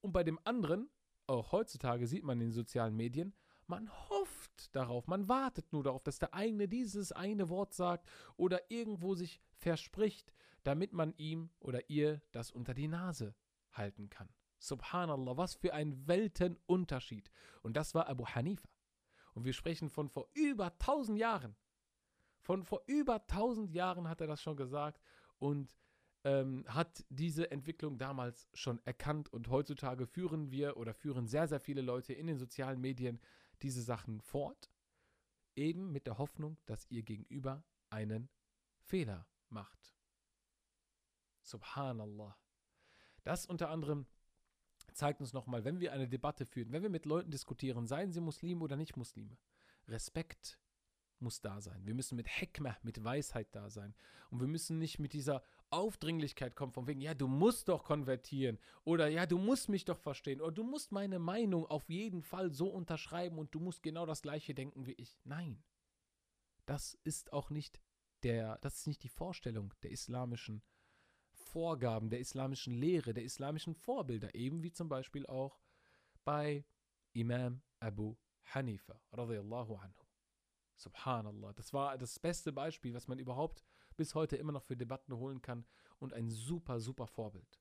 Und 0.00 0.12
bei 0.12 0.24
dem 0.24 0.38
anderen, 0.44 0.88
auch 1.26 1.52
heutzutage 1.52 2.06
sieht 2.06 2.24
man 2.24 2.40
in 2.40 2.48
den 2.48 2.52
sozialen 2.52 2.96
Medien, 2.96 3.34
man 3.66 3.90
hofft 4.10 4.74
darauf, 4.74 5.06
man 5.06 5.28
wartet 5.28 5.72
nur 5.72 5.84
darauf, 5.84 6.02
dass 6.02 6.18
der 6.18 6.34
eigene 6.34 6.68
dieses 6.68 7.12
eine 7.12 7.48
Wort 7.48 7.74
sagt 7.74 8.08
oder 8.36 8.70
irgendwo 8.70 9.14
sich 9.14 9.40
verspricht, 9.54 10.32
damit 10.64 10.92
man 10.92 11.14
ihm 11.16 11.50
oder 11.60 11.88
ihr 11.88 12.20
das 12.32 12.50
unter 12.50 12.74
die 12.74 12.88
Nase 12.88 13.34
halten 13.72 14.10
kann. 14.10 14.28
Subhanallah, 14.58 15.36
was 15.36 15.54
für 15.54 15.74
ein 15.74 16.06
Weltenunterschied. 16.06 17.30
Und 17.62 17.76
das 17.76 17.94
war 17.94 18.08
Abu 18.08 18.26
Hanifa. 18.26 18.68
Und 19.34 19.44
wir 19.44 19.52
sprechen 19.52 19.88
von 19.88 20.08
vor 20.08 20.28
über 20.34 20.76
tausend 20.78 21.18
Jahren. 21.18 21.56
Von 22.42 22.64
vor 22.64 22.82
über 22.86 23.26
tausend 23.26 23.72
Jahren 23.72 24.08
hat 24.08 24.20
er 24.20 24.26
das 24.26 24.42
schon 24.42 24.56
gesagt 24.56 25.00
und 25.38 25.74
ähm, 26.24 26.64
hat 26.68 27.04
diese 27.08 27.50
Entwicklung 27.50 27.98
damals 27.98 28.48
schon 28.52 28.80
erkannt. 28.84 29.32
Und 29.32 29.48
heutzutage 29.48 30.06
führen 30.06 30.50
wir 30.50 30.76
oder 30.76 30.92
führen 30.92 31.26
sehr, 31.26 31.46
sehr 31.46 31.60
viele 31.60 31.82
Leute 31.82 32.12
in 32.12 32.26
den 32.26 32.38
sozialen 32.38 32.80
Medien 32.80 33.20
diese 33.62 33.82
Sachen 33.82 34.20
fort. 34.20 34.70
Eben 35.54 35.92
mit 35.92 36.06
der 36.06 36.18
Hoffnung, 36.18 36.58
dass 36.66 36.90
ihr 36.90 37.02
gegenüber 37.02 37.64
einen 37.90 38.28
Fehler 38.80 39.26
macht. 39.48 39.94
Subhanallah. 41.42 42.36
Das 43.22 43.46
unter 43.46 43.70
anderem 43.70 44.06
zeigt 44.94 45.20
uns 45.20 45.32
nochmal, 45.32 45.64
wenn 45.64 45.80
wir 45.80 45.92
eine 45.92 46.08
Debatte 46.08 46.44
führen, 46.44 46.72
wenn 46.72 46.82
wir 46.82 46.90
mit 46.90 47.04
Leuten 47.04 47.30
diskutieren, 47.30 47.86
seien 47.86 48.12
sie 48.12 48.20
Muslime 48.20 48.62
oder 48.62 48.76
nicht 48.76 48.96
Muslime, 48.96 49.36
Respekt 49.86 50.58
muss 51.22 51.40
da 51.40 51.60
sein. 51.60 51.86
Wir 51.86 51.94
müssen 51.94 52.16
mit 52.16 52.28
Hekmah, 52.28 52.76
mit 52.82 53.02
Weisheit 53.02 53.48
da 53.52 53.70
sein. 53.70 53.94
Und 54.30 54.40
wir 54.40 54.48
müssen 54.48 54.78
nicht 54.78 54.98
mit 54.98 55.12
dieser 55.12 55.42
Aufdringlichkeit 55.70 56.54
kommen, 56.54 56.72
von 56.72 56.86
wegen, 56.86 57.00
ja, 57.00 57.14
du 57.14 57.28
musst 57.28 57.68
doch 57.68 57.84
konvertieren 57.84 58.58
oder 58.84 59.08
ja, 59.08 59.24
du 59.24 59.38
musst 59.38 59.68
mich 59.68 59.86
doch 59.86 59.98
verstehen 59.98 60.40
oder 60.40 60.52
du 60.52 60.64
musst 60.64 60.92
meine 60.92 61.18
Meinung 61.18 61.66
auf 61.66 61.88
jeden 61.88 62.22
Fall 62.22 62.52
so 62.52 62.68
unterschreiben 62.68 63.38
und 63.38 63.54
du 63.54 63.60
musst 63.60 63.82
genau 63.82 64.04
das 64.04 64.20
gleiche 64.20 64.54
denken 64.54 64.86
wie 64.86 64.92
ich. 64.92 65.18
Nein. 65.24 65.62
Das 66.66 66.98
ist 67.04 67.32
auch 67.32 67.50
nicht 67.50 67.80
der, 68.22 68.58
das 68.58 68.78
ist 68.78 68.86
nicht 68.86 69.02
die 69.02 69.08
Vorstellung 69.08 69.72
der 69.82 69.90
islamischen 69.90 70.62
Vorgaben 71.52 72.10
der 72.10 72.20
islamischen 72.20 72.74
Lehre, 72.74 73.14
der 73.14 73.24
islamischen 73.24 73.74
Vorbilder, 73.74 74.34
eben 74.34 74.62
wie 74.62 74.72
zum 74.72 74.88
Beispiel 74.88 75.26
auch 75.26 75.58
bei 76.24 76.64
Imam 77.12 77.62
Abu 77.80 78.16
Hanifa, 78.44 79.00
radiallahu 79.12 79.76
anhu. 79.76 80.01
Subhanallah. 80.82 81.52
Das 81.54 81.72
war 81.72 81.96
das 81.98 82.18
beste 82.18 82.52
Beispiel, 82.52 82.94
was 82.94 83.08
man 83.08 83.18
überhaupt 83.18 83.62
bis 83.96 84.14
heute 84.14 84.36
immer 84.36 84.52
noch 84.52 84.62
für 84.62 84.76
Debatten 84.76 85.16
holen 85.16 85.42
kann 85.42 85.64
und 85.98 86.12
ein 86.12 86.28
super, 86.28 86.80
super 86.80 87.06
Vorbild. 87.06 87.60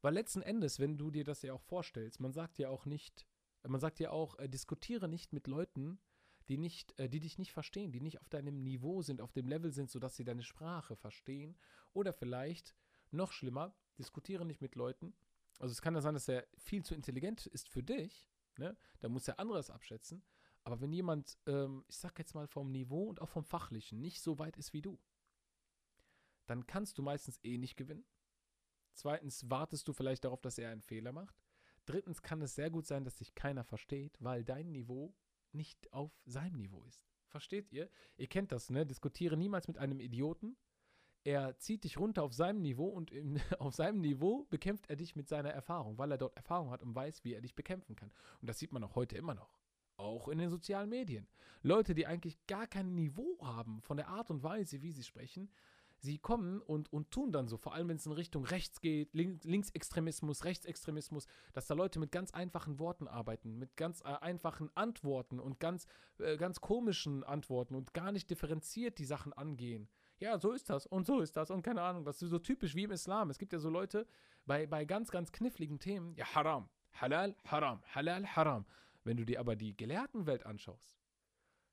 Weil 0.00 0.14
letzten 0.14 0.42
Endes, 0.42 0.80
wenn 0.80 0.98
du 0.98 1.10
dir 1.10 1.24
das 1.24 1.42
ja 1.42 1.52
auch 1.52 1.62
vorstellst, 1.62 2.20
man 2.20 2.32
sagt 2.32 2.58
ja 2.58 2.68
auch 2.68 2.86
nicht, 2.86 3.26
man 3.62 3.80
sagt 3.80 4.00
ja 4.00 4.10
auch, 4.10 4.38
äh, 4.38 4.48
diskutiere 4.48 5.08
nicht 5.08 5.32
mit 5.32 5.46
Leuten, 5.46 6.00
die, 6.48 6.58
nicht, 6.58 6.98
äh, 6.98 7.08
die 7.08 7.20
dich 7.20 7.38
nicht 7.38 7.52
verstehen, 7.52 7.92
die 7.92 8.00
nicht 8.00 8.20
auf 8.20 8.28
deinem 8.28 8.62
Niveau 8.62 9.02
sind, 9.02 9.20
auf 9.20 9.32
dem 9.32 9.46
Level 9.46 9.72
sind, 9.72 9.90
sodass 9.90 10.16
sie 10.16 10.24
deine 10.24 10.42
Sprache 10.42 10.96
verstehen. 10.96 11.56
Oder 11.92 12.12
vielleicht, 12.12 12.74
noch 13.12 13.30
schlimmer, 13.30 13.76
diskutiere 13.98 14.44
nicht 14.44 14.60
mit 14.60 14.74
Leuten. 14.74 15.14
Also 15.60 15.72
es 15.72 15.82
kann 15.82 15.94
ja 15.94 16.00
sein, 16.00 16.14
dass 16.14 16.28
er 16.28 16.46
viel 16.56 16.82
zu 16.82 16.94
intelligent 16.94 17.46
ist 17.46 17.68
für 17.68 17.82
dich. 17.82 18.28
Ne? 18.58 18.76
Da 19.00 19.08
muss 19.08 19.24
der 19.24 19.38
andere 19.38 19.58
das 19.58 19.70
abschätzen. 19.70 20.24
Aber 20.64 20.80
wenn 20.80 20.92
jemand, 20.92 21.38
ähm, 21.46 21.84
ich 21.88 21.96
sag 21.96 22.18
jetzt 22.18 22.34
mal 22.34 22.46
vom 22.46 22.70
Niveau 22.70 23.04
und 23.08 23.20
auch 23.20 23.28
vom 23.28 23.44
Fachlichen, 23.44 24.00
nicht 24.00 24.20
so 24.20 24.38
weit 24.38 24.56
ist 24.56 24.72
wie 24.72 24.82
du, 24.82 24.98
dann 26.46 26.66
kannst 26.66 26.98
du 26.98 27.02
meistens 27.02 27.40
eh 27.42 27.58
nicht 27.58 27.76
gewinnen. 27.76 28.04
Zweitens 28.94 29.48
wartest 29.50 29.88
du 29.88 29.92
vielleicht 29.92 30.24
darauf, 30.24 30.40
dass 30.40 30.58
er 30.58 30.70
einen 30.70 30.82
Fehler 30.82 31.12
macht. 31.12 31.40
Drittens 31.86 32.22
kann 32.22 32.42
es 32.42 32.54
sehr 32.54 32.70
gut 32.70 32.86
sein, 32.86 33.04
dass 33.04 33.16
dich 33.16 33.34
keiner 33.34 33.64
versteht, 33.64 34.16
weil 34.20 34.44
dein 34.44 34.70
Niveau 34.70 35.14
nicht 35.52 35.92
auf 35.92 36.12
seinem 36.24 36.58
Niveau 36.58 36.84
ist. 36.84 37.02
Versteht 37.28 37.72
ihr? 37.72 37.88
Ihr 38.16 38.28
kennt 38.28 38.52
das, 38.52 38.70
ne? 38.70 38.86
Diskutiere 38.86 39.36
niemals 39.36 39.66
mit 39.66 39.78
einem 39.78 40.00
Idioten. 40.00 40.56
Er 41.24 41.56
zieht 41.58 41.84
dich 41.84 41.98
runter 41.98 42.22
auf 42.24 42.34
seinem 42.34 42.60
Niveau 42.60 42.88
und 42.88 43.10
im, 43.10 43.36
auf 43.58 43.74
seinem 43.74 44.00
Niveau 44.00 44.44
bekämpft 44.50 44.88
er 44.90 44.96
dich 44.96 45.16
mit 45.16 45.28
seiner 45.28 45.50
Erfahrung, 45.50 45.98
weil 45.98 46.10
er 46.10 46.18
dort 46.18 46.36
Erfahrung 46.36 46.70
hat 46.70 46.82
und 46.82 46.94
weiß, 46.94 47.24
wie 47.24 47.34
er 47.34 47.40
dich 47.40 47.54
bekämpfen 47.54 47.96
kann. 47.96 48.12
Und 48.40 48.48
das 48.48 48.58
sieht 48.58 48.72
man 48.72 48.84
auch 48.84 48.94
heute 48.94 49.16
immer 49.16 49.34
noch. 49.34 49.56
Auch 49.96 50.28
in 50.28 50.38
den 50.38 50.50
sozialen 50.50 50.88
Medien. 50.88 51.26
Leute, 51.62 51.94
die 51.94 52.06
eigentlich 52.06 52.44
gar 52.46 52.66
kein 52.66 52.94
Niveau 52.94 53.38
haben 53.40 53.80
von 53.82 53.96
der 53.96 54.08
Art 54.08 54.30
und 54.30 54.42
Weise, 54.42 54.82
wie 54.82 54.92
sie 54.92 55.04
sprechen, 55.04 55.50
sie 56.02 56.18
kommen 56.18 56.60
und, 56.60 56.92
und 56.92 57.10
tun 57.10 57.32
dann 57.32 57.48
so, 57.48 57.56
vor 57.56 57.74
allem 57.74 57.88
wenn 57.88 57.96
es 57.96 58.06
in 58.06 58.12
Richtung 58.12 58.44
rechts 58.44 58.80
geht, 58.80 59.14
Link, 59.14 59.44
Linksextremismus, 59.44 60.44
Rechtsextremismus, 60.44 61.26
dass 61.52 61.66
da 61.66 61.74
Leute 61.74 62.00
mit 62.00 62.10
ganz 62.10 62.32
einfachen 62.32 62.78
Worten 62.78 63.06
arbeiten, 63.06 63.58
mit 63.58 63.76
ganz 63.76 64.00
äh, 64.00 64.08
einfachen 64.20 64.70
Antworten 64.74 65.38
und 65.38 65.60
ganz, 65.60 65.86
äh, 66.18 66.36
ganz 66.36 66.60
komischen 66.60 67.22
Antworten 67.22 67.74
und 67.74 67.94
gar 67.94 68.10
nicht 68.10 68.28
differenziert 68.30 68.98
die 68.98 69.04
Sachen 69.04 69.32
angehen. 69.32 69.88
Ja, 70.18 70.38
so 70.38 70.52
ist 70.52 70.70
das 70.70 70.86
und 70.86 71.06
so 71.06 71.20
ist 71.20 71.36
das 71.36 71.50
und 71.50 71.62
keine 71.62 71.82
Ahnung, 71.82 72.04
das 72.04 72.20
ist 72.22 72.30
so 72.30 72.38
typisch 72.38 72.74
wie 72.74 72.84
im 72.84 72.90
Islam. 72.90 73.30
Es 73.30 73.38
gibt 73.38 73.52
ja 73.52 73.58
so 73.58 73.70
Leute 73.70 74.06
bei, 74.44 74.66
bei 74.66 74.84
ganz, 74.84 75.10
ganz 75.10 75.32
kniffligen 75.32 75.78
Themen, 75.78 76.14
ja, 76.16 76.26
Haram, 76.34 76.68
Halal, 76.94 77.36
Haram, 77.44 77.82
Halal, 77.94 78.26
Haram. 78.26 78.66
Wenn 79.04 79.16
du 79.16 79.24
dir 79.24 79.40
aber 79.40 79.56
die 79.56 79.76
Gelehrtenwelt 79.76 80.46
anschaust, 80.46 80.98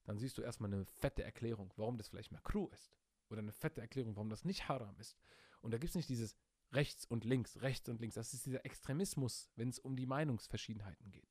dann 0.04 0.18
siehst 0.18 0.38
du 0.38 0.42
erstmal 0.42 0.74
eine 0.74 0.86
fette 0.86 1.24
Erklärung, 1.24 1.72
warum 1.76 1.98
das 1.98 2.10
vielleicht 2.10 2.32
makruh 2.32 2.68
ist 2.70 2.96
oder 3.30 3.40
eine 3.40 3.52
fette 3.52 3.82
Erklärung, 3.82 4.16
warum 4.16 4.30
das 4.30 4.46
nicht 4.46 4.68
haram 4.68 4.98
ist. 4.98 5.16
Und 5.62 5.72
da 5.72 5.78
gibt 5.78 5.90
es 5.90 5.96
nicht 5.96 6.10
dieses 6.10 6.36
rechts 6.72 7.06
und 7.06 7.26
links, 7.26 7.62
rechts 7.62 7.90
und 7.90 8.00
links. 8.00 8.16
Das 8.16 8.34
ist 8.34 8.46
dieser 8.46 8.66
Extremismus, 8.66 9.50
wenn 9.56 9.70
es 9.70 9.80
um 9.80 9.96
die 9.96 10.06
Meinungsverschiedenheiten 10.06 11.12
geht. 11.12 11.30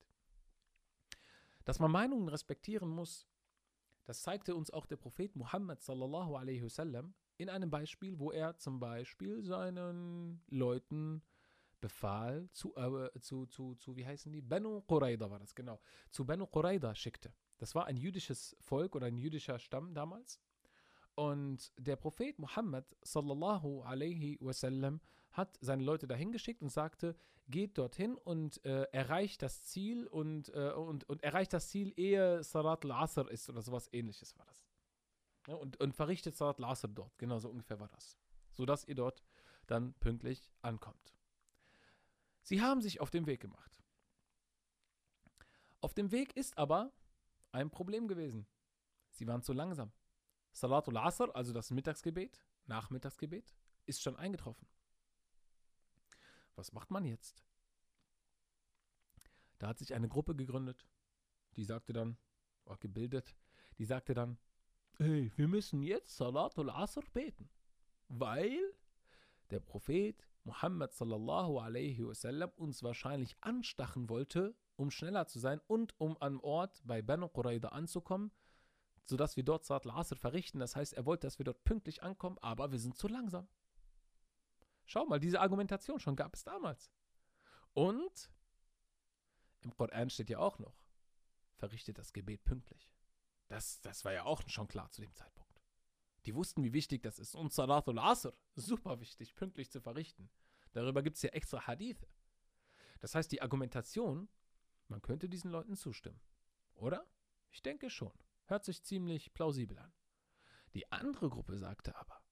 Dass 1.65 1.79
man 1.81 1.91
Meinungen 1.91 2.29
respektieren 2.29 2.89
muss, 2.89 3.27
das 4.05 4.23
zeigte 4.23 4.55
uns 4.55 4.71
auch 4.71 4.87
der 4.87 4.97
Prophet 4.97 5.37
Muhammad 5.37 5.83
sallallahu 5.83 6.37
alaihi 6.37 6.63
wasallam 6.63 7.15
in 7.37 7.51
einem 7.51 7.71
Beispiel, 7.71 8.19
wo 8.19 8.33
er 8.33 8.57
zum 8.57 8.81
Beispiel 8.81 9.43
seinen 9.43 10.43
Leuten 10.49 11.23
befahl, 11.81 12.49
zu, 12.53 12.75
äh, 12.77 13.11
zu, 13.21 13.47
zu, 13.47 13.75
zu, 13.77 13.97
wie 13.97 14.07
heißen 14.07 14.33
die? 14.33 14.41
Banu 14.41 14.83
Qurayda 14.83 15.31
war 15.31 15.39
das, 15.39 15.55
genau. 15.55 15.81
Zu 16.11 16.25
Banu 16.25 16.47
Qurayda 16.47 16.95
schickte. 16.95 17.33
Das 17.59 17.75
war 17.75 17.87
ein 17.87 17.97
jüdisches 17.97 18.57
Volk 18.61 18.95
oder 18.95 19.07
ein 19.07 19.17
jüdischer 19.17 19.59
Stamm 19.59 19.95
damals. 19.95 20.41
Und 21.15 21.73
der 21.77 21.97
Prophet 21.97 22.39
Muhammad 22.39 22.97
sallallahu 23.03 23.83
alaihi 23.83 24.39
wasallam 24.41 25.01
hat 25.33 25.59
seine 25.61 25.83
Leute 25.83 26.07
dahin 26.07 26.31
geschickt 26.31 26.63
und 26.63 26.69
sagte, 26.69 27.17
geht 27.49 27.79
dorthin 27.79 28.17
und 28.17 28.65
äh, 28.65 28.83
erreicht 28.93 29.43
das 29.43 29.65
Ziel 29.65 30.07
und, 30.07 30.55
äh, 30.55 30.73
und, 30.73 31.09
und 31.09 31.23
erreicht 31.23 31.53
das 31.53 31.69
Ziel, 31.69 31.93
ehe 31.97 32.43
Salat 32.45 32.85
al-Asr 32.85 33.29
ist 33.31 33.49
oder 33.49 33.63
sowas 33.63 33.89
ähnliches 33.93 34.37
war 34.39 34.47
das. 34.47 34.69
Ja, 35.49 35.55
und, 35.55 35.81
und 35.81 35.95
verrichtet 35.95 36.37
Salat 36.37 36.59
al-Asr 36.59 36.89
dort, 36.89 37.19
genau 37.19 37.39
so 37.39 37.49
ungefähr 37.49 37.81
war 37.81 37.89
das. 37.89 38.19
Sodass 38.53 38.85
ihr 38.85 38.95
dort 38.95 39.23
dann 39.67 39.95
pünktlich 39.95 40.51
ankommt. 40.63 41.18
Sie 42.49 42.63
haben 42.63 42.81
sich 42.81 43.03
auf 43.03 43.11
den 43.11 43.27
Weg 43.27 43.41
gemacht. 43.41 43.71
Auf 45.83 45.93
dem 45.93 46.11
Weg 46.13 46.35
ist 46.35 46.57
aber 46.57 46.95
ein 47.53 47.69
Problem 47.69 48.09
gewesen. 48.09 48.47
Sie 49.11 49.27
waren 49.27 49.43
zu 49.43 49.53
langsam. 49.53 49.93
Salatul 50.53 50.97
Asr, 50.97 51.37
also 51.37 51.53
das 51.53 51.71
Mittagsgebet, 51.71 52.43
Nachmittagsgebet, 52.65 53.55
ist 53.85 54.01
schon 54.01 54.17
eingetroffen. 54.17 54.67
Was 56.55 56.73
macht 56.73 56.91
man 56.91 57.05
jetzt? 57.05 57.45
Da 59.59 59.67
hat 59.69 59.79
sich 59.79 59.93
eine 59.93 60.09
Gruppe 60.09 60.35
gegründet, 60.35 60.89
die 61.55 61.65
sagte 61.65 61.93
dann, 61.93 62.17
oh, 62.65 62.77
gebildet, 62.81 63.37
die 63.77 63.85
sagte 63.85 64.15
dann, 64.15 64.39
hey, 64.97 65.31
wir 65.37 65.49
müssen 65.49 65.83
jetzt 65.83 66.17
Salatul 66.17 66.71
Asr 66.71 67.03
beten, 67.13 67.51
weil 68.09 68.59
der 69.51 69.61
Prophet 69.61 70.29
Muhammad 70.45 70.95
sallallahu 70.95 71.59
alaihi 71.59 72.07
wasallam 72.07 72.51
uns 72.57 72.83
wahrscheinlich 72.83 73.37
anstachen 73.41 74.09
wollte, 74.09 74.57
um 74.77 74.91
schneller 74.91 75.27
zu 75.27 75.39
sein 75.39 75.61
und 75.67 75.99
um 76.01 76.17
am 76.19 76.41
Ort 76.41 76.81
bei 76.85 77.03
Banu 77.03 77.29
Qurayda 77.29 77.69
anzukommen, 77.69 78.33
sodass 79.05 79.37
wir 79.37 79.45
dort 79.45 79.65
Salat 79.65 79.87
al-Asr 79.87 80.17
verrichten. 80.17 80.61
Das 80.61 80.77
heißt, 80.77 80.95
er 80.95 81.05
wollte, 81.07 81.27
dass 81.27 81.39
wir 81.39 81.45
dort 81.45 81.65
pünktlich 81.65 82.03
ankommen, 82.03 82.39
aber 82.41 82.73
wir 82.73 82.79
sind 82.79 82.97
zu 82.97 83.09
langsam. 83.09 83.49
Schau 84.87 85.05
mal, 85.05 85.21
diese 85.21 85.41
Argumentation 85.41 86.01
schon 86.01 86.17
gab 86.17 86.35
es 86.35 86.45
damals. 86.45 86.91
Und 87.75 88.31
im 89.61 89.75
Koran 89.77 90.09
steht 90.09 90.31
ja 90.31 90.39
auch 90.39 90.59
noch, 90.59 90.81
verrichtet 91.57 91.99
das 91.99 92.13
Gebet 92.13 92.45
pünktlich. 92.45 92.91
Das, 93.49 93.81
das 93.81 94.05
war 94.05 94.13
ja 94.13 94.25
auch 94.25 94.43
schon 94.49 94.69
klar 94.69 94.91
zu 94.91 95.01
dem 95.01 95.15
Zeitpunkt. 95.15 95.48
Die 96.29 96.35
wussten, 96.35 96.63
wie 96.63 96.75
wichtig 96.75 97.03
das 97.03 97.19
ist. 97.19 97.35
Und 97.35 97.55
Salat 97.55 97.89
al-Asr, 97.89 98.35
super 98.55 99.01
wichtig, 99.01 99.35
pünktlich 99.35 99.71
zu 99.71 99.81
verrichten. 99.81 100.29
Darüber 100.73 101.03
gibt 101.03 101.17
es 101.17 101.23
ja 101.23 101.31
extra 101.31 101.67
Hadithe. 101.67 102.07
Das 103.01 103.15
heißt, 103.15 103.33
die 103.33 103.41
Argumentation, 103.41 104.29
man 104.89 105.01
könnte 105.01 105.31
diesen 105.31 105.51
Leuten 105.51 105.75
zustimmen. 105.75 106.21
Oder? 106.75 107.07
Ich 107.49 107.63
denke 107.63 107.89
schon. 107.89 108.13
Hört 108.45 108.67
sich 108.67 108.83
ziemlich 108.83 109.33
plausibel 109.33 109.79
an. 109.79 109.91
Die 110.75 110.93
andere 110.93 111.31
Gruppe 111.31 111.57
sagte 111.57 111.97
aber, 111.97 112.23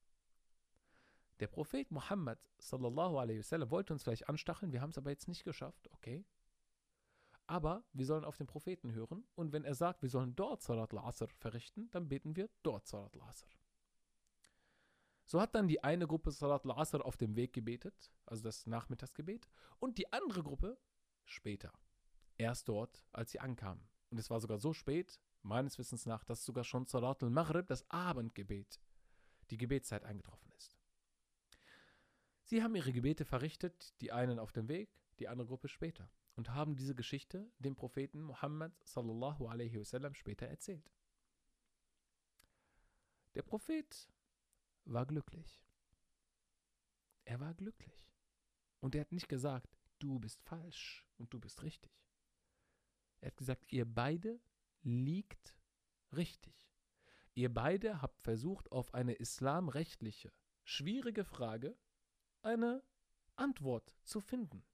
der 1.40 1.46
Prophet 1.46 1.90
Muhammad 1.90 2.38
sallallahu 2.58 3.16
alaihi 3.16 3.38
wasallam 3.38 3.70
wollte 3.70 3.94
uns 3.94 4.02
vielleicht 4.02 4.28
anstacheln, 4.28 4.72
wir 4.72 4.82
haben 4.82 4.90
es 4.90 4.98
aber 4.98 5.08
jetzt 5.08 5.26
nicht 5.26 5.44
geschafft, 5.44 5.88
okay? 5.92 6.26
Aber 7.46 7.82
wir 7.94 8.04
sollen 8.04 8.26
auf 8.26 8.36
den 8.36 8.46
Propheten 8.46 8.92
hören 8.92 9.26
und 9.36 9.52
wenn 9.52 9.64
er 9.64 9.74
sagt, 9.74 10.02
wir 10.02 10.10
sollen 10.10 10.36
dort 10.36 10.60
Salat 10.60 10.92
al-Asr 10.92 11.28
verrichten, 11.38 11.88
dann 11.92 12.08
beten 12.08 12.36
wir 12.36 12.50
dort 12.62 12.86
Salat 12.86 13.14
al-Asr. 13.14 13.48
So 15.26 15.40
hat 15.40 15.56
dann 15.56 15.66
die 15.66 15.82
eine 15.82 16.06
Gruppe 16.06 16.30
Salat 16.30 16.64
al-Asr 16.64 17.04
auf 17.04 17.16
dem 17.16 17.34
Weg 17.34 17.52
gebetet, 17.52 18.12
also 18.26 18.44
das 18.44 18.66
Nachmittagsgebet, 18.66 19.48
und 19.80 19.98
die 19.98 20.12
andere 20.12 20.44
Gruppe 20.44 20.78
später, 21.24 21.72
erst 22.38 22.68
dort, 22.68 23.04
als 23.12 23.32
sie 23.32 23.40
ankamen. 23.40 23.84
Und 24.10 24.18
es 24.18 24.30
war 24.30 24.40
sogar 24.40 24.58
so 24.58 24.72
spät, 24.72 25.20
meines 25.42 25.78
Wissens 25.78 26.06
nach, 26.06 26.22
dass 26.22 26.44
sogar 26.44 26.62
schon 26.62 26.86
Salat 26.86 27.24
al-Maghrib, 27.24 27.66
das 27.66 27.90
Abendgebet, 27.90 28.80
die 29.50 29.56
Gebetszeit 29.56 30.04
eingetroffen 30.04 30.52
ist. 30.52 30.76
Sie 32.44 32.62
haben 32.62 32.76
ihre 32.76 32.92
Gebete 32.92 33.24
verrichtet, 33.24 34.00
die 34.00 34.12
einen 34.12 34.38
auf 34.38 34.52
dem 34.52 34.68
Weg, 34.68 34.88
die 35.18 35.26
andere 35.26 35.48
Gruppe 35.48 35.66
später, 35.66 36.08
und 36.36 36.50
haben 36.50 36.76
diese 36.76 36.94
Geschichte 36.94 37.50
dem 37.58 37.74
Propheten 37.74 38.22
Muhammad 38.22 38.72
sallallahu 38.84 39.48
alaihi 39.48 39.80
wasallam 39.80 40.14
später 40.14 40.46
erzählt. 40.46 40.92
Der 43.34 43.42
Prophet 43.42 44.08
war 44.86 45.06
glücklich. 45.06 45.62
Er 47.24 47.40
war 47.40 47.54
glücklich. 47.54 48.14
Und 48.80 48.94
er 48.94 49.02
hat 49.02 49.12
nicht 49.12 49.28
gesagt, 49.28 49.76
du 49.98 50.18
bist 50.18 50.42
falsch 50.42 51.04
und 51.18 51.32
du 51.32 51.40
bist 51.40 51.62
richtig. 51.62 51.92
Er 53.20 53.28
hat 53.28 53.36
gesagt, 53.36 53.64
ihr 53.72 53.84
beide 53.84 54.40
liegt 54.82 55.56
richtig. 56.12 56.70
Ihr 57.34 57.52
beide 57.52 58.00
habt 58.00 58.22
versucht, 58.22 58.70
auf 58.72 58.94
eine 58.94 59.14
islamrechtliche, 59.14 60.32
schwierige 60.64 61.24
Frage 61.24 61.76
eine 62.42 62.82
Antwort 63.34 63.94
zu 64.04 64.20
finden. 64.20 64.64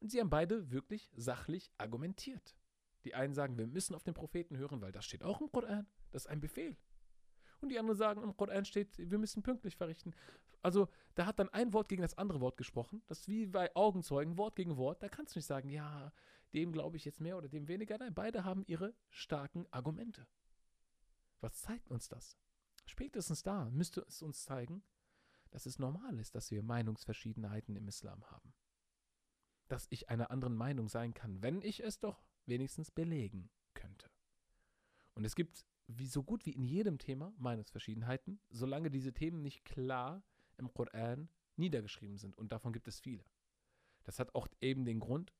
Und 0.00 0.10
sie 0.10 0.20
haben 0.20 0.30
beide 0.30 0.70
wirklich 0.70 1.10
sachlich 1.14 1.70
argumentiert. 1.76 2.56
Die 3.04 3.14
einen 3.14 3.34
sagen, 3.34 3.58
wir 3.58 3.66
müssen 3.66 3.94
auf 3.94 4.04
den 4.04 4.14
Propheten 4.14 4.56
hören, 4.56 4.80
weil 4.80 4.92
das 4.92 5.04
steht 5.04 5.22
auch 5.22 5.40
im 5.40 5.50
Koran. 5.50 5.86
Das 6.10 6.24
ist 6.24 6.30
ein 6.30 6.40
Befehl. 6.40 6.76
Und 7.60 7.70
die 7.70 7.78
anderen 7.78 7.98
sagen, 7.98 8.22
im 8.22 8.36
Koran 8.36 8.64
steht, 8.64 8.96
wir 8.98 9.18
müssen 9.18 9.42
pünktlich 9.42 9.76
verrichten. 9.76 10.14
Also 10.62 10.88
da 11.14 11.26
hat 11.26 11.38
dann 11.38 11.48
ein 11.48 11.72
Wort 11.72 11.88
gegen 11.88 12.02
das 12.02 12.16
andere 12.16 12.40
Wort 12.40 12.56
gesprochen. 12.56 13.02
Das 13.06 13.20
ist 13.20 13.28
wie 13.28 13.46
bei 13.46 13.74
Augenzeugen, 13.74 14.38
Wort 14.38 14.56
gegen 14.56 14.76
Wort. 14.76 15.02
Da 15.02 15.08
kannst 15.08 15.34
du 15.34 15.38
nicht 15.38 15.46
sagen, 15.46 15.68
ja, 15.68 16.12
dem 16.52 16.72
glaube 16.72 16.96
ich 16.96 17.04
jetzt 17.04 17.20
mehr 17.20 17.36
oder 17.36 17.48
dem 17.48 17.68
weniger. 17.68 17.98
Nein, 17.98 18.14
beide 18.14 18.44
haben 18.44 18.64
ihre 18.66 18.94
starken 19.10 19.66
Argumente. 19.70 20.26
Was 21.40 21.60
zeigt 21.62 21.90
uns 21.90 22.08
das? 22.08 22.36
Spätestens 22.86 23.42
da 23.42 23.70
müsste 23.70 24.00
es 24.02 24.22
uns 24.22 24.44
zeigen, 24.44 24.82
dass 25.50 25.66
es 25.66 25.78
normal 25.78 26.18
ist, 26.18 26.34
dass 26.34 26.50
wir 26.50 26.62
Meinungsverschiedenheiten 26.62 27.76
im 27.76 27.88
Islam 27.88 28.24
haben. 28.30 28.54
Dass 29.68 29.86
ich 29.90 30.08
einer 30.08 30.30
anderen 30.30 30.56
Meinung 30.56 30.88
sein 30.88 31.14
kann, 31.14 31.42
wenn 31.42 31.62
ich 31.62 31.82
es 31.82 32.00
doch 32.00 32.24
wenigstens 32.46 32.90
belegen 32.90 33.50
könnte. 33.74 34.10
Und 35.14 35.24
es 35.24 35.34
gibt 35.34 35.66
wie 35.88 36.06
so 36.06 36.22
gut 36.22 36.44
wie 36.46 36.52
in 36.52 36.64
jedem 36.64 36.98
Thema 36.98 37.32
Meinungsverschiedenheiten, 37.38 38.40
solange 38.50 38.90
diese 38.90 39.12
Themen 39.12 39.42
nicht 39.42 39.64
klar 39.64 40.22
im 40.58 40.72
Koran 40.72 41.28
niedergeschrieben 41.56 42.18
sind. 42.18 42.36
Und 42.36 42.52
davon 42.52 42.72
gibt 42.72 42.88
es 42.88 43.00
viele. 43.00 43.24
Das 44.04 44.18
hat 44.18 44.34
auch 44.34 44.48
eben 44.60 44.84
den 44.84 45.00
Grund, 45.00 45.34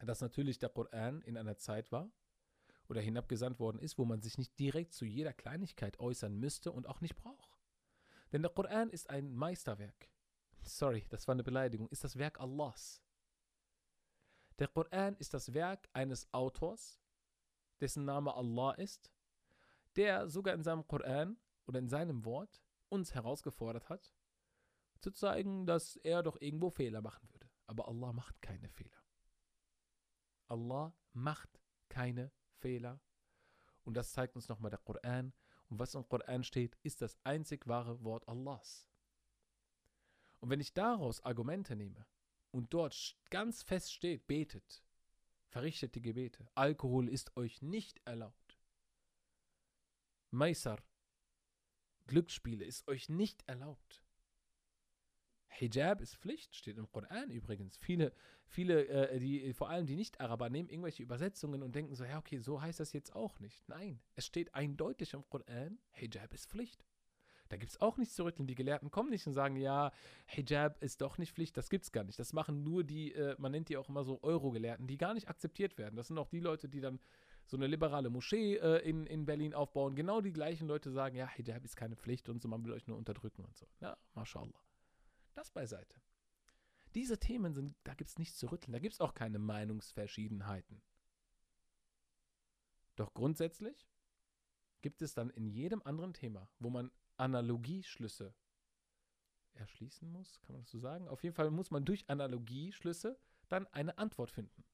dass 0.00 0.20
natürlich 0.20 0.58
der 0.58 0.70
Koran 0.70 1.20
in 1.22 1.36
einer 1.36 1.56
Zeit 1.56 1.92
war 1.92 2.10
oder 2.88 3.00
hinabgesandt 3.00 3.58
worden 3.58 3.78
ist, 3.78 3.98
wo 3.98 4.04
man 4.04 4.22
sich 4.22 4.38
nicht 4.38 4.58
direkt 4.58 4.94
zu 4.94 5.04
jeder 5.04 5.32
Kleinigkeit 5.32 5.98
äußern 6.00 6.36
müsste 6.38 6.72
und 6.72 6.88
auch 6.88 7.00
nicht 7.00 7.16
braucht. 7.16 7.56
Denn 8.32 8.42
der 8.42 8.50
Koran 8.50 8.88
ist 8.88 9.10
ein 9.10 9.34
Meisterwerk. 9.34 10.08
Sorry, 10.62 11.06
das 11.08 11.26
war 11.26 11.34
eine 11.34 11.42
Beleidigung. 11.42 11.88
Ist 11.88 12.04
das 12.04 12.16
Werk 12.16 12.40
Allahs. 12.40 13.02
Der 14.58 14.68
Koran 14.68 15.16
ist 15.16 15.34
das 15.34 15.54
Werk 15.54 15.88
eines 15.92 16.32
Autors, 16.32 17.00
dessen 17.80 18.04
Name 18.04 18.34
Allah 18.34 18.72
ist, 18.72 19.10
der 19.96 20.28
sogar 20.28 20.54
in 20.54 20.62
seinem 20.62 20.86
Koran 20.86 21.36
oder 21.66 21.78
in 21.78 21.88
seinem 21.88 22.24
Wort 22.24 22.62
uns 22.88 23.14
herausgefordert 23.14 23.88
hat, 23.88 24.12
zu 25.00 25.10
zeigen, 25.10 25.66
dass 25.66 25.96
er 25.96 26.22
doch 26.22 26.40
irgendwo 26.40 26.70
Fehler 26.70 27.00
machen 27.00 27.28
würde. 27.30 27.48
Aber 27.66 27.88
Allah 27.88 28.12
macht 28.12 28.40
keine 28.42 28.68
Fehler. 28.68 29.02
Allah 30.48 30.94
macht 31.12 31.60
keine 31.88 32.32
Fehler. 32.58 33.00
Und 33.84 33.94
das 33.96 34.12
zeigt 34.12 34.36
uns 34.36 34.48
nochmal 34.48 34.70
der 34.70 34.80
Koran. 34.80 35.32
Und 35.68 35.78
was 35.78 35.94
im 35.94 36.08
Koran 36.08 36.42
steht, 36.42 36.76
ist 36.82 37.00
das 37.00 37.18
einzig 37.24 37.66
wahre 37.66 38.02
Wort 38.02 38.28
Allahs. 38.28 38.88
Und 40.40 40.50
wenn 40.50 40.60
ich 40.60 40.74
daraus 40.74 41.20
Argumente 41.20 41.76
nehme 41.76 42.06
und 42.50 42.74
dort 42.74 43.16
ganz 43.30 43.62
fest 43.62 43.92
steht, 43.92 44.26
betet, 44.26 44.82
verrichtet 45.48 45.94
die 45.94 46.02
Gebete, 46.02 46.48
Alkohol 46.54 47.08
ist 47.08 47.36
euch 47.36 47.62
nicht 47.62 48.00
erlaubt. 48.04 48.39
Maisar, 50.30 50.82
Glücksspiele 52.06 52.64
ist 52.64 52.86
euch 52.88 53.08
nicht 53.08 53.42
erlaubt. 53.46 54.02
Hijab 55.48 56.00
ist 56.00 56.16
Pflicht, 56.16 56.54
steht 56.54 56.78
im 56.78 56.90
Koran 56.90 57.30
übrigens. 57.30 57.76
Viele, 57.76 58.12
viele, 58.46 58.86
äh, 58.86 59.18
die, 59.18 59.52
vor 59.52 59.68
allem 59.68 59.86
die 59.86 59.96
Nicht-Araber, 59.96 60.48
nehmen 60.48 60.68
irgendwelche 60.68 61.02
Übersetzungen 61.02 61.62
und 61.62 61.74
denken 61.74 61.94
so, 61.94 62.04
ja, 62.04 62.18
okay, 62.18 62.38
so 62.38 62.62
heißt 62.62 62.80
das 62.80 62.92
jetzt 62.92 63.14
auch 63.14 63.38
nicht. 63.40 63.68
Nein, 63.68 64.00
es 64.14 64.26
steht 64.26 64.54
eindeutig 64.54 65.12
im 65.12 65.28
Koran, 65.28 65.78
Hijab 65.90 66.32
ist 66.32 66.48
Pflicht. 66.48 66.84
Da 67.48 67.56
gibt 67.56 67.72
es 67.72 67.80
auch 67.80 67.98
nichts 67.98 68.14
zu 68.14 68.24
rütteln. 68.24 68.46
Die 68.46 68.54
Gelehrten 68.54 68.92
kommen 68.92 69.10
nicht 69.10 69.26
und 69.26 69.32
sagen, 69.32 69.56
ja, 69.56 69.90
Hijab 70.26 70.80
ist 70.82 71.00
doch 71.00 71.18
nicht 71.18 71.34
Pflicht, 71.34 71.56
das 71.56 71.68
gibt 71.68 71.84
es 71.84 71.92
gar 71.92 72.04
nicht. 72.04 72.18
Das 72.18 72.32
machen 72.32 72.62
nur 72.62 72.84
die, 72.84 73.12
äh, 73.12 73.34
man 73.38 73.50
nennt 73.50 73.68
die 73.68 73.76
auch 73.76 73.88
immer 73.88 74.04
so 74.04 74.22
Euro-Gelehrten, 74.22 74.86
die 74.86 74.96
gar 74.96 75.14
nicht 75.14 75.28
akzeptiert 75.28 75.76
werden. 75.76 75.96
Das 75.96 76.06
sind 76.06 76.18
auch 76.18 76.28
die 76.28 76.40
Leute, 76.40 76.68
die 76.68 76.80
dann 76.80 77.00
so 77.50 77.56
eine 77.56 77.66
liberale 77.66 78.10
Moschee 78.10 78.56
äh, 78.56 78.78
in, 78.88 79.06
in 79.06 79.26
Berlin 79.26 79.54
aufbauen. 79.54 79.96
Genau 79.96 80.20
die 80.20 80.32
gleichen 80.32 80.68
Leute 80.68 80.92
sagen, 80.92 81.16
ja, 81.16 81.28
Hijab 81.28 81.64
ist 81.64 81.76
keine 81.76 81.96
Pflicht 81.96 82.28
und 82.28 82.40
so, 82.40 82.48
man 82.48 82.64
will 82.64 82.72
euch 82.72 82.86
nur 82.86 82.96
unterdrücken 82.96 83.44
und 83.44 83.56
so. 83.56 83.66
Ja, 83.80 83.96
mashallah. 84.14 84.62
Das 85.34 85.50
beiseite. 85.50 86.00
Diese 86.94 87.18
Themen 87.18 87.52
sind, 87.52 87.76
da 87.84 87.94
gibt 87.94 88.10
es 88.10 88.18
nichts 88.18 88.38
zu 88.38 88.46
rütteln, 88.50 88.72
da 88.72 88.78
gibt 88.78 88.94
es 88.94 89.00
auch 89.00 89.14
keine 89.14 89.38
Meinungsverschiedenheiten. 89.38 90.80
Doch 92.96 93.14
grundsätzlich 93.14 93.88
gibt 94.80 95.02
es 95.02 95.14
dann 95.14 95.30
in 95.30 95.48
jedem 95.48 95.82
anderen 95.82 96.14
Thema, 96.14 96.48
wo 96.58 96.70
man 96.70 96.90
Analogieschlüsse 97.16 98.34
erschließen 99.54 100.10
muss, 100.10 100.40
kann 100.42 100.54
man 100.54 100.62
das 100.62 100.70
so 100.70 100.78
sagen? 100.78 101.08
Auf 101.08 101.22
jeden 101.22 101.34
Fall 101.34 101.50
muss 101.50 101.70
man 101.70 101.84
durch 101.84 102.08
Analogieschlüsse 102.08 103.18
dann 103.48 103.66
eine 103.68 103.98
Antwort 103.98 104.30
finden. 104.30 104.64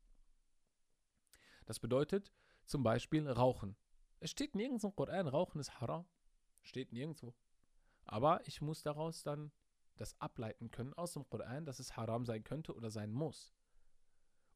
Das 1.65 1.81
bedeutet 1.81 2.33
zum 2.67 2.83
Beispiel 2.83 3.29
Rauchen. 3.29 3.77
Es 4.21 4.31
steht 4.31 4.55
nirgends 4.55 4.85
im 4.85 4.95
Koran, 4.95 5.29
Rauchen 5.29 5.61
ist 5.61 5.81
haram. 5.81 6.07
Steht 6.63 6.93
nirgendwo. 6.93 7.35
Aber 8.05 8.47
ich 8.47 8.61
muss 8.61 8.83
daraus 8.83 9.23
dann 9.23 9.53
das 9.97 10.21
ableiten 10.21 10.71
können 10.71 10.95
aus 10.95 11.13
dem 11.15 11.29
Koran, 11.29 11.65
dass 11.65 11.79
es 11.79 11.97
haram 11.97 12.27
sein 12.27 12.45
könnte 12.45 12.75
oder 12.75 12.91
sein 12.91 13.13
muss. 13.13 13.55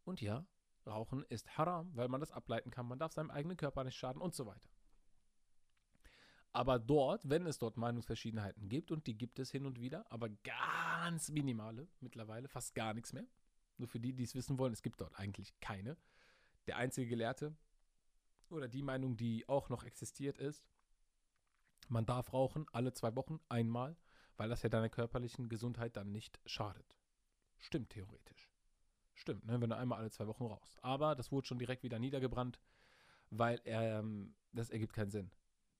Und 0.04 0.20
ja, 0.20 0.46
Rauchen 0.86 1.24
ist 1.28 1.56
haram, 1.56 1.94
weil 1.94 2.08
man 2.08 2.20
das 2.20 2.32
ableiten 2.32 2.70
kann. 2.70 2.86
Man 2.86 2.98
darf 2.98 3.12
seinem 3.12 3.30
eigenen 3.30 3.56
Körper 3.56 3.84
nicht 3.84 3.96
schaden 3.96 4.20
und 4.20 4.34
so 4.34 4.46
weiter. 4.46 4.68
Aber 6.52 6.78
dort, 6.78 7.28
wenn 7.28 7.46
es 7.46 7.58
dort 7.58 7.76
Meinungsverschiedenheiten 7.76 8.68
gibt, 8.68 8.90
und 8.90 9.06
die 9.06 9.16
gibt 9.16 9.38
es 9.38 9.52
hin 9.52 9.66
und 9.66 9.80
wieder, 9.80 10.10
aber 10.10 10.28
ganz 10.42 11.28
minimale 11.30 11.86
mittlerweile, 12.00 12.48
fast 12.48 12.74
gar 12.74 12.92
nichts 12.92 13.12
mehr. 13.12 13.26
Nur 13.76 13.88
für 13.88 14.00
die, 14.00 14.12
die 14.12 14.24
es 14.24 14.34
wissen 14.34 14.58
wollen, 14.58 14.72
es 14.72 14.82
gibt 14.82 15.00
dort 15.00 15.16
eigentlich 15.16 15.58
keine. 15.60 15.96
Der 16.66 16.76
einzige 16.76 17.08
Gelehrte 17.08 17.56
oder 18.50 18.68
die 18.68 18.82
Meinung, 18.82 19.16
die 19.16 19.48
auch 19.48 19.68
noch 19.68 19.84
existiert, 19.84 20.38
ist, 20.38 20.64
man 21.88 22.06
darf 22.06 22.32
rauchen 22.32 22.66
alle 22.72 22.92
zwei 22.92 23.14
Wochen 23.16 23.40
einmal 23.48 23.96
weil 24.40 24.48
das 24.48 24.62
ja 24.62 24.70
deiner 24.70 24.88
körperlichen 24.88 25.50
Gesundheit 25.50 25.98
dann 25.98 26.12
nicht 26.12 26.40
schadet. 26.46 26.96
Stimmt 27.58 27.90
theoretisch. 27.90 28.50
Stimmt, 29.12 29.44
ne, 29.44 29.60
wenn 29.60 29.68
du 29.68 29.76
einmal 29.76 29.98
alle 29.98 30.10
zwei 30.10 30.26
Wochen 30.26 30.46
rauchst. 30.46 30.82
Aber 30.82 31.14
das 31.14 31.30
wurde 31.30 31.46
schon 31.46 31.58
direkt 31.58 31.82
wieder 31.82 31.98
niedergebrannt, 31.98 32.58
weil 33.28 33.60
ähm, 33.66 34.34
das 34.52 34.70
ergibt 34.70 34.94
keinen 34.94 35.10
Sinn. 35.10 35.30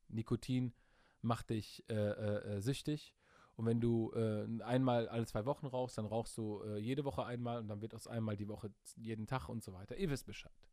Nikotin 0.09 0.74
macht 1.22 1.48
dich 1.48 1.88
äh, 1.88 1.94
äh, 1.94 2.56
äh, 2.56 2.61
süchtig. 2.61 3.14
Und 3.56 3.64
wenn 3.64 3.80
du 3.80 4.12
äh, 4.12 4.62
einmal 4.62 5.09
alle 5.09 5.24
zwei 5.24 5.46
Wochen 5.46 5.66
rauchst, 5.66 5.96
dann 5.96 6.04
rauchst 6.04 6.37
du 6.37 6.61
äh, 6.62 6.76
jede 6.76 7.06
Woche 7.06 7.24
einmal 7.24 7.61
und 7.61 7.68
dann 7.68 7.80
wird 7.80 7.94
aus 7.94 8.09
einmal 8.09 8.37
die 8.37 8.48
Woche 8.48 8.70
jeden 8.96 9.26
Tag 9.26 9.48
und 9.48 9.64
so 9.64 9.72
weiter. 9.72 9.96
Ihr 9.96 10.11
wisst 10.11 10.26
Bescheid. 10.26 10.69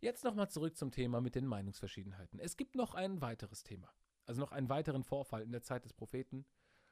Jetzt 0.00 0.24
nochmal 0.24 0.50
zurück 0.50 0.76
zum 0.76 0.90
Thema 0.90 1.20
mit 1.20 1.34
den 1.34 1.46
Meinungsverschiedenheiten. 1.46 2.38
Es 2.38 2.56
gibt 2.56 2.74
noch 2.74 2.94
ein 2.94 3.20
weiteres 3.20 3.62
Thema. 3.62 3.92
Also 4.26 4.40
noch 4.40 4.52
einen 4.52 4.68
weiteren 4.68 5.04
Vorfall 5.04 5.42
in 5.42 5.52
der 5.52 5.62
Zeit 5.62 5.84
des 5.84 5.92
Propheten, 5.92 6.44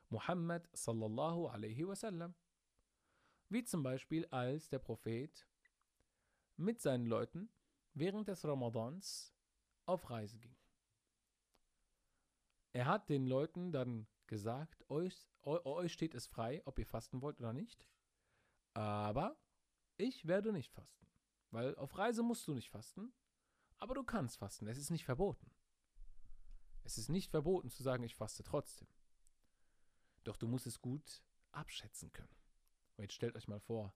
Muhammad 0.09 0.69
sallallahu 0.73 1.49
alaihi 1.49 1.87
wasallam. 1.87 2.35
Wie 3.49 3.65
zum 3.65 3.83
Beispiel 3.83 4.27
als 4.31 4.69
der 4.69 4.79
Prophet 4.79 5.47
mit 6.57 6.81
seinen 6.81 7.07
Leuten 7.07 7.51
während 7.93 8.29
des 8.29 8.45
Ramadans 8.45 9.35
auf 9.87 10.11
Reise 10.11 10.39
ging. 10.39 10.57
Er 12.73 12.87
hat 12.87 13.09
den 13.09 13.27
Leuten 13.27 13.71
dann 13.71 14.07
gesagt, 14.27 14.89
euch, 14.89 15.29
euch 15.43 15.93
steht 15.93 16.15
es 16.15 16.27
frei, 16.27 16.63
ob 16.65 16.79
ihr 16.79 16.87
fasten 16.87 17.23
wollt 17.23 17.39
oder 17.39 17.53
nicht, 17.53 17.87
aber 18.73 19.37
ich 19.97 20.27
werde 20.27 20.53
nicht 20.53 20.73
fasten, 20.73 21.07
weil 21.55 21.75
auf 21.77 21.97
Reise 21.97 22.23
musst 22.23 22.47
du 22.49 22.55
nicht 22.55 22.69
fasten, 22.69 23.13
aber 23.79 23.95
du 23.95 24.03
kannst 24.03 24.39
fasten, 24.39 24.67
es 24.67 24.77
ist 24.77 24.91
nicht 24.91 25.05
verboten. 25.05 25.51
Es 26.83 26.99
ist 26.99 27.09
nicht 27.09 27.31
verboten 27.31 27.71
zu 27.71 27.83
sagen, 27.83 28.03
ich 28.03 28.17
faste 28.17 28.43
trotzdem. 28.43 28.89
Doch 30.25 30.37
du 30.37 30.49
musst 30.49 30.67
es 30.67 30.81
gut 30.81 31.23
abschätzen 31.53 32.13
können. 32.13 32.37
Und 32.97 33.05
jetzt 33.05 33.15
stellt 33.15 33.37
euch 33.37 33.49
mal 33.49 33.61
vor, 33.61 33.95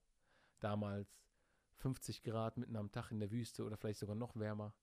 damals 0.59 1.21
50 1.75 2.23
Grad 2.23 2.57
mitten 2.57 2.75
am 2.75 2.91
Tag 2.91 3.11
in 3.11 3.19
der 3.19 3.31
Wüste 3.31 3.63
oder 3.65 3.77
vielleicht 3.77 3.99
sogar 3.99 4.15
noch 4.15 4.35
wärmer, 4.35 4.73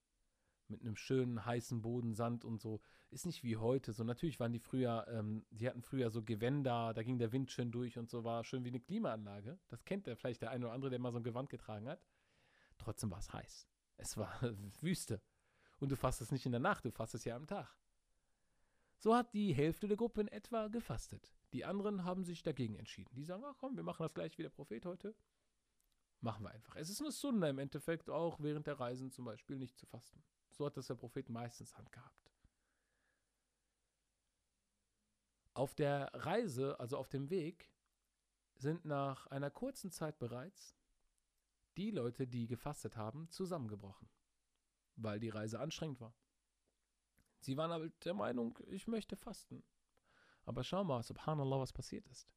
mit 0.68 0.80
einem 0.80 0.96
schönen 0.96 1.44
heißen 1.44 1.80
Boden, 1.80 2.14
Sand 2.14 2.44
und 2.44 2.60
so. 2.60 2.80
Ist 3.10 3.24
nicht 3.24 3.42
wie 3.42 3.56
heute. 3.56 3.92
So 3.92 4.04
natürlich 4.04 4.40
waren 4.40 4.52
die 4.52 4.58
früher, 4.58 5.06
ähm, 5.08 5.46
die 5.50 5.68
hatten 5.68 5.82
früher 5.82 6.10
so 6.10 6.22
Gewänder, 6.22 6.92
da 6.92 7.02
ging 7.02 7.18
der 7.18 7.32
Wind 7.32 7.50
schön 7.50 7.70
durch 7.70 7.98
und 7.98 8.10
so 8.10 8.24
war 8.24 8.44
schön 8.44 8.64
wie 8.64 8.68
eine 8.68 8.80
Klimaanlage. 8.80 9.58
Das 9.68 9.84
kennt 9.84 10.06
der 10.06 10.16
vielleicht 10.16 10.42
der 10.42 10.50
eine 10.50 10.66
oder 10.66 10.74
andere, 10.74 10.90
der 10.90 10.98
mal 10.98 11.12
so 11.12 11.18
ein 11.18 11.24
Gewand 11.24 11.48
getragen 11.48 11.88
hat. 11.88 12.00
Trotzdem 12.78 13.10
war 13.10 13.18
es 13.18 13.32
heiß. 13.32 13.68
Es 13.96 14.16
war 14.16 14.40
Wüste. 14.80 15.22
Und 15.78 15.90
du 15.90 15.96
fasst 15.96 16.20
es 16.20 16.32
nicht 16.32 16.46
in 16.46 16.52
der 16.52 16.60
Nacht, 16.60 16.84
du 16.84 16.90
fasst 16.90 17.14
es 17.14 17.24
ja 17.24 17.36
am 17.36 17.46
Tag. 17.46 17.76
So 18.98 19.14
hat 19.14 19.34
die 19.34 19.52
Hälfte 19.52 19.88
der 19.88 19.96
Gruppe 19.96 20.22
in 20.22 20.28
etwa 20.28 20.68
gefastet. 20.68 21.34
Die 21.52 21.64
anderen 21.64 22.04
haben 22.04 22.24
sich 22.24 22.42
dagegen 22.42 22.76
entschieden. 22.76 23.14
Die 23.14 23.24
sagen, 23.24 23.44
ach 23.44 23.56
komm, 23.58 23.76
wir 23.76 23.82
machen 23.82 24.02
das 24.02 24.14
gleich 24.14 24.36
wie 24.38 24.42
der 24.42 24.50
Prophet 24.50 24.84
heute. 24.86 25.14
Machen 26.20 26.44
wir 26.44 26.50
einfach. 26.50 26.76
Es 26.76 26.88
ist 26.88 27.00
eine 27.00 27.12
Sunna 27.12 27.50
im 27.50 27.58
Endeffekt, 27.58 28.08
auch 28.08 28.40
während 28.40 28.66
der 28.66 28.80
Reisen 28.80 29.10
zum 29.10 29.26
Beispiel 29.26 29.56
nicht 29.56 29.78
zu 29.78 29.86
fasten. 29.86 30.24
So 30.50 30.64
hat 30.66 30.76
das 30.76 30.86
der 30.86 30.94
Prophet 30.94 31.28
meistens 31.28 31.76
handgehabt. 31.76 32.32
Auf 35.52 35.74
der 35.74 36.10
Reise, 36.14 36.78
also 36.80 36.96
auf 36.96 37.08
dem 37.08 37.30
Weg, 37.30 37.70
sind 38.56 38.84
nach 38.84 39.26
einer 39.28 39.50
kurzen 39.50 39.90
Zeit 39.90 40.18
bereits 40.18 40.75
die 41.76 41.90
Leute, 41.90 42.26
die 42.26 42.46
gefastet 42.46 42.96
haben, 42.96 43.30
zusammengebrochen, 43.30 44.08
weil 44.96 45.20
die 45.20 45.28
Reise 45.28 45.60
anstrengend 45.60 46.00
war. 46.00 46.14
Sie 47.40 47.56
waren 47.56 47.70
aber 47.70 47.88
der 48.04 48.14
Meinung, 48.14 48.58
ich 48.66 48.86
möchte 48.86 49.16
fasten. 49.16 49.62
Aber 50.44 50.64
schau 50.64 50.84
mal, 50.84 51.02
subhanallah, 51.02 51.60
was 51.60 51.72
passiert 51.72 52.06
ist. 52.08 52.32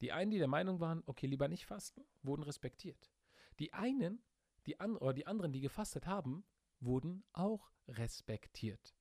Die 0.00 0.12
einen, 0.12 0.30
die 0.30 0.38
der 0.38 0.48
Meinung 0.48 0.80
waren, 0.80 1.02
okay, 1.06 1.26
lieber 1.26 1.48
nicht 1.48 1.66
fasten, 1.66 2.04
wurden 2.22 2.42
respektiert. 2.42 3.10
Die 3.58 3.72
einen, 3.72 4.22
die 4.66 4.80
an, 4.80 4.96
oder 4.96 5.12
die 5.12 5.26
anderen, 5.26 5.52
die 5.52 5.60
gefastet 5.60 6.06
haben, 6.06 6.44
wurden 6.80 7.24
auch 7.32 7.70
respektiert. 7.88 8.94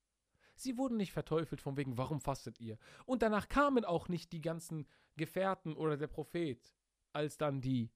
Sie 0.56 0.78
wurden 0.78 0.98
nicht 0.98 1.12
verteufelt 1.12 1.62
von 1.62 1.78
wegen, 1.78 1.98
warum 1.98 2.22
fastet 2.22 2.60
ihr? 2.60 2.78
Und 3.06 3.22
danach 3.22 3.50
kamen 3.50 3.86
auch 3.86 4.08
nicht 4.08 4.32
die 4.32 4.42
ganzen 4.42 4.88
Gefährten 5.18 5.76
oder 5.76 5.98
der 5.98 6.08
Prophet, 6.08 6.74
als 7.12 7.38
dann 7.38 7.60
die 7.60 7.92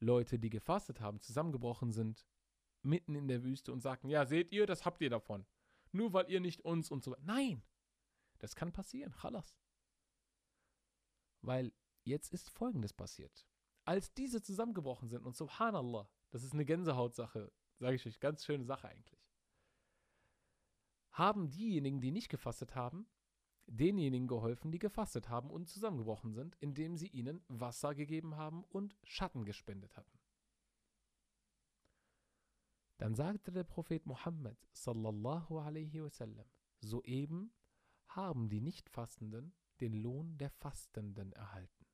Leute, 0.00 0.38
die 0.38 0.50
gefastet 0.50 1.00
haben, 1.00 1.20
zusammengebrochen 1.20 1.92
sind, 1.92 2.26
mitten 2.82 3.14
in 3.14 3.28
der 3.28 3.42
Wüste 3.42 3.72
und 3.72 3.80
sagten, 3.80 4.08
ja, 4.08 4.26
seht 4.26 4.52
ihr, 4.52 4.66
das 4.66 4.84
habt 4.84 5.00
ihr 5.00 5.10
davon. 5.10 5.46
Nur 5.92 6.12
weil 6.12 6.30
ihr 6.30 6.40
nicht 6.40 6.64
uns 6.64 6.90
und 6.90 7.02
so 7.02 7.12
weiter. 7.12 7.22
Nein, 7.24 7.62
das 8.38 8.54
kann 8.54 8.72
passieren, 8.72 9.12
Chalas. 9.12 9.56
Weil 11.42 11.72
jetzt 12.04 12.32
ist 12.32 12.50
Folgendes 12.50 12.92
passiert. 12.92 13.46
Als 13.84 14.12
diese 14.12 14.42
zusammengebrochen 14.42 15.08
sind 15.08 15.24
und 15.24 15.36
subhanallah, 15.36 16.08
das 16.30 16.42
ist 16.42 16.52
eine 16.52 16.64
Gänsehautsache, 16.64 17.52
sage 17.78 17.96
ich 17.96 18.06
euch, 18.06 18.20
ganz 18.20 18.44
schöne 18.44 18.64
Sache 18.64 18.88
eigentlich, 18.88 19.26
haben 21.12 21.48
diejenigen, 21.50 22.00
die 22.00 22.10
nicht 22.10 22.28
gefastet 22.28 22.74
haben, 22.74 23.08
denjenigen 23.66 24.28
geholfen, 24.28 24.70
die 24.70 24.78
gefastet 24.78 25.28
haben 25.28 25.50
und 25.50 25.68
zusammengebrochen 25.68 26.32
sind, 26.32 26.56
indem 26.60 26.96
sie 26.96 27.08
ihnen 27.08 27.42
Wasser 27.48 27.94
gegeben 27.94 28.36
haben 28.36 28.64
und 28.64 28.96
Schatten 29.04 29.44
gespendet 29.44 29.96
hatten. 29.96 30.18
Dann 32.98 33.14
sagte 33.14 33.52
der 33.52 33.64
Prophet 33.64 34.06
Muhammad 34.06 34.56
sallallahu 34.72 35.58
alaihi 35.58 36.02
wasallam, 36.02 36.46
soeben 36.80 37.52
haben 38.08 38.48
die 38.48 38.60
Nichtfastenden 38.60 39.54
den 39.80 39.92
Lohn 39.92 40.38
der 40.38 40.50
Fastenden 40.50 41.32
erhalten. 41.32 41.86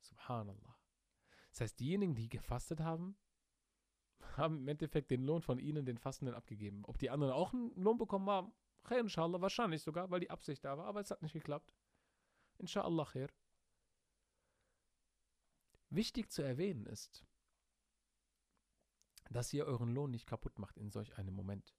Subhanallah. 0.00 0.78
Das 1.50 1.60
heißt, 1.60 1.80
diejenigen, 1.80 2.14
die 2.14 2.28
gefastet 2.28 2.80
haben, 2.80 3.16
haben 4.36 4.58
im 4.58 4.68
Endeffekt 4.68 5.10
den 5.10 5.22
Lohn 5.22 5.42
von 5.42 5.58
ihnen, 5.58 5.84
den 5.84 5.98
Fastenden, 5.98 6.34
abgegeben. 6.34 6.84
Ob 6.86 6.98
die 6.98 7.10
anderen 7.10 7.32
auch 7.32 7.52
einen 7.52 7.74
Lohn 7.74 7.98
bekommen 7.98 8.30
haben, 8.30 8.52
khair 8.88 9.00
inshallah, 9.00 9.40
wahrscheinlich 9.40 9.82
sogar, 9.82 10.10
weil 10.10 10.20
die 10.20 10.30
Absicht 10.30 10.64
da 10.64 10.76
war, 10.76 10.86
aber 10.86 11.00
es 11.00 11.10
hat 11.10 11.22
nicht 11.22 11.32
geklappt. 11.32 11.72
Inshallah 12.58 13.04
khair. 13.04 13.28
Wichtig 15.90 16.30
zu 16.30 16.42
erwähnen 16.42 16.86
ist, 16.86 17.24
dass 19.30 19.52
ihr 19.52 19.66
euren 19.66 19.94
Lohn 19.94 20.10
nicht 20.10 20.26
kaputt 20.26 20.58
macht 20.58 20.76
in 20.76 20.90
solch 20.90 21.16
einem 21.16 21.34
Moment. 21.34 21.74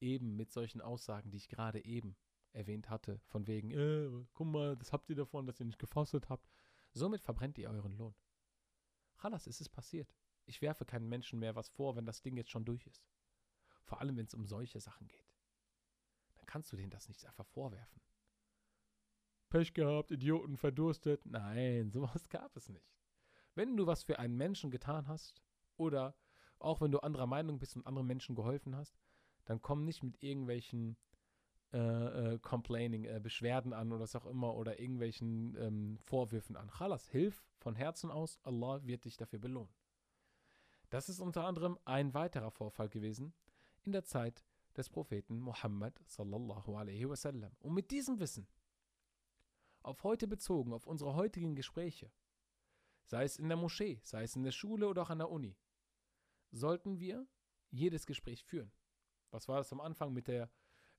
Eben 0.00 0.36
mit 0.36 0.50
solchen 0.50 0.80
Aussagen, 0.80 1.30
die 1.30 1.36
ich 1.36 1.48
gerade 1.48 1.84
eben 1.84 2.16
erwähnt 2.52 2.90
hatte, 2.90 3.20
von 3.26 3.46
wegen, 3.46 3.70
äh, 3.70 4.26
guck 4.34 4.46
mal, 4.46 4.76
das 4.76 4.92
habt 4.92 5.08
ihr 5.10 5.16
davon, 5.16 5.46
dass 5.46 5.60
ihr 5.60 5.66
nicht 5.66 5.78
gefastet 5.78 6.28
habt. 6.28 6.48
Somit 6.92 7.22
verbrennt 7.22 7.58
ihr 7.58 7.70
euren 7.70 7.92
Lohn. 7.92 8.14
Chalas, 9.20 9.46
es 9.46 9.60
ist 9.60 9.70
passiert. 9.70 10.14
Ich 10.44 10.60
werfe 10.60 10.84
keinen 10.84 11.08
Menschen 11.08 11.38
mehr 11.38 11.54
was 11.54 11.68
vor, 11.68 11.96
wenn 11.96 12.04
das 12.04 12.20
Ding 12.20 12.36
jetzt 12.36 12.50
schon 12.50 12.64
durch 12.64 12.86
ist. 12.86 13.04
Vor 13.84 14.00
allem, 14.00 14.16
wenn 14.16 14.26
es 14.26 14.34
um 14.34 14.44
solche 14.44 14.80
Sachen 14.80 15.08
geht. 15.08 15.31
Kannst 16.52 16.70
du 16.70 16.76
denen 16.76 16.90
das 16.90 17.08
nicht 17.08 17.24
einfach 17.24 17.46
vorwerfen. 17.46 18.02
Pech 19.48 19.72
gehabt, 19.72 20.10
Idioten, 20.10 20.58
verdurstet. 20.58 21.24
Nein, 21.24 21.90
sowas 21.92 22.28
gab 22.28 22.54
es 22.58 22.68
nicht. 22.68 22.92
Wenn 23.54 23.74
du 23.74 23.86
was 23.86 24.02
für 24.02 24.18
einen 24.18 24.36
Menschen 24.36 24.70
getan 24.70 25.08
hast 25.08 25.42
oder 25.78 26.14
auch 26.58 26.82
wenn 26.82 26.92
du 26.92 26.98
anderer 26.98 27.26
Meinung 27.26 27.58
bist 27.58 27.74
und 27.74 27.86
anderen 27.86 28.06
Menschen 28.06 28.34
geholfen 28.34 28.76
hast, 28.76 29.00
dann 29.46 29.62
komm 29.62 29.86
nicht 29.86 30.02
mit 30.02 30.22
irgendwelchen 30.22 30.98
äh, 31.72 32.34
äh, 32.34 32.38
Complaining, 32.40 33.06
äh, 33.06 33.18
Beschwerden 33.18 33.72
an 33.72 33.90
oder 33.90 34.02
was 34.02 34.14
auch 34.14 34.26
immer 34.26 34.54
oder 34.54 34.78
irgendwelchen 34.78 35.56
ähm, 35.56 35.98
Vorwürfen 36.00 36.56
an. 36.56 36.68
Chalas, 36.68 37.08
hilf 37.08 37.42
von 37.56 37.76
Herzen 37.76 38.10
aus, 38.10 38.38
Allah 38.42 38.84
wird 38.84 39.06
dich 39.06 39.16
dafür 39.16 39.38
belohnen. 39.38 39.72
Das 40.90 41.08
ist 41.08 41.18
unter 41.18 41.46
anderem 41.46 41.78
ein 41.86 42.12
weiterer 42.12 42.50
Vorfall 42.50 42.90
gewesen 42.90 43.32
in 43.84 43.92
der 43.92 44.04
Zeit 44.04 44.44
des 44.76 44.88
Propheten 44.90 45.38
Muhammad 45.38 46.00
sallallahu 46.06 46.76
alaihi 46.76 47.08
wasallam. 47.08 47.52
Und 47.60 47.74
mit 47.74 47.90
diesem 47.90 48.18
Wissen, 48.20 48.46
auf 49.82 50.04
heute 50.04 50.28
bezogen, 50.28 50.72
auf 50.72 50.86
unsere 50.86 51.14
heutigen 51.14 51.54
Gespräche, 51.54 52.12
sei 53.04 53.24
es 53.24 53.38
in 53.38 53.48
der 53.48 53.56
Moschee, 53.56 54.00
sei 54.02 54.22
es 54.22 54.36
in 54.36 54.44
der 54.44 54.52
Schule 54.52 54.88
oder 54.88 55.02
auch 55.02 55.10
an 55.10 55.18
der 55.18 55.30
Uni, 55.30 55.56
sollten 56.50 57.00
wir 57.00 57.26
jedes 57.70 58.06
Gespräch 58.06 58.44
führen. 58.44 58.72
Was 59.30 59.48
war 59.48 59.58
das 59.58 59.72
am 59.72 59.80
Anfang 59.80 60.12
mit 60.12 60.28
der, 60.28 60.50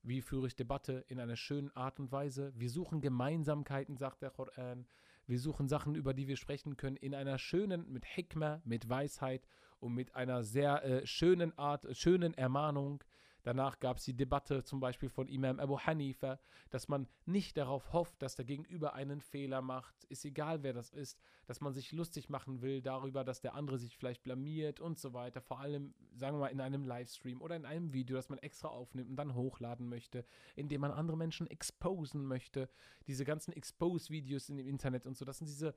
wie 0.02 0.20
führe 0.20 0.48
ich 0.48 0.56
Debatte 0.56 1.04
in 1.08 1.20
einer 1.20 1.36
schönen 1.36 1.70
Art 1.70 1.98
und 1.98 2.12
Weise? 2.12 2.52
Wir 2.56 2.68
suchen 2.68 3.00
Gemeinsamkeiten, 3.00 3.96
sagt 3.96 4.22
der 4.22 4.30
Koran. 4.30 4.86
Wir 5.26 5.38
suchen 5.38 5.68
Sachen, 5.68 5.94
über 5.94 6.12
die 6.12 6.28
wir 6.28 6.36
sprechen 6.36 6.76
können, 6.76 6.96
in 6.96 7.14
einer 7.14 7.38
schönen, 7.38 7.90
mit 7.90 8.04
Hikmah, 8.04 8.60
mit 8.64 8.88
Weisheit 8.88 9.46
und 9.78 9.94
mit 9.94 10.14
einer 10.14 10.44
sehr 10.44 10.84
äh, 10.84 11.06
schönen 11.06 11.56
Art, 11.56 11.86
schönen 11.96 12.34
Ermahnung. 12.34 13.02
Danach 13.44 13.78
gab 13.78 13.98
es 13.98 14.04
die 14.04 14.16
Debatte 14.16 14.64
zum 14.64 14.80
Beispiel 14.80 15.10
von 15.10 15.28
Imam 15.28 15.60
Abu 15.60 15.78
Hanifa, 15.78 16.40
dass 16.70 16.88
man 16.88 17.06
nicht 17.26 17.58
darauf 17.58 17.92
hofft, 17.92 18.22
dass 18.22 18.36
der 18.36 18.46
Gegenüber 18.46 18.94
einen 18.94 19.20
Fehler 19.20 19.60
macht, 19.60 20.04
ist 20.04 20.24
egal 20.24 20.62
wer 20.62 20.72
das 20.72 20.90
ist, 20.90 21.20
dass 21.46 21.60
man 21.60 21.74
sich 21.74 21.92
lustig 21.92 22.30
machen 22.30 22.62
will 22.62 22.80
darüber, 22.80 23.22
dass 23.22 23.42
der 23.42 23.54
andere 23.54 23.78
sich 23.78 23.98
vielleicht 23.98 24.22
blamiert 24.22 24.80
und 24.80 24.98
so 24.98 25.12
weiter. 25.12 25.42
Vor 25.42 25.60
allem, 25.60 25.94
sagen 26.14 26.36
wir 26.36 26.40
mal, 26.40 26.48
in 26.48 26.62
einem 26.62 26.84
Livestream 26.84 27.42
oder 27.42 27.54
in 27.54 27.66
einem 27.66 27.92
Video, 27.92 28.16
das 28.16 28.30
man 28.30 28.38
extra 28.38 28.68
aufnimmt 28.68 29.10
und 29.10 29.16
dann 29.16 29.34
hochladen 29.34 29.90
möchte, 29.90 30.24
indem 30.56 30.80
man 30.80 30.90
andere 30.90 31.18
Menschen 31.18 31.46
exposen 31.46 32.24
möchte. 32.24 32.70
Diese 33.06 33.26
ganzen 33.26 33.52
Expose-Videos 33.52 34.46
dem 34.46 34.58
Internet 34.58 35.06
und 35.06 35.18
so, 35.18 35.26
das 35.26 35.38
sind 35.38 35.48
diese, 35.48 35.74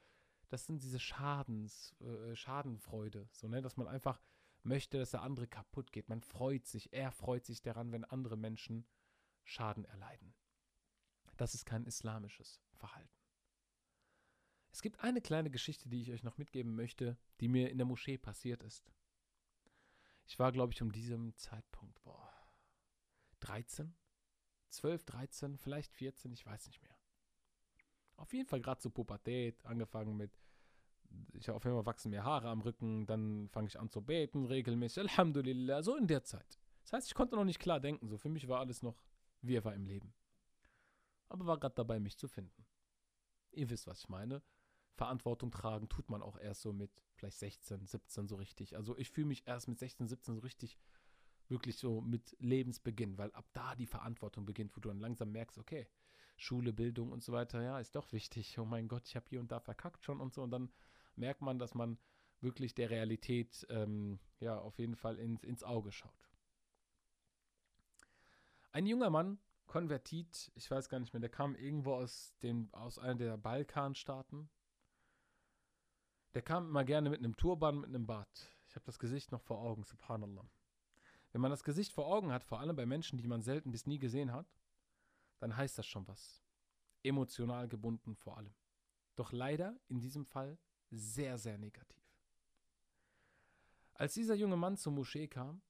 das 0.47 0.65
sind 0.65 0.83
diese 0.83 0.99
Schadens, 0.99 1.93
äh, 1.99 2.33
Schadenfreude, 2.33 3.27
so, 3.33 3.49
ne, 3.49 3.61
dass 3.61 3.75
man 3.75 3.87
einfach 3.87 4.21
möchte, 4.67 4.99
dass 4.99 5.11
der 5.11 5.21
andere 5.23 5.47
kaputt 5.47 5.91
geht. 5.91 6.09
Man 6.09 6.21
freut 6.21 6.65
sich, 6.67 6.93
er 6.93 7.11
freut 7.11 7.45
sich 7.45 7.61
daran, 7.61 7.91
wenn 7.91 8.03
andere 8.03 8.37
Menschen 8.37 8.85
Schaden 9.43 9.85
erleiden. 9.85 10.35
Das 11.37 11.53
ist 11.53 11.65
kein 11.65 11.85
islamisches 11.85 12.61
Verhalten. 12.73 13.17
Es 14.71 14.81
gibt 14.81 14.99
eine 14.99 15.21
kleine 15.21 15.49
Geschichte, 15.49 15.89
die 15.89 16.01
ich 16.01 16.11
euch 16.11 16.23
noch 16.23 16.37
mitgeben 16.37 16.75
möchte, 16.75 17.17
die 17.39 17.47
mir 17.47 17.71
in 17.71 17.77
der 17.77 17.87
Moschee 17.87 18.17
passiert 18.17 18.63
ist. 18.63 18.91
Ich 20.27 20.37
war, 20.37 20.51
glaube 20.51 20.73
ich, 20.73 20.81
um 20.81 20.91
diesem 20.91 21.35
Zeitpunkt, 21.37 22.03
boah, 22.03 22.33
13, 23.39 23.95
12, 24.69 25.05
13, 25.05 25.57
vielleicht 25.57 25.93
14, 25.93 26.31
ich 26.33 26.45
weiß 26.45 26.67
nicht 26.67 26.81
mehr. 26.83 26.97
Auf 28.17 28.33
jeden 28.33 28.47
Fall 28.47 28.61
gerade 28.61 28.81
zur 28.81 28.93
Pubertät, 28.93 29.65
angefangen 29.65 30.17
mit 30.17 30.37
ich 31.33 31.49
auf 31.49 31.63
Fall 31.63 31.85
wachsen 31.85 32.11
mir 32.11 32.23
Haare 32.23 32.49
am 32.49 32.61
Rücken, 32.61 33.05
dann 33.05 33.49
fange 33.49 33.67
ich 33.67 33.79
an 33.79 33.89
zu 33.89 34.01
beten 34.01 34.45
regelmäßig, 34.45 35.03
Alhamdulillah, 35.03 35.83
so 35.83 35.95
in 35.95 36.07
der 36.07 36.23
Zeit. 36.23 36.59
Das 36.83 36.93
heißt, 36.93 37.07
ich 37.07 37.15
konnte 37.15 37.35
noch 37.35 37.45
nicht 37.45 37.59
klar 37.59 37.79
denken, 37.79 38.07
so 38.07 38.17
für 38.17 38.29
mich 38.29 38.47
war 38.47 38.59
alles 38.59 38.81
noch 38.81 39.03
wie 39.41 39.55
er 39.55 39.65
war 39.65 39.73
im 39.73 39.85
Leben. 39.85 40.13
Aber 41.29 41.45
war 41.45 41.59
gerade 41.59 41.75
dabei, 41.75 41.99
mich 41.99 42.17
zu 42.17 42.27
finden. 42.27 42.65
Ihr 43.51 43.69
wisst, 43.69 43.87
was 43.87 43.99
ich 43.99 44.09
meine. 44.09 44.41
Verantwortung 44.95 45.51
tragen 45.51 45.89
tut 45.89 46.09
man 46.09 46.21
auch 46.21 46.37
erst 46.37 46.61
so 46.61 46.73
mit 46.73 46.91
vielleicht 47.13 47.37
16, 47.37 47.85
17 47.85 48.27
so 48.27 48.35
richtig. 48.35 48.75
Also 48.75 48.97
ich 48.97 49.09
fühle 49.09 49.27
mich 49.27 49.45
erst 49.45 49.67
mit 49.67 49.79
16, 49.79 50.07
17 50.07 50.35
so 50.35 50.41
richtig, 50.41 50.77
wirklich 51.47 51.77
so 51.77 52.01
mit 52.01 52.35
Lebensbeginn, 52.39 53.17
weil 53.17 53.31
ab 53.33 53.47
da 53.53 53.75
die 53.75 53.85
Verantwortung 53.85 54.45
beginnt, 54.45 54.75
wo 54.75 54.79
du 54.79 54.89
dann 54.89 54.99
langsam 54.99 55.31
merkst, 55.31 55.57
okay, 55.57 55.87
Schule, 56.35 56.73
Bildung 56.73 57.11
und 57.11 57.23
so 57.23 57.33
weiter, 57.33 57.61
ja, 57.61 57.79
ist 57.79 57.95
doch 57.95 58.11
wichtig. 58.11 58.57
Oh 58.59 58.65
mein 58.65 58.87
Gott, 58.87 59.07
ich 59.07 59.15
habe 59.15 59.25
hier 59.29 59.39
und 59.39 59.51
da 59.51 59.59
verkackt 59.59 60.03
schon 60.03 60.19
und 60.19 60.33
so. 60.33 60.43
Und 60.43 60.51
dann 60.51 60.71
merkt 61.17 61.41
man, 61.41 61.59
dass 61.59 61.73
man 61.73 61.97
wirklich 62.39 62.75
der 62.75 62.89
Realität 62.89 63.65
ähm, 63.69 64.19
ja 64.39 64.57
auf 64.57 64.77
jeden 64.79 64.95
Fall 64.95 65.17
ins, 65.17 65.43
ins 65.43 65.63
Auge 65.63 65.91
schaut. 65.91 66.29
Ein 68.71 68.85
junger 68.85 69.09
Mann, 69.09 69.39
konvertiert, 69.65 70.51
ich 70.55 70.69
weiß 70.71 70.89
gar 70.89 70.99
nicht 70.99 71.13
mehr, 71.13 71.19
der 71.19 71.29
kam 71.29 71.55
irgendwo 71.55 71.93
aus, 71.95 72.35
dem, 72.41 72.73
aus 72.73 72.97
einer 72.99 73.15
der 73.15 73.37
Balkanstaaten. 73.37 74.49
Der 76.33 76.41
kam 76.41 76.67
immer 76.67 76.85
gerne 76.85 77.09
mit 77.09 77.19
einem 77.19 77.35
Turban, 77.35 77.79
mit 77.79 77.89
einem 77.89 78.05
Bart. 78.05 78.51
Ich 78.69 78.75
habe 78.75 78.85
das 78.85 78.99
Gesicht 78.99 79.31
noch 79.31 79.41
vor 79.41 79.59
Augen, 79.59 79.83
subhanallah. 79.83 80.49
Wenn 81.31 81.41
man 81.41 81.51
das 81.51 81.63
Gesicht 81.63 81.93
vor 81.93 82.07
Augen 82.07 82.31
hat, 82.31 82.43
vor 82.43 82.59
allem 82.59 82.75
bei 82.75 82.85
Menschen, 82.85 83.17
die 83.17 83.27
man 83.27 83.41
selten 83.41 83.71
bis 83.71 83.85
nie 83.85 83.99
gesehen 83.99 84.31
hat, 84.31 84.47
dann 85.39 85.55
heißt 85.55 85.77
das 85.77 85.85
schon 85.85 86.07
was. 86.07 86.43
Emotional 87.03 87.67
gebunden 87.67 88.15
vor 88.15 88.37
allem. 88.37 88.53
Doch 89.15 89.31
leider 89.31 89.79
in 89.87 89.99
diesem 89.99 90.25
Fall 90.25 90.57
sehr, 90.91 91.37
sehr 91.37 91.57
negativ. 91.57 92.03
Als 93.93 94.13
dieser 94.13 94.35
junge 94.35 94.57
Mann 94.57 94.77
zur 94.77 94.93
Moschee 94.93 95.27
kam, 95.27 95.61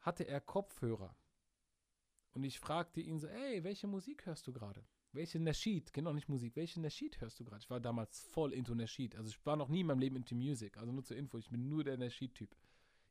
hatte 0.00 0.24
er 0.24 0.40
Kopfhörer. 0.40 1.14
Und 2.32 2.44
ich 2.44 2.58
fragte 2.58 3.00
ihn 3.00 3.18
so, 3.18 3.26
ey, 3.26 3.62
welche 3.64 3.86
Musik 3.86 4.26
hörst 4.26 4.46
du 4.46 4.52
gerade? 4.52 4.86
Welche 5.12 5.40
Nasheed, 5.40 5.92
genau 5.92 6.12
nicht 6.12 6.28
Musik, 6.28 6.54
welche 6.56 6.80
Nasheed 6.80 7.20
hörst 7.20 7.40
du 7.40 7.44
gerade? 7.44 7.62
Ich 7.62 7.70
war 7.70 7.80
damals 7.80 8.20
voll 8.20 8.52
into 8.52 8.74
Nasheed. 8.74 9.16
Also 9.16 9.30
ich 9.30 9.44
war 9.44 9.56
noch 9.56 9.68
nie 9.68 9.80
in 9.80 9.86
meinem 9.86 9.98
Leben 9.98 10.16
into 10.16 10.34
Music. 10.34 10.76
Also 10.76 10.92
nur 10.92 11.04
zur 11.04 11.16
Info, 11.16 11.38
ich 11.38 11.50
bin 11.50 11.68
nur 11.68 11.84
der 11.84 11.96
Nasheed-Typ. 11.96 12.54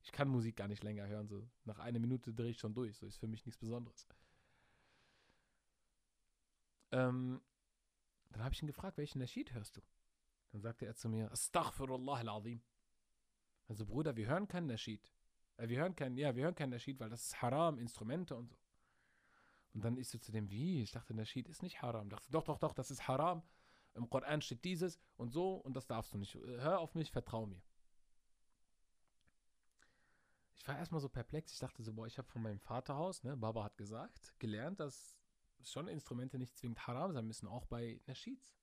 Ich 0.02 0.12
kann 0.12 0.30
Musik 0.30 0.56
gar 0.56 0.68
nicht 0.68 0.84
länger 0.84 1.08
hören. 1.08 1.28
So 1.28 1.48
nach 1.66 1.80
einer 1.80 2.00
Minute 2.00 2.34
drehe 2.34 2.52
ich 2.52 2.60
schon 2.60 2.74
durch. 2.74 2.98
So 2.98 3.08
ist 3.08 3.18
für 3.18 3.28
mich 3.28 3.46
nichts 3.46 3.60
Besonderes. 3.60 4.08
Ähm, 6.92 7.42
dann 8.30 8.44
habe 8.44 8.54
ich 8.54 8.62
ihn 8.62 8.68
gefragt, 8.68 8.98
welchen 8.98 9.20
Nasheed 9.20 9.54
hörst 9.54 9.78
du? 9.78 9.82
Dann 10.52 10.62
sagte 10.62 10.86
er 10.86 10.96
zu 10.96 11.10
mir, 11.10 11.32
Astaghfirullah 11.32 12.18
al-Azim. 12.18 12.62
Also 13.68 13.86
Bruder, 13.86 14.16
wir 14.16 14.28
hören 14.28 14.48
keinen 14.48 14.68
Nasheed. 14.68 15.12
Äh, 15.58 15.70
wir 15.70 15.80
hören 15.80 15.96
keinen, 15.96 16.18
ja, 16.18 16.36
wir 16.36 16.44
hören 16.44 16.56
keinen 16.56 16.72
Nasheed, 16.72 17.00
weil 17.00 17.10
das 17.10 17.26
ist 17.26 17.42
Haram, 17.42 17.80
Instrumente 17.80 18.36
und 18.36 18.48
so. 18.48 18.58
Und 19.74 19.84
dann 19.84 19.98
ist 19.98 20.14
er 20.14 20.22
zu 20.22 20.32
dem, 20.32 20.50
wie? 20.50 20.82
Ich 20.82 20.92
dachte, 20.92 21.14
Nasheed 21.14 21.48
ist 21.48 21.62
nicht 21.62 21.82
Haram. 21.82 22.08
Ich 22.08 22.12
dachte, 22.12 22.32
doch, 22.32 22.44
doch, 22.44 22.58
doch, 22.58 22.74
das 22.74 22.90
ist 22.90 23.08
Haram. 23.08 23.44
Im 23.94 24.10
Koran 24.10 24.42
steht 24.42 24.64
dieses 24.64 25.00
und 25.16 25.32
so 25.32 25.56
und 25.56 25.74
das 25.74 25.88
darfst 25.88 26.14
du 26.14 26.18
nicht. 26.18 26.36
Hör 26.36 26.80
auf 26.80 26.96
mich, 26.96 27.12
vertrau 27.12 27.46
mir. 27.46 27.62
Ich 30.56 30.68
war 30.68 30.78
erstmal 30.78 31.02
so 31.02 31.10
perplex. 31.10 31.54
Ich 31.54 31.60
dachte 31.60 31.82
so, 31.84 31.94
boah, 31.94 32.08
ich 32.08 32.18
habe 32.18 32.28
von 32.28 32.42
meinem 32.42 32.60
Vaterhaus, 32.60 33.24
ne, 33.24 33.36
Baba 33.38 33.64
hat 33.64 33.78
gesagt, 33.78 34.34
gelernt, 34.40 34.80
dass 34.80 35.17
schon 35.64 35.88
Instrumente 35.88 36.38
nicht 36.38 36.58
zwingend 36.58 36.88
haram 36.88 37.12
sein 37.14 37.28
müssen, 37.28 37.48
auch 37.48 37.66
bei 37.66 38.02
Nasheeds. 38.08 38.56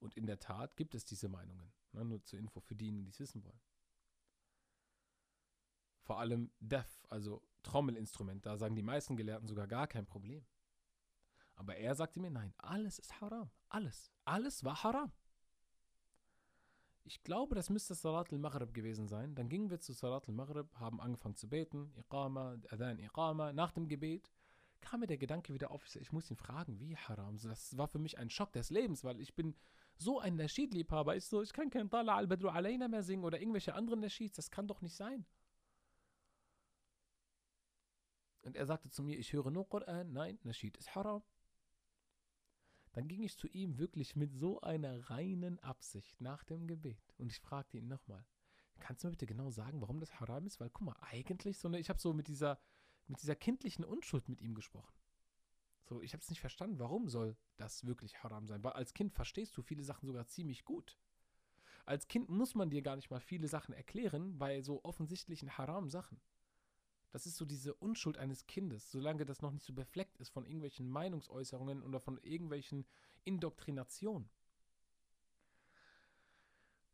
Und 0.00 0.14
in 0.16 0.26
der 0.26 0.38
Tat 0.38 0.76
gibt 0.76 0.94
es 0.94 1.04
diese 1.04 1.28
Meinungen. 1.28 1.72
Ne, 1.92 2.04
nur 2.04 2.22
zur 2.22 2.38
Info 2.38 2.60
für 2.60 2.74
diejenigen, 2.74 3.04
die 3.04 3.10
es 3.10 3.20
wissen 3.20 3.42
wollen. 3.44 3.60
Vor 6.02 6.18
allem 6.18 6.50
Def, 6.60 7.04
also 7.08 7.42
Trommelinstrument, 7.62 8.46
da 8.46 8.56
sagen 8.56 8.76
die 8.76 8.82
meisten 8.82 9.16
Gelehrten 9.16 9.48
sogar 9.48 9.66
gar 9.66 9.86
kein 9.86 10.06
Problem. 10.06 10.46
Aber 11.56 11.76
er 11.76 11.94
sagte 11.94 12.20
mir, 12.20 12.30
nein, 12.30 12.54
alles 12.58 12.98
ist 12.98 13.20
haram. 13.20 13.50
Alles. 13.68 14.12
Alles 14.24 14.64
war 14.64 14.84
haram. 14.84 15.12
Ich 17.02 17.22
glaube, 17.22 17.54
das 17.54 17.70
müsste 17.70 17.94
Salat 17.94 18.32
al-Maghrib 18.32 18.72
gewesen 18.74 19.08
sein. 19.08 19.34
Dann 19.34 19.48
gingen 19.48 19.70
wir 19.70 19.80
zu 19.80 19.92
Salat 19.92 20.28
al-Maghrib, 20.28 20.72
haben 20.76 21.00
angefangen 21.00 21.36
zu 21.36 21.48
beten, 21.48 21.92
Iqama, 21.96 22.58
Adhan, 22.68 22.98
Iqama. 22.98 23.52
Nach 23.52 23.72
dem 23.72 23.88
Gebet 23.88 24.30
kam 24.80 25.00
mir 25.00 25.06
der 25.06 25.18
Gedanke 25.18 25.52
wieder 25.52 25.70
auf, 25.70 25.84
ich 25.96 26.12
muss 26.12 26.30
ihn 26.30 26.36
fragen, 26.36 26.78
wie 26.80 26.96
haram. 26.96 27.36
Das 27.42 27.76
war 27.76 27.88
für 27.88 27.98
mich 27.98 28.18
ein 28.18 28.30
Schock 28.30 28.52
des 28.52 28.70
Lebens, 28.70 29.04
weil 29.04 29.20
ich 29.20 29.34
bin 29.34 29.54
so 29.96 30.20
ein 30.20 30.36
Nasheed-Liebhaber. 30.36 31.16
Ich 31.16 31.26
so, 31.26 31.42
ich 31.42 31.52
kann 31.52 31.70
kein 31.70 31.90
Tala 31.90 32.14
al-Badru 32.16 32.48
Alayna 32.48 32.88
mehr 32.88 33.02
singen 33.02 33.24
oder 33.24 33.40
irgendwelche 33.40 33.74
anderen 33.74 34.00
Nasheeds. 34.00 34.36
Das 34.36 34.50
kann 34.50 34.68
doch 34.68 34.80
nicht 34.80 34.94
sein. 34.94 35.26
Und 38.42 38.56
er 38.56 38.66
sagte 38.66 38.88
zu 38.88 39.02
mir, 39.02 39.18
ich 39.18 39.32
höre 39.32 39.50
nur 39.50 39.68
Koran. 39.68 40.12
Nein, 40.12 40.38
Nasheed 40.44 40.76
ist 40.76 40.94
haram. 40.94 41.22
Dann 42.92 43.08
ging 43.08 43.22
ich 43.22 43.36
zu 43.36 43.46
ihm 43.48 43.78
wirklich 43.78 44.16
mit 44.16 44.32
so 44.32 44.60
einer 44.60 45.10
reinen 45.10 45.58
Absicht 45.60 46.20
nach 46.20 46.44
dem 46.44 46.66
Gebet. 46.66 47.14
Und 47.18 47.30
ich 47.30 47.40
fragte 47.40 47.76
ihn 47.76 47.88
nochmal, 47.88 48.24
kannst 48.78 49.02
du 49.04 49.08
mir 49.08 49.12
bitte 49.12 49.26
genau 49.26 49.50
sagen, 49.50 49.80
warum 49.80 50.00
das 50.00 50.18
haram 50.20 50.46
ist? 50.46 50.60
Weil, 50.60 50.70
guck 50.70 50.86
mal, 50.86 50.96
eigentlich 51.00 51.58
so 51.58 51.68
eine, 51.68 51.78
ich 51.78 51.90
habe 51.90 52.00
so 52.00 52.12
mit 52.12 52.28
dieser, 52.28 52.58
mit 53.08 53.20
dieser 53.22 53.36
kindlichen 53.36 53.84
Unschuld 53.84 54.28
mit 54.28 54.40
ihm 54.40 54.54
gesprochen. 54.54 54.94
So, 55.84 56.02
ich 56.02 56.12
habe 56.12 56.22
es 56.22 56.28
nicht 56.28 56.40
verstanden, 56.40 56.78
warum 56.78 57.08
soll 57.08 57.36
das 57.56 57.86
wirklich 57.86 58.22
haram 58.22 58.46
sein? 58.46 58.62
Weil 58.62 58.72
als 58.72 58.92
Kind 58.92 59.12
verstehst 59.12 59.56
du 59.56 59.62
viele 59.62 59.82
Sachen 59.82 60.06
sogar 60.06 60.26
ziemlich 60.26 60.64
gut. 60.64 60.98
Als 61.86 62.06
Kind 62.08 62.28
muss 62.28 62.54
man 62.54 62.68
dir 62.68 62.82
gar 62.82 62.96
nicht 62.96 63.10
mal 63.10 63.20
viele 63.20 63.48
Sachen 63.48 63.72
erklären 63.72 64.38
bei 64.38 64.60
so 64.60 64.84
offensichtlichen 64.84 65.56
Haram-Sachen. 65.56 66.20
Das 67.10 67.24
ist 67.24 67.36
so 67.36 67.46
diese 67.46 67.72
Unschuld 67.72 68.18
eines 68.18 68.46
Kindes, 68.46 68.90
solange 68.90 69.24
das 69.24 69.40
noch 69.40 69.50
nicht 69.50 69.64
so 69.64 69.72
befleckt 69.72 70.18
ist 70.18 70.28
von 70.28 70.44
irgendwelchen 70.44 70.90
Meinungsäußerungen 70.90 71.82
oder 71.82 72.00
von 72.00 72.18
irgendwelchen 72.18 72.86
Indoktrinationen. 73.24 74.28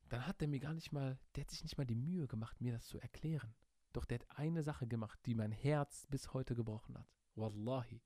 Dann 0.08 0.26
hat 0.28 0.40
er 0.40 0.46
mir 0.46 0.60
gar 0.60 0.74
nicht 0.74 0.92
mal, 0.92 1.18
der 1.34 1.42
hat 1.42 1.50
sich 1.50 1.64
nicht 1.64 1.76
mal 1.76 1.86
die 1.86 1.96
Mühe 1.96 2.28
gemacht, 2.28 2.60
mir 2.60 2.72
das 2.72 2.86
zu 2.86 3.00
erklären. 3.00 3.52
Doch 3.94 4.04
der 4.04 4.18
hat 4.18 4.38
eine 4.38 4.62
Sache 4.62 4.86
gemacht, 4.86 5.18
die 5.24 5.34
mein 5.34 5.52
Herz 5.52 6.06
bis 6.10 6.34
heute 6.34 6.54
gebrochen 6.54 6.98
hat. 6.98 7.08
Wallahi 7.34 8.02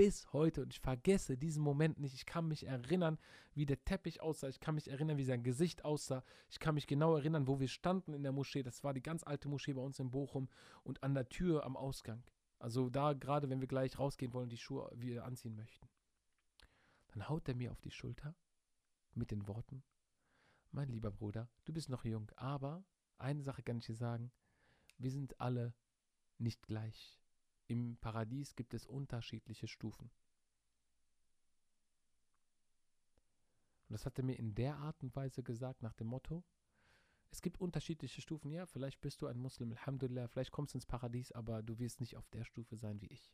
bis 0.00 0.32
heute 0.32 0.62
und 0.62 0.72
ich 0.72 0.80
vergesse 0.80 1.36
diesen 1.36 1.62
Moment 1.62 2.00
nicht. 2.00 2.14
Ich 2.14 2.24
kann 2.24 2.48
mich 2.48 2.66
erinnern, 2.66 3.18
wie 3.52 3.66
der 3.66 3.84
Teppich 3.84 4.22
aussah. 4.22 4.48
Ich 4.48 4.58
kann 4.58 4.74
mich 4.74 4.88
erinnern, 4.88 5.18
wie 5.18 5.24
sein 5.24 5.42
Gesicht 5.42 5.84
aussah. 5.84 6.24
Ich 6.48 6.58
kann 6.58 6.74
mich 6.74 6.86
genau 6.86 7.16
erinnern, 7.16 7.46
wo 7.46 7.60
wir 7.60 7.68
standen 7.68 8.14
in 8.14 8.22
der 8.22 8.32
Moschee. 8.32 8.62
Das 8.62 8.82
war 8.82 8.94
die 8.94 9.02
ganz 9.02 9.24
alte 9.24 9.48
Moschee 9.48 9.74
bei 9.74 9.82
uns 9.82 9.98
in 9.98 10.10
Bochum 10.10 10.48
und 10.84 11.02
an 11.02 11.12
der 11.12 11.28
Tür 11.28 11.64
am 11.64 11.76
Ausgang. 11.76 12.22
Also 12.58 12.88
da 12.88 13.12
gerade, 13.12 13.50
wenn 13.50 13.60
wir 13.60 13.68
gleich 13.68 13.98
rausgehen 13.98 14.32
wollen, 14.32 14.48
die 14.48 14.56
Schuhe 14.56 14.90
wieder 14.94 15.24
anziehen 15.24 15.54
möchten. 15.54 15.86
Dann 17.08 17.28
haut 17.28 17.46
er 17.48 17.54
mir 17.54 17.70
auf 17.70 17.82
die 17.82 17.90
Schulter 17.90 18.34
mit 19.14 19.30
den 19.30 19.48
Worten, 19.48 19.82
mein 20.70 20.88
lieber 20.88 21.10
Bruder, 21.10 21.50
du 21.64 21.74
bist 21.74 21.90
noch 21.90 22.04
jung, 22.04 22.30
aber 22.36 22.84
eine 23.18 23.42
Sache 23.42 23.62
kann 23.62 23.78
ich 23.78 23.86
dir 23.86 23.96
sagen, 23.96 24.30
wir 25.00 25.10
sind 25.10 25.40
alle 25.40 25.74
nicht 26.38 26.66
gleich. 26.66 27.18
Im 27.66 27.96
Paradies 27.98 28.54
gibt 28.54 28.74
es 28.74 28.86
unterschiedliche 28.86 29.68
Stufen. 29.68 30.10
Und 33.88 33.94
das 33.94 34.06
hat 34.06 34.18
er 34.18 34.24
mir 34.24 34.38
in 34.38 34.54
der 34.54 34.76
Art 34.76 35.02
und 35.02 35.14
Weise 35.16 35.42
gesagt, 35.42 35.82
nach 35.82 35.94
dem 35.94 36.06
Motto, 36.06 36.44
es 37.30 37.42
gibt 37.42 37.60
unterschiedliche 37.60 38.20
Stufen. 38.20 38.50
Ja, 38.50 38.66
vielleicht 38.66 39.00
bist 39.00 39.22
du 39.22 39.26
ein 39.26 39.38
Muslim, 39.38 39.72
Alhamdulillah, 39.72 40.28
vielleicht 40.28 40.52
kommst 40.52 40.74
du 40.74 40.78
ins 40.78 40.86
Paradies, 40.86 41.32
aber 41.32 41.62
du 41.62 41.78
wirst 41.78 42.00
nicht 42.00 42.16
auf 42.16 42.28
der 42.28 42.44
Stufe 42.44 42.76
sein 42.76 43.00
wie 43.00 43.06
ich. 43.06 43.32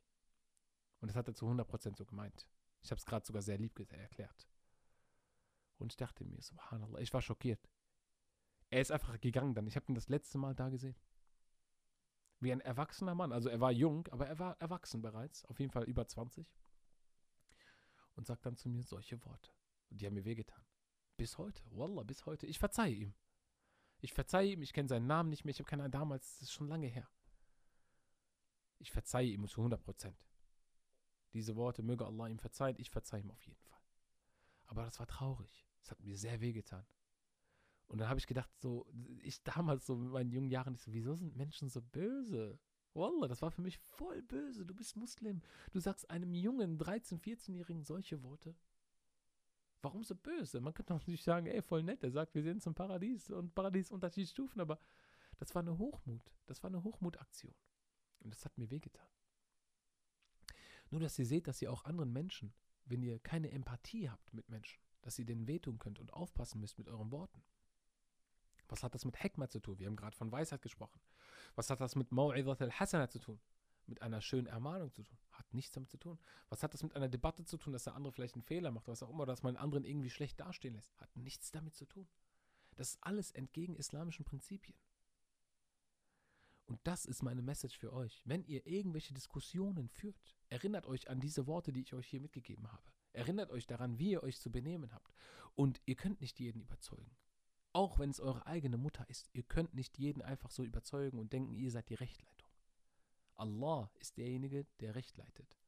Und 1.01 1.09
das 1.09 1.17
hat 1.17 1.29
er 1.29 1.35
zu 1.35 1.47
100% 1.47 1.97
so 1.97 2.05
gemeint. 2.05 2.49
Ich 2.83 2.91
habe 2.91 2.99
es 2.99 3.07
gerade 3.07 3.27
sogar 3.27 3.43
sehr 3.43 3.59
lieb 3.59 3.79
erklärt. 3.93 4.49
Und 5.79 5.93
ich 5.93 5.97
dachte 5.97 6.25
mir, 6.25 6.41
subhanallah, 6.41 7.01
ich 7.01 7.13
war 7.13 7.21
schockiert. 7.21 7.69
Er 8.71 8.81
ist 8.81 8.93
einfach 8.93 9.21
gegangen 9.21 9.55
dann. 9.55 9.67
Ich 9.67 9.77
habe 9.77 9.87
ihn 9.91 9.95
das 9.95 10.09
letzte 10.09 10.39
Mal 10.39 10.55
da 10.55 10.69
gesehen. 10.69 10.97
Wie 12.41 12.53
ein 12.53 12.61
erwachsener 12.61 13.15
Mann. 13.15 13.33
Also 13.33 13.49
er 13.49 13.61
war 13.61 13.73
jung, 13.73 14.07
aber 14.09 14.27
er 14.27 14.39
war 14.39 14.61
erwachsen 14.61 15.03
bereits. 15.03 15.45
Auf 15.47 15.59
jeden 15.59 15.73
Fall 15.73 15.85
über 15.85 16.07
20. 16.07 16.47
Und 18.15 18.27
sagt 18.27 18.47
dann 18.47 18.57
zu 18.57 18.69
mir 18.69 18.83
solche 18.83 19.23
Worte. 19.25 19.51
Und 19.91 20.01
die 20.01 20.07
haben 20.07 20.15
mir 20.15 20.25
wehgetan. 20.25 20.65
Bis 21.17 21.39
heute. 21.39 21.63
Wallah, 21.71 22.03
bis 22.03 22.27
heute. 22.27 22.47
Ich 22.47 22.59
verzeihe 22.59 22.95
ihm. 22.95 23.15
Ich 24.01 24.13
verzeihe 24.13 24.53
ihm. 24.53 24.63
Ich 24.63 24.73
kenne 24.73 24.89
seinen 24.89 25.07
Namen 25.07 25.31
nicht 25.31 25.45
mehr. 25.45 25.51
Ich 25.51 25.59
habe 25.59 25.69
keine 25.69 25.83
Ahnung 25.83 25.93
damals. 25.93 26.33
Das 26.33 26.43
ist 26.43 26.53
schon 26.53 26.69
lange 26.69 26.87
her. 26.89 27.09
Ich 28.79 28.91
verzeihe 28.91 29.29
ihm 29.29 29.47
zu 29.49 29.61
100 29.61 29.83
Prozent. 29.83 30.27
Diese 31.33 31.57
Worte 31.57 31.83
möge 31.83 32.05
Allah 32.07 32.29
ihm 32.29 32.39
verzeihen. 32.39 32.77
Ich 32.79 32.91
verzeihe 32.91 33.23
ihm 33.23 33.31
auf 33.31 33.43
jeden 33.47 33.61
Fall. 33.63 33.81
Aber 34.67 34.85
das 34.85 34.99
war 34.99 35.07
traurig. 35.07 35.67
Es 35.83 35.91
hat 35.91 36.01
mir 36.01 36.17
sehr 36.17 36.41
wehgetan. 36.41 36.87
Und 37.89 37.99
dann 37.99 38.09
habe 38.09 38.19
ich 38.19 38.27
gedacht, 38.27 38.51
so, 38.59 38.87
ich 39.23 39.43
damals 39.45 39.87
so 39.87 39.97
mit 39.97 40.11
meinen 40.11 40.31
jungen 40.31 40.51
Jahren, 40.51 40.75
ich 40.75 40.83
so, 40.83 40.93
wieso 40.93 41.15
sind 41.15 41.37
Menschen 41.37 41.69
so 41.69 41.81
böse? 41.81 42.59
Wallah, 42.95 43.29
das 43.29 43.43
war 43.43 43.51
für 43.51 43.63
mich 43.63 43.79
voll 43.79 44.23
böse. 44.23 44.65
Du 44.65 44.75
bist 44.75 44.97
Muslim. 44.97 45.43
Du 45.73 45.81
sagst 45.81 46.11
einem 46.11 46.35
jungen, 46.35 46.79
13-, 46.79 47.21
14-Jährigen 47.21 47.85
solche 47.85 48.23
Worte. 48.23 48.57
Warum 49.83 50.03
so 50.03 50.15
böse? 50.17 50.61
Man 50.61 50.75
könnte 50.75 50.95
auch 50.95 51.07
nicht 51.07 51.23
sagen, 51.23 51.47
ey, 51.47 51.63
voll 51.63 51.83
nett. 51.83 52.03
Er 52.03 52.11
sagt, 52.11 52.35
wir 52.35 52.43
sind 52.43 52.63
zum 52.63 52.75
Paradies 52.75 53.31
und 53.31 53.55
Paradies 53.55 53.91
unterschiedliche 53.91 54.33
Stufen, 54.33 54.61
aber 54.61 54.81
das 55.37 55.55
war 55.55 55.63
eine 55.63 55.79
Hochmut. 55.79 56.33
Das 56.47 56.63
war 56.63 56.71
eine 56.71 56.83
Hochmutaktion. 56.83 57.55
Und 58.21 58.35
das 58.35 58.45
hat 58.45 58.57
mir 58.59 58.71
wehgetan. 58.71 59.07
Nur, 60.91 61.01
dass 61.01 61.19
ihr 61.19 61.27
seht, 61.27 61.47
dass 61.47 61.61
ihr 61.63 61.71
auch 61.71 61.85
anderen 61.85 62.13
Menschen, 62.13 62.55
wenn 62.87 63.03
ihr 63.03 63.19
keine 63.19 63.51
Empathie 63.51 64.09
habt 64.09 64.33
mit 64.33 64.49
Menschen, 64.49 64.81
dass 65.03 65.19
ihr 65.19 65.25
denen 65.25 65.47
wehtun 65.47 65.79
könnt 65.79 65.99
und 65.99 66.13
aufpassen 66.13 66.61
müsst 66.61 66.79
mit 66.79 66.89
euren 66.89 67.11
Worten. 67.11 67.43
Was 68.69 68.83
hat 68.83 68.95
das 68.95 69.05
mit 69.05 69.23
Hekma 69.23 69.49
zu 69.49 69.61
tun? 69.61 69.79
Wir 69.79 69.87
haben 69.87 69.97
gerade 69.97 70.17
von 70.17 70.33
Weisheit 70.33 70.63
gesprochen. 70.63 71.01
Was 71.55 71.71
hat 71.71 71.81
das 71.81 71.97
mit 71.97 72.11
Mau'idat 72.11 72.63
al-Hasana 72.63 73.09
zu 73.09 73.19
tun? 73.19 73.41
Mit 73.87 74.03
einer 74.03 74.21
schönen 74.21 74.47
Ermahnung 74.47 74.93
zu 74.93 75.03
tun? 75.03 75.17
Hat 75.31 75.53
nichts 75.55 75.73
damit 75.73 75.91
zu 75.91 75.97
tun. 75.97 76.19
Was 76.49 76.63
hat 76.63 76.75
das 76.75 76.83
mit 76.83 76.97
einer 76.97 77.09
Debatte 77.09 77.45
zu 77.45 77.57
tun, 77.57 77.73
dass 77.73 77.85
der 77.85 77.95
andere 77.95 78.13
vielleicht 78.13 78.35
einen 78.35 78.43
Fehler 78.43 78.73
macht, 78.73 78.89
was 78.89 79.03
auch 79.03 79.11
immer, 79.11 79.27
dass 79.27 79.43
man 79.43 79.55
den 79.55 79.61
anderen 79.61 79.85
irgendwie 79.85 80.11
schlecht 80.11 80.41
dastehen 80.41 80.75
lässt? 80.75 80.99
Hat 81.01 81.15
nichts 81.17 81.53
damit 81.53 81.75
zu 81.77 81.87
tun. 81.87 82.09
Das 82.75 82.91
ist 82.91 82.99
alles 83.03 83.31
entgegen 83.31 83.77
islamischen 83.77 84.25
Prinzipien. 84.25 84.77
Und 86.67 86.81
das 86.83 87.05
ist 87.05 87.23
meine 87.23 87.43
Message 87.43 87.79
für 87.79 87.93
euch. 87.93 88.23
Wenn 88.25 88.45
ihr 88.45 88.67
irgendwelche 88.67 89.15
Diskussionen 89.15 89.89
führt, 89.89 90.37
erinnert 90.49 90.87
euch 90.87 91.09
an 91.09 91.21
diese 91.21 91.47
Worte, 91.47 91.73
die 91.73 91.83
ich 91.83 91.95
euch 91.95 92.09
hier 92.09 92.21
mitgegeben 92.21 92.71
habe. 92.73 92.83
Erinnert 93.13 93.51
euch 93.51 93.67
daran, 93.67 93.99
wie 93.99 94.11
ihr 94.11 94.23
euch 94.23 94.41
zu 94.41 94.51
benehmen 94.51 94.93
habt. 94.93 95.15
Und 95.55 95.81
ihr 95.87 95.95
könnt 95.95 96.21
nicht 96.21 96.41
jeden 96.41 96.61
überzeugen. 96.61 97.17
Auch 97.77 97.99
wenn 97.99 98.09
es 98.09 98.21
eure 98.21 98.47
eigene 98.47 98.79
Mutter 98.79 99.07
ist. 99.11 99.29
Ihr 99.35 99.43
könnt 99.43 99.75
nicht 99.75 99.99
jeden 99.99 100.23
einfach 100.23 100.51
so 100.51 100.65
überzeugen 100.65 101.19
und 101.19 101.35
denken, 101.35 101.55
ihr 101.55 101.71
seid 101.71 101.91
die 101.91 101.95
Rechtleitung. 101.95 102.49
Allah 103.35 103.91
ist 103.97 104.17
derjenige, 104.17 104.65
der 104.81 104.95
Recht 104.95 105.19
leitet. 105.19 105.59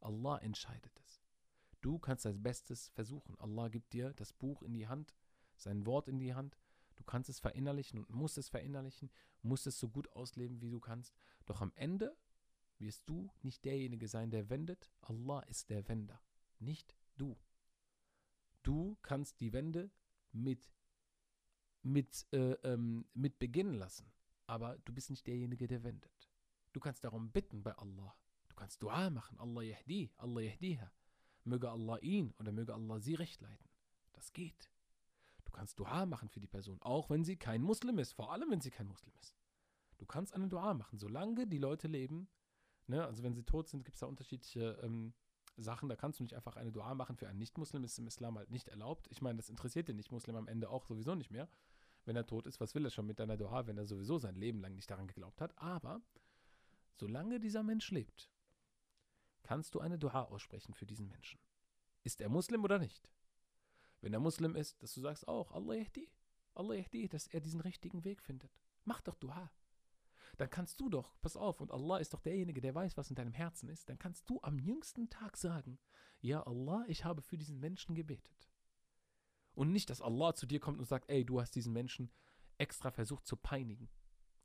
Allah 0.00 0.38
entscheidet 0.38 0.98
es. 1.04 1.20
Du 1.82 1.98
kannst 1.98 2.24
dein 2.24 2.42
Bestes 2.42 2.88
versuchen. 2.94 3.38
Allah 3.38 3.68
gibt 3.68 3.92
dir 3.92 4.14
das 4.14 4.32
Buch 4.32 4.62
in 4.62 4.72
die 4.72 4.88
Hand, 4.88 5.14
sein 5.54 5.84
Wort 5.84 6.08
in 6.08 6.20
die 6.20 6.32
Hand. 6.32 6.56
Du 6.96 7.04
kannst 7.04 7.28
es 7.28 7.38
verinnerlichen 7.38 7.98
und 8.02 8.14
musst 8.14 8.38
es 8.38 8.48
verinnerlichen, 8.48 9.10
musst 9.42 9.66
es 9.66 9.78
so 9.78 9.90
gut 9.90 10.10
ausleben, 10.12 10.62
wie 10.62 10.70
du 10.70 10.80
kannst. 10.80 11.14
Doch 11.44 11.60
am 11.60 11.72
Ende 11.74 12.16
wirst 12.78 13.06
du 13.10 13.30
nicht 13.42 13.62
derjenige 13.66 14.08
sein, 14.08 14.30
der 14.30 14.48
wendet. 14.48 14.90
Allah 15.02 15.40
ist 15.40 15.68
der 15.68 15.86
Wender, 15.86 16.18
nicht 16.60 16.96
du. 17.18 17.36
Du 18.62 18.96
kannst 19.02 19.38
die 19.42 19.52
Wende 19.52 19.90
mit 20.32 20.72
mit, 21.82 22.26
äh, 22.32 22.52
ähm, 22.64 23.06
mit 23.14 23.38
beginnen 23.38 23.74
lassen. 23.74 24.12
Aber 24.46 24.78
du 24.84 24.92
bist 24.92 25.10
nicht 25.10 25.26
derjenige, 25.26 25.66
der 25.66 25.82
wendet. 25.82 26.28
Du 26.72 26.80
kannst 26.80 27.04
darum 27.04 27.30
bitten 27.30 27.62
bei 27.62 27.72
Allah. 27.72 28.14
Du 28.48 28.54
kannst 28.54 28.82
Dua 28.82 29.10
machen. 29.10 29.38
Allah 29.38 29.62
yahdi, 29.62 30.10
Allah 30.16 30.40
yahdiha. 30.40 30.90
Möge 31.44 31.70
Allah 31.70 31.98
ihn 31.98 32.32
oder 32.38 32.52
möge 32.52 32.74
Allah 32.74 33.00
sie 33.00 33.14
recht 33.14 33.40
leiten. 33.40 33.68
Das 34.12 34.32
geht. 34.32 34.70
Du 35.44 35.52
kannst 35.52 35.78
Dua 35.78 36.06
machen 36.06 36.28
für 36.28 36.40
die 36.40 36.46
Person, 36.46 36.80
auch 36.82 37.10
wenn 37.10 37.24
sie 37.24 37.36
kein 37.36 37.62
Muslim 37.62 37.98
ist. 37.98 38.12
Vor 38.12 38.32
allem, 38.32 38.50
wenn 38.50 38.60
sie 38.60 38.70
kein 38.70 38.86
Muslim 38.86 39.12
ist. 39.20 39.34
Du 39.98 40.06
kannst 40.06 40.34
eine 40.34 40.48
Dua 40.48 40.74
machen, 40.74 40.98
solange 40.98 41.46
die 41.46 41.58
Leute 41.58 41.88
leben. 41.88 42.28
Ne? 42.86 43.04
Also 43.04 43.22
wenn 43.22 43.34
sie 43.34 43.44
tot 43.44 43.68
sind, 43.68 43.84
gibt 43.84 43.96
es 43.96 44.00
da 44.00 44.06
unterschiedliche 44.06 44.78
ähm, 44.82 45.14
Sachen, 45.56 45.88
da 45.88 45.96
kannst 45.96 46.18
du 46.18 46.24
nicht 46.24 46.34
einfach 46.34 46.56
eine 46.56 46.72
Dua 46.72 46.94
machen 46.94 47.16
für 47.16 47.28
einen 47.28 47.38
Nicht-Muslim, 47.38 47.84
ist 47.84 47.98
im 47.98 48.06
Islam 48.06 48.38
halt 48.38 48.50
nicht 48.50 48.68
erlaubt. 48.68 49.06
Ich 49.10 49.20
meine, 49.20 49.36
das 49.36 49.50
interessiert 49.50 49.88
den 49.88 49.96
Nicht-Muslim 49.96 50.36
am 50.36 50.48
Ende 50.48 50.70
auch 50.70 50.86
sowieso 50.86 51.14
nicht 51.14 51.30
mehr. 51.30 51.48
Wenn 52.04 52.16
er 52.16 52.26
tot 52.26 52.46
ist, 52.46 52.60
was 52.60 52.74
will 52.74 52.84
er 52.84 52.90
schon 52.90 53.06
mit 53.06 53.18
deiner 53.18 53.36
Dua, 53.36 53.66
wenn 53.66 53.78
er 53.78 53.86
sowieso 53.86 54.18
sein 54.18 54.34
Leben 54.34 54.60
lang 54.60 54.74
nicht 54.74 54.90
daran 54.90 55.06
geglaubt 55.06 55.40
hat? 55.40 55.56
Aber 55.58 56.00
solange 56.94 57.40
dieser 57.40 57.62
Mensch 57.62 57.90
lebt, 57.90 58.30
kannst 59.42 59.74
du 59.74 59.80
eine 59.80 59.98
Dua 59.98 60.24
aussprechen 60.24 60.74
für 60.74 60.86
diesen 60.86 61.08
Menschen. 61.08 61.40
Ist 62.02 62.20
er 62.20 62.28
Muslim 62.28 62.64
oder 62.64 62.78
nicht? 62.78 63.10
Wenn 64.00 64.12
er 64.12 64.20
Muslim 64.20 64.56
ist, 64.56 64.82
dass 64.82 64.94
du 64.94 65.00
sagst 65.00 65.28
auch, 65.28 65.52
Allah 65.52 65.74
yahdi, 65.74 66.10
Allah 66.54 66.74
yahdi, 66.74 67.08
dass 67.08 67.28
er 67.28 67.40
diesen 67.40 67.60
richtigen 67.60 68.04
Weg 68.04 68.20
findet. 68.22 68.50
Mach 68.84 69.00
doch 69.00 69.14
Dua. 69.14 69.50
Dann 70.38 70.50
kannst 70.50 70.80
du 70.80 70.88
doch, 70.88 71.14
pass 71.20 71.36
auf, 71.36 71.60
und 71.60 71.70
Allah 71.70 71.98
ist 71.98 72.14
doch 72.14 72.20
derjenige, 72.20 72.60
der 72.60 72.74
weiß, 72.74 72.96
was 72.96 73.10
in 73.10 73.16
deinem 73.16 73.34
Herzen 73.34 73.68
ist, 73.68 73.88
dann 73.88 73.98
kannst 73.98 74.28
du 74.28 74.40
am 74.42 74.58
jüngsten 74.58 75.10
Tag 75.10 75.36
sagen, 75.36 75.78
ja 76.20 76.42
Allah, 76.42 76.84
ich 76.88 77.04
habe 77.04 77.22
für 77.22 77.36
diesen 77.36 77.60
Menschen 77.60 77.94
gebetet. 77.94 78.51
Und 79.54 79.72
nicht, 79.72 79.90
dass 79.90 80.00
Allah 80.00 80.34
zu 80.34 80.46
dir 80.46 80.60
kommt 80.60 80.78
und 80.78 80.86
sagt, 80.86 81.10
ey, 81.10 81.24
du 81.24 81.40
hast 81.40 81.54
diesen 81.54 81.72
Menschen 81.72 82.10
extra 82.58 82.90
versucht 82.90 83.26
zu 83.26 83.36
peinigen, 83.36 83.88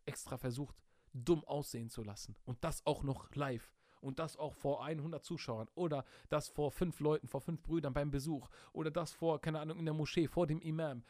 extra 0.06 0.38
versucht, 0.38 0.76
dumm 1.14 1.44
aussehen 1.46 1.90
zu 1.90 2.04
lassen. 2.04 2.36
Und 2.46 2.64
das 2.64 2.86
auch 2.86 3.04
noch 3.04 3.34
live. 3.36 3.74
Und 4.02 4.20
das 4.20 4.38
auch 4.38 4.54
vor 4.54 4.84
100 4.84 5.24
Zuschauern. 5.24 5.68
Oder 5.76 6.06
das 6.30 6.50
vor 6.50 6.72
fünf 6.72 7.00
Leuten, 7.00 7.28
vor 7.28 7.42
fünf 7.42 7.64
Brüdern 7.64 7.94
beim 7.94 8.12
Besuch. 8.12 8.50
Oder 8.74 8.92
das 8.92 9.12
vor, 9.12 9.42
keine 9.42 9.60
Ahnung, 9.60 9.80
in 9.80 9.86
der 9.86 9.94
Moschee, 9.94 10.28
vor 10.28 10.46
dem 10.46 10.62
Imam. 10.62 11.04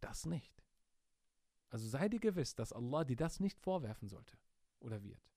Das 0.00 0.24
nicht. 0.24 0.62
Also 1.68 1.88
sei 1.88 2.08
dir 2.08 2.20
gewiss, 2.20 2.54
dass 2.54 2.72
Allah 2.72 3.04
dir 3.04 3.16
das 3.16 3.40
nicht 3.40 3.58
vorwerfen 3.58 4.08
sollte. 4.08 4.38
Oder 4.78 5.02
wird. 5.02 5.28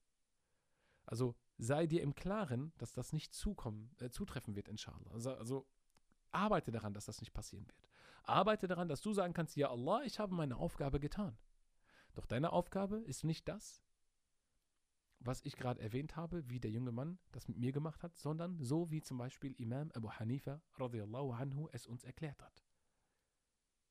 Also 1.05 1.35
sei 1.57 1.87
dir 1.87 2.03
im 2.03 2.13
Klaren, 2.13 2.71
dass 2.77 2.93
das 2.93 3.13
nicht 3.13 3.33
zukommen, 3.33 3.95
äh, 3.99 4.09
zutreffen 4.11 4.55
wird, 4.55 4.67
inshallah. 4.67 5.11
Also, 5.11 5.33
also 5.33 5.67
arbeite 6.31 6.71
daran, 6.71 6.93
dass 6.93 7.05
das 7.05 7.19
nicht 7.19 7.33
passieren 7.33 7.67
wird. 7.67 7.89
Arbeite 8.23 8.67
daran, 8.67 8.87
dass 8.87 9.01
du 9.01 9.13
sagen 9.13 9.33
kannst, 9.33 9.55
ja 9.55 9.69
Allah, 9.69 10.03
ich 10.03 10.19
habe 10.19 10.35
meine 10.35 10.57
Aufgabe 10.57 10.99
getan. 10.99 11.37
Doch 12.13 12.25
deine 12.25 12.51
Aufgabe 12.51 12.97
ist 12.97 13.23
nicht 13.23 13.47
das, 13.47 13.83
was 15.19 15.41
ich 15.43 15.55
gerade 15.55 15.81
erwähnt 15.81 16.15
habe, 16.15 16.47
wie 16.49 16.59
der 16.59 16.71
junge 16.71 16.91
Mann 16.91 17.19
das 17.31 17.47
mit 17.47 17.57
mir 17.57 17.71
gemacht 17.71 18.03
hat, 18.03 18.17
sondern 18.17 18.57
so 18.57 18.89
wie 18.91 19.01
zum 19.01 19.17
Beispiel 19.17 19.53
Imam 19.57 19.91
Abu 19.91 20.11
Hanifa 20.11 20.61
radiallahu 20.77 21.33
anhu 21.33 21.67
es 21.71 21.87
uns 21.87 22.03
erklärt 22.03 22.41
hat. 22.41 22.63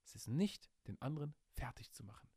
Es 0.05 0.14
ist 0.14 0.28
nicht, 0.28 0.70
den 0.86 1.01
anderen 1.03 1.34
fertig 1.53 1.93
zu 1.93 2.05
machen. 2.05 2.30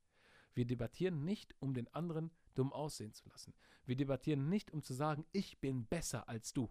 Wir 0.54 0.66
debattieren 0.66 1.24
nicht, 1.24 1.56
um 1.60 1.74
den 1.74 1.88
anderen 1.94 2.32
dumm 2.54 2.74
aussehen 2.74 3.14
zu 3.14 3.30
lassen. 3.30 3.54
Wir 3.86 3.96
debattieren 3.96 4.50
nicht, 4.50 4.72
um 4.72 4.84
zu 4.84 4.94
sagen, 4.94 5.26
ich 5.32 5.60
bin 5.62 5.86
besser 5.86 6.28
als 6.28 6.52
du. 6.52 6.70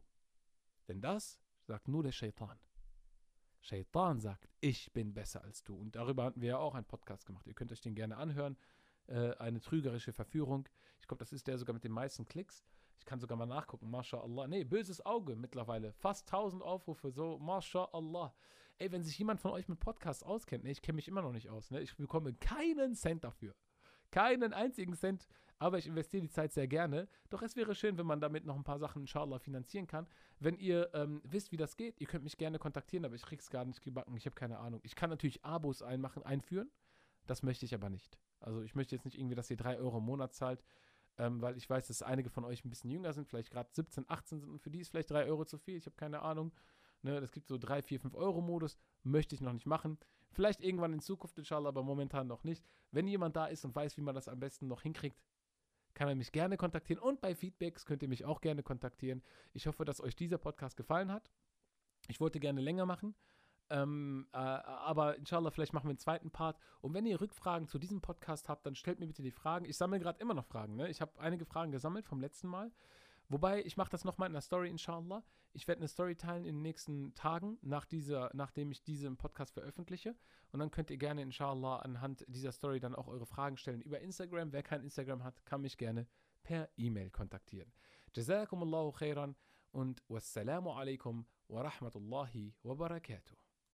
Denn 0.88 1.00
das 1.00 1.38
sagt 1.62 1.88
nur 1.88 2.02
der 2.02 2.12
Shaitan. 2.12 2.58
Shaitan 3.60 4.20
sagt, 4.20 4.48
ich 4.60 4.92
bin 4.92 5.12
besser 5.12 5.42
als 5.42 5.62
du. 5.62 5.76
Und 5.76 5.96
darüber 5.96 6.24
hatten 6.24 6.40
wir 6.40 6.50
ja 6.50 6.58
auch 6.58 6.74
einen 6.74 6.86
Podcast 6.86 7.26
gemacht. 7.26 7.46
Ihr 7.46 7.54
könnt 7.54 7.72
euch 7.72 7.80
den 7.80 7.94
gerne 7.94 8.16
anhören. 8.16 8.56
Äh, 9.06 9.34
eine 9.36 9.60
trügerische 9.60 10.12
Verführung. 10.12 10.68
Ich 11.00 11.08
glaube, 11.08 11.18
das 11.18 11.32
ist 11.32 11.46
der 11.46 11.58
sogar 11.58 11.74
mit 11.74 11.84
den 11.84 11.92
meisten 11.92 12.26
Klicks. 12.26 12.64
Ich 12.98 13.06
kann 13.06 13.20
sogar 13.20 13.36
mal 13.36 13.46
nachgucken. 13.46 13.90
MashaAllah. 13.90 14.46
Nee, 14.46 14.64
böses 14.64 15.04
Auge 15.04 15.36
mittlerweile. 15.36 15.92
Fast 15.92 16.28
1000 16.28 16.62
Aufrufe. 16.62 17.10
So, 17.10 17.38
MashaAllah. 17.38 18.34
Ey, 18.78 18.92
wenn 18.92 19.02
sich 19.02 19.18
jemand 19.18 19.40
von 19.40 19.50
euch 19.50 19.68
mit 19.68 19.80
Podcasts 19.80 20.22
auskennt, 20.22 20.64
ne, 20.64 20.70
ich 20.70 20.80
kenne 20.80 20.96
mich 20.96 21.08
immer 21.08 21.22
noch 21.22 21.32
nicht 21.32 21.50
aus. 21.50 21.70
Ne, 21.70 21.80
ich 21.80 21.96
bekomme 21.96 22.34
keinen 22.34 22.94
Cent 22.94 23.24
dafür. 23.24 23.54
Keinen 24.10 24.52
einzigen 24.52 24.94
Cent. 24.94 25.26
Aber 25.58 25.76
ich 25.76 25.86
investiere 25.86 26.22
die 26.22 26.30
Zeit 26.30 26.52
sehr 26.52 26.66
gerne. 26.66 27.06
Doch 27.28 27.42
es 27.42 27.54
wäre 27.54 27.74
schön, 27.74 27.98
wenn 27.98 28.06
man 28.06 28.20
damit 28.20 28.46
noch 28.46 28.56
ein 28.56 28.64
paar 28.64 28.78
Sachen, 28.78 29.02
inshallah, 29.02 29.38
finanzieren 29.38 29.86
kann. 29.86 30.06
Wenn 30.38 30.56
ihr 30.56 30.88
ähm, 30.94 31.20
wisst, 31.22 31.52
wie 31.52 31.58
das 31.58 31.76
geht, 31.76 32.00
ihr 32.00 32.06
könnt 32.06 32.24
mich 32.24 32.38
gerne 32.38 32.58
kontaktieren, 32.58 33.04
aber 33.04 33.14
ich 33.14 33.22
krieg's 33.22 33.50
gar 33.50 33.66
nicht 33.66 33.82
gebacken. 33.82 34.16
Ich 34.16 34.24
habe 34.24 34.34
keine 34.34 34.58
Ahnung. 34.58 34.80
Ich 34.84 34.94
kann 34.94 35.10
natürlich 35.10 35.44
Abos 35.44 35.82
einmachen, 35.82 36.22
einführen. 36.22 36.70
Das 37.26 37.42
möchte 37.42 37.66
ich 37.66 37.74
aber 37.74 37.90
nicht. 37.90 38.18
Also 38.40 38.62
ich 38.62 38.74
möchte 38.74 38.94
jetzt 38.96 39.04
nicht 39.04 39.18
irgendwie, 39.18 39.34
dass 39.34 39.50
ihr 39.50 39.58
3 39.58 39.78
Euro 39.78 39.98
im 39.98 40.04
Monat 40.04 40.32
zahlt, 40.32 40.64
ähm, 41.18 41.42
weil 41.42 41.58
ich 41.58 41.68
weiß, 41.68 41.88
dass 41.88 42.02
einige 42.02 42.30
von 42.30 42.44
euch 42.46 42.64
ein 42.64 42.70
bisschen 42.70 42.90
jünger 42.90 43.12
sind, 43.12 43.28
vielleicht 43.28 43.50
gerade 43.50 43.68
17, 43.70 44.06
18 44.08 44.40
sind 44.40 44.50
und 44.50 44.60
für 44.62 44.70
die 44.70 44.80
ist 44.80 44.88
vielleicht 44.88 45.10
3 45.10 45.26
Euro 45.26 45.44
zu 45.44 45.58
viel. 45.58 45.76
Ich 45.76 45.84
habe 45.84 45.96
keine 45.96 46.22
Ahnung. 46.22 46.52
Ne, 47.02 47.16
es 47.18 47.32
gibt 47.32 47.48
so 47.48 47.58
3, 47.58 47.82
4, 47.82 48.00
5 48.00 48.14
Euro 48.14 48.40
Modus. 48.40 48.78
Möchte 49.02 49.34
ich 49.34 49.42
noch 49.42 49.52
nicht 49.52 49.66
machen. 49.66 49.98
Vielleicht 50.32 50.62
irgendwann 50.62 50.92
in 50.92 51.00
Zukunft, 51.00 51.38
inshallah, 51.38 51.68
aber 51.68 51.82
momentan 51.82 52.26
noch 52.26 52.44
nicht. 52.44 52.64
Wenn 52.92 53.06
jemand 53.06 53.36
da 53.36 53.46
ist 53.46 53.64
und 53.64 53.74
weiß, 53.74 53.96
wie 53.96 54.02
man 54.02 54.14
das 54.14 54.28
am 54.28 54.38
besten 54.38 54.68
noch 54.68 54.82
hinkriegt, 54.82 55.20
kann 55.94 56.08
er 56.08 56.14
mich 56.14 56.32
gerne 56.32 56.56
kontaktieren. 56.56 57.02
Und 57.02 57.20
bei 57.20 57.34
Feedbacks 57.34 57.84
könnt 57.84 58.02
ihr 58.02 58.08
mich 58.08 58.24
auch 58.24 58.40
gerne 58.40 58.62
kontaktieren. 58.62 59.22
Ich 59.52 59.66
hoffe, 59.66 59.84
dass 59.84 60.00
euch 60.00 60.14
dieser 60.14 60.38
Podcast 60.38 60.76
gefallen 60.76 61.12
hat. 61.12 61.30
Ich 62.08 62.20
wollte 62.20 62.40
gerne 62.40 62.60
länger 62.60 62.86
machen. 62.86 63.14
Ähm, 63.70 64.26
äh, 64.32 64.36
aber 64.36 65.16
inshallah, 65.16 65.50
vielleicht 65.50 65.72
machen 65.72 65.86
wir 65.86 65.90
einen 65.90 65.98
zweiten 65.98 66.30
Part. 66.30 66.58
Und 66.80 66.92
wenn 66.92 67.06
ihr 67.06 67.20
Rückfragen 67.20 67.68
zu 67.68 67.78
diesem 67.78 68.00
Podcast 68.00 68.48
habt, 68.48 68.66
dann 68.66 68.74
stellt 68.74 68.98
mir 68.98 69.06
bitte 69.06 69.22
die 69.22 69.30
Fragen. 69.30 69.64
Ich 69.64 69.76
sammle 69.76 70.00
gerade 70.00 70.20
immer 70.20 70.34
noch 70.34 70.46
Fragen. 70.46 70.76
Ne? 70.76 70.88
Ich 70.88 71.00
habe 71.00 71.18
einige 71.20 71.44
Fragen 71.44 71.70
gesammelt 71.70 72.06
vom 72.06 72.20
letzten 72.20 72.48
Mal. 72.48 72.72
Wobei, 73.30 73.62
ich 73.64 73.76
mache 73.76 73.90
das 73.90 74.04
nochmal 74.04 74.26
in 74.26 74.32
der 74.32 74.42
Story, 74.42 74.68
inshallah. 74.68 75.22
Ich 75.52 75.68
werde 75.68 75.78
eine 75.78 75.88
Story 75.88 76.16
teilen 76.16 76.44
in 76.44 76.56
den 76.56 76.62
nächsten 76.62 77.14
Tagen, 77.14 77.58
nach 77.62 77.84
dieser, 77.84 78.28
nachdem 78.34 78.72
ich 78.72 78.82
diesen 78.82 79.16
Podcast 79.16 79.54
veröffentliche. 79.54 80.16
Und 80.50 80.58
dann 80.58 80.72
könnt 80.72 80.90
ihr 80.90 80.96
gerne, 80.96 81.22
inshallah, 81.22 81.76
anhand 81.76 82.24
dieser 82.26 82.50
Story 82.50 82.80
dann 82.80 82.96
auch 82.96 83.06
eure 83.06 83.26
Fragen 83.26 83.56
stellen 83.56 83.82
über 83.82 84.00
Instagram. 84.00 84.52
Wer 84.52 84.64
kein 84.64 84.82
Instagram 84.82 85.22
hat, 85.22 85.46
kann 85.46 85.60
mich 85.60 85.78
gerne 85.78 86.08
per 86.42 86.68
E-Mail 86.76 87.10
kontaktieren. 87.10 87.72
Jazakumullahu 88.12 88.90
khairan 88.90 89.36
und 89.70 90.02
wassalamu 90.08 90.72
alaikum 90.72 91.24
wa 91.46 91.62
rahmatullahi 91.62 92.52
wa 92.64 92.74
barakatuh. 92.74 93.49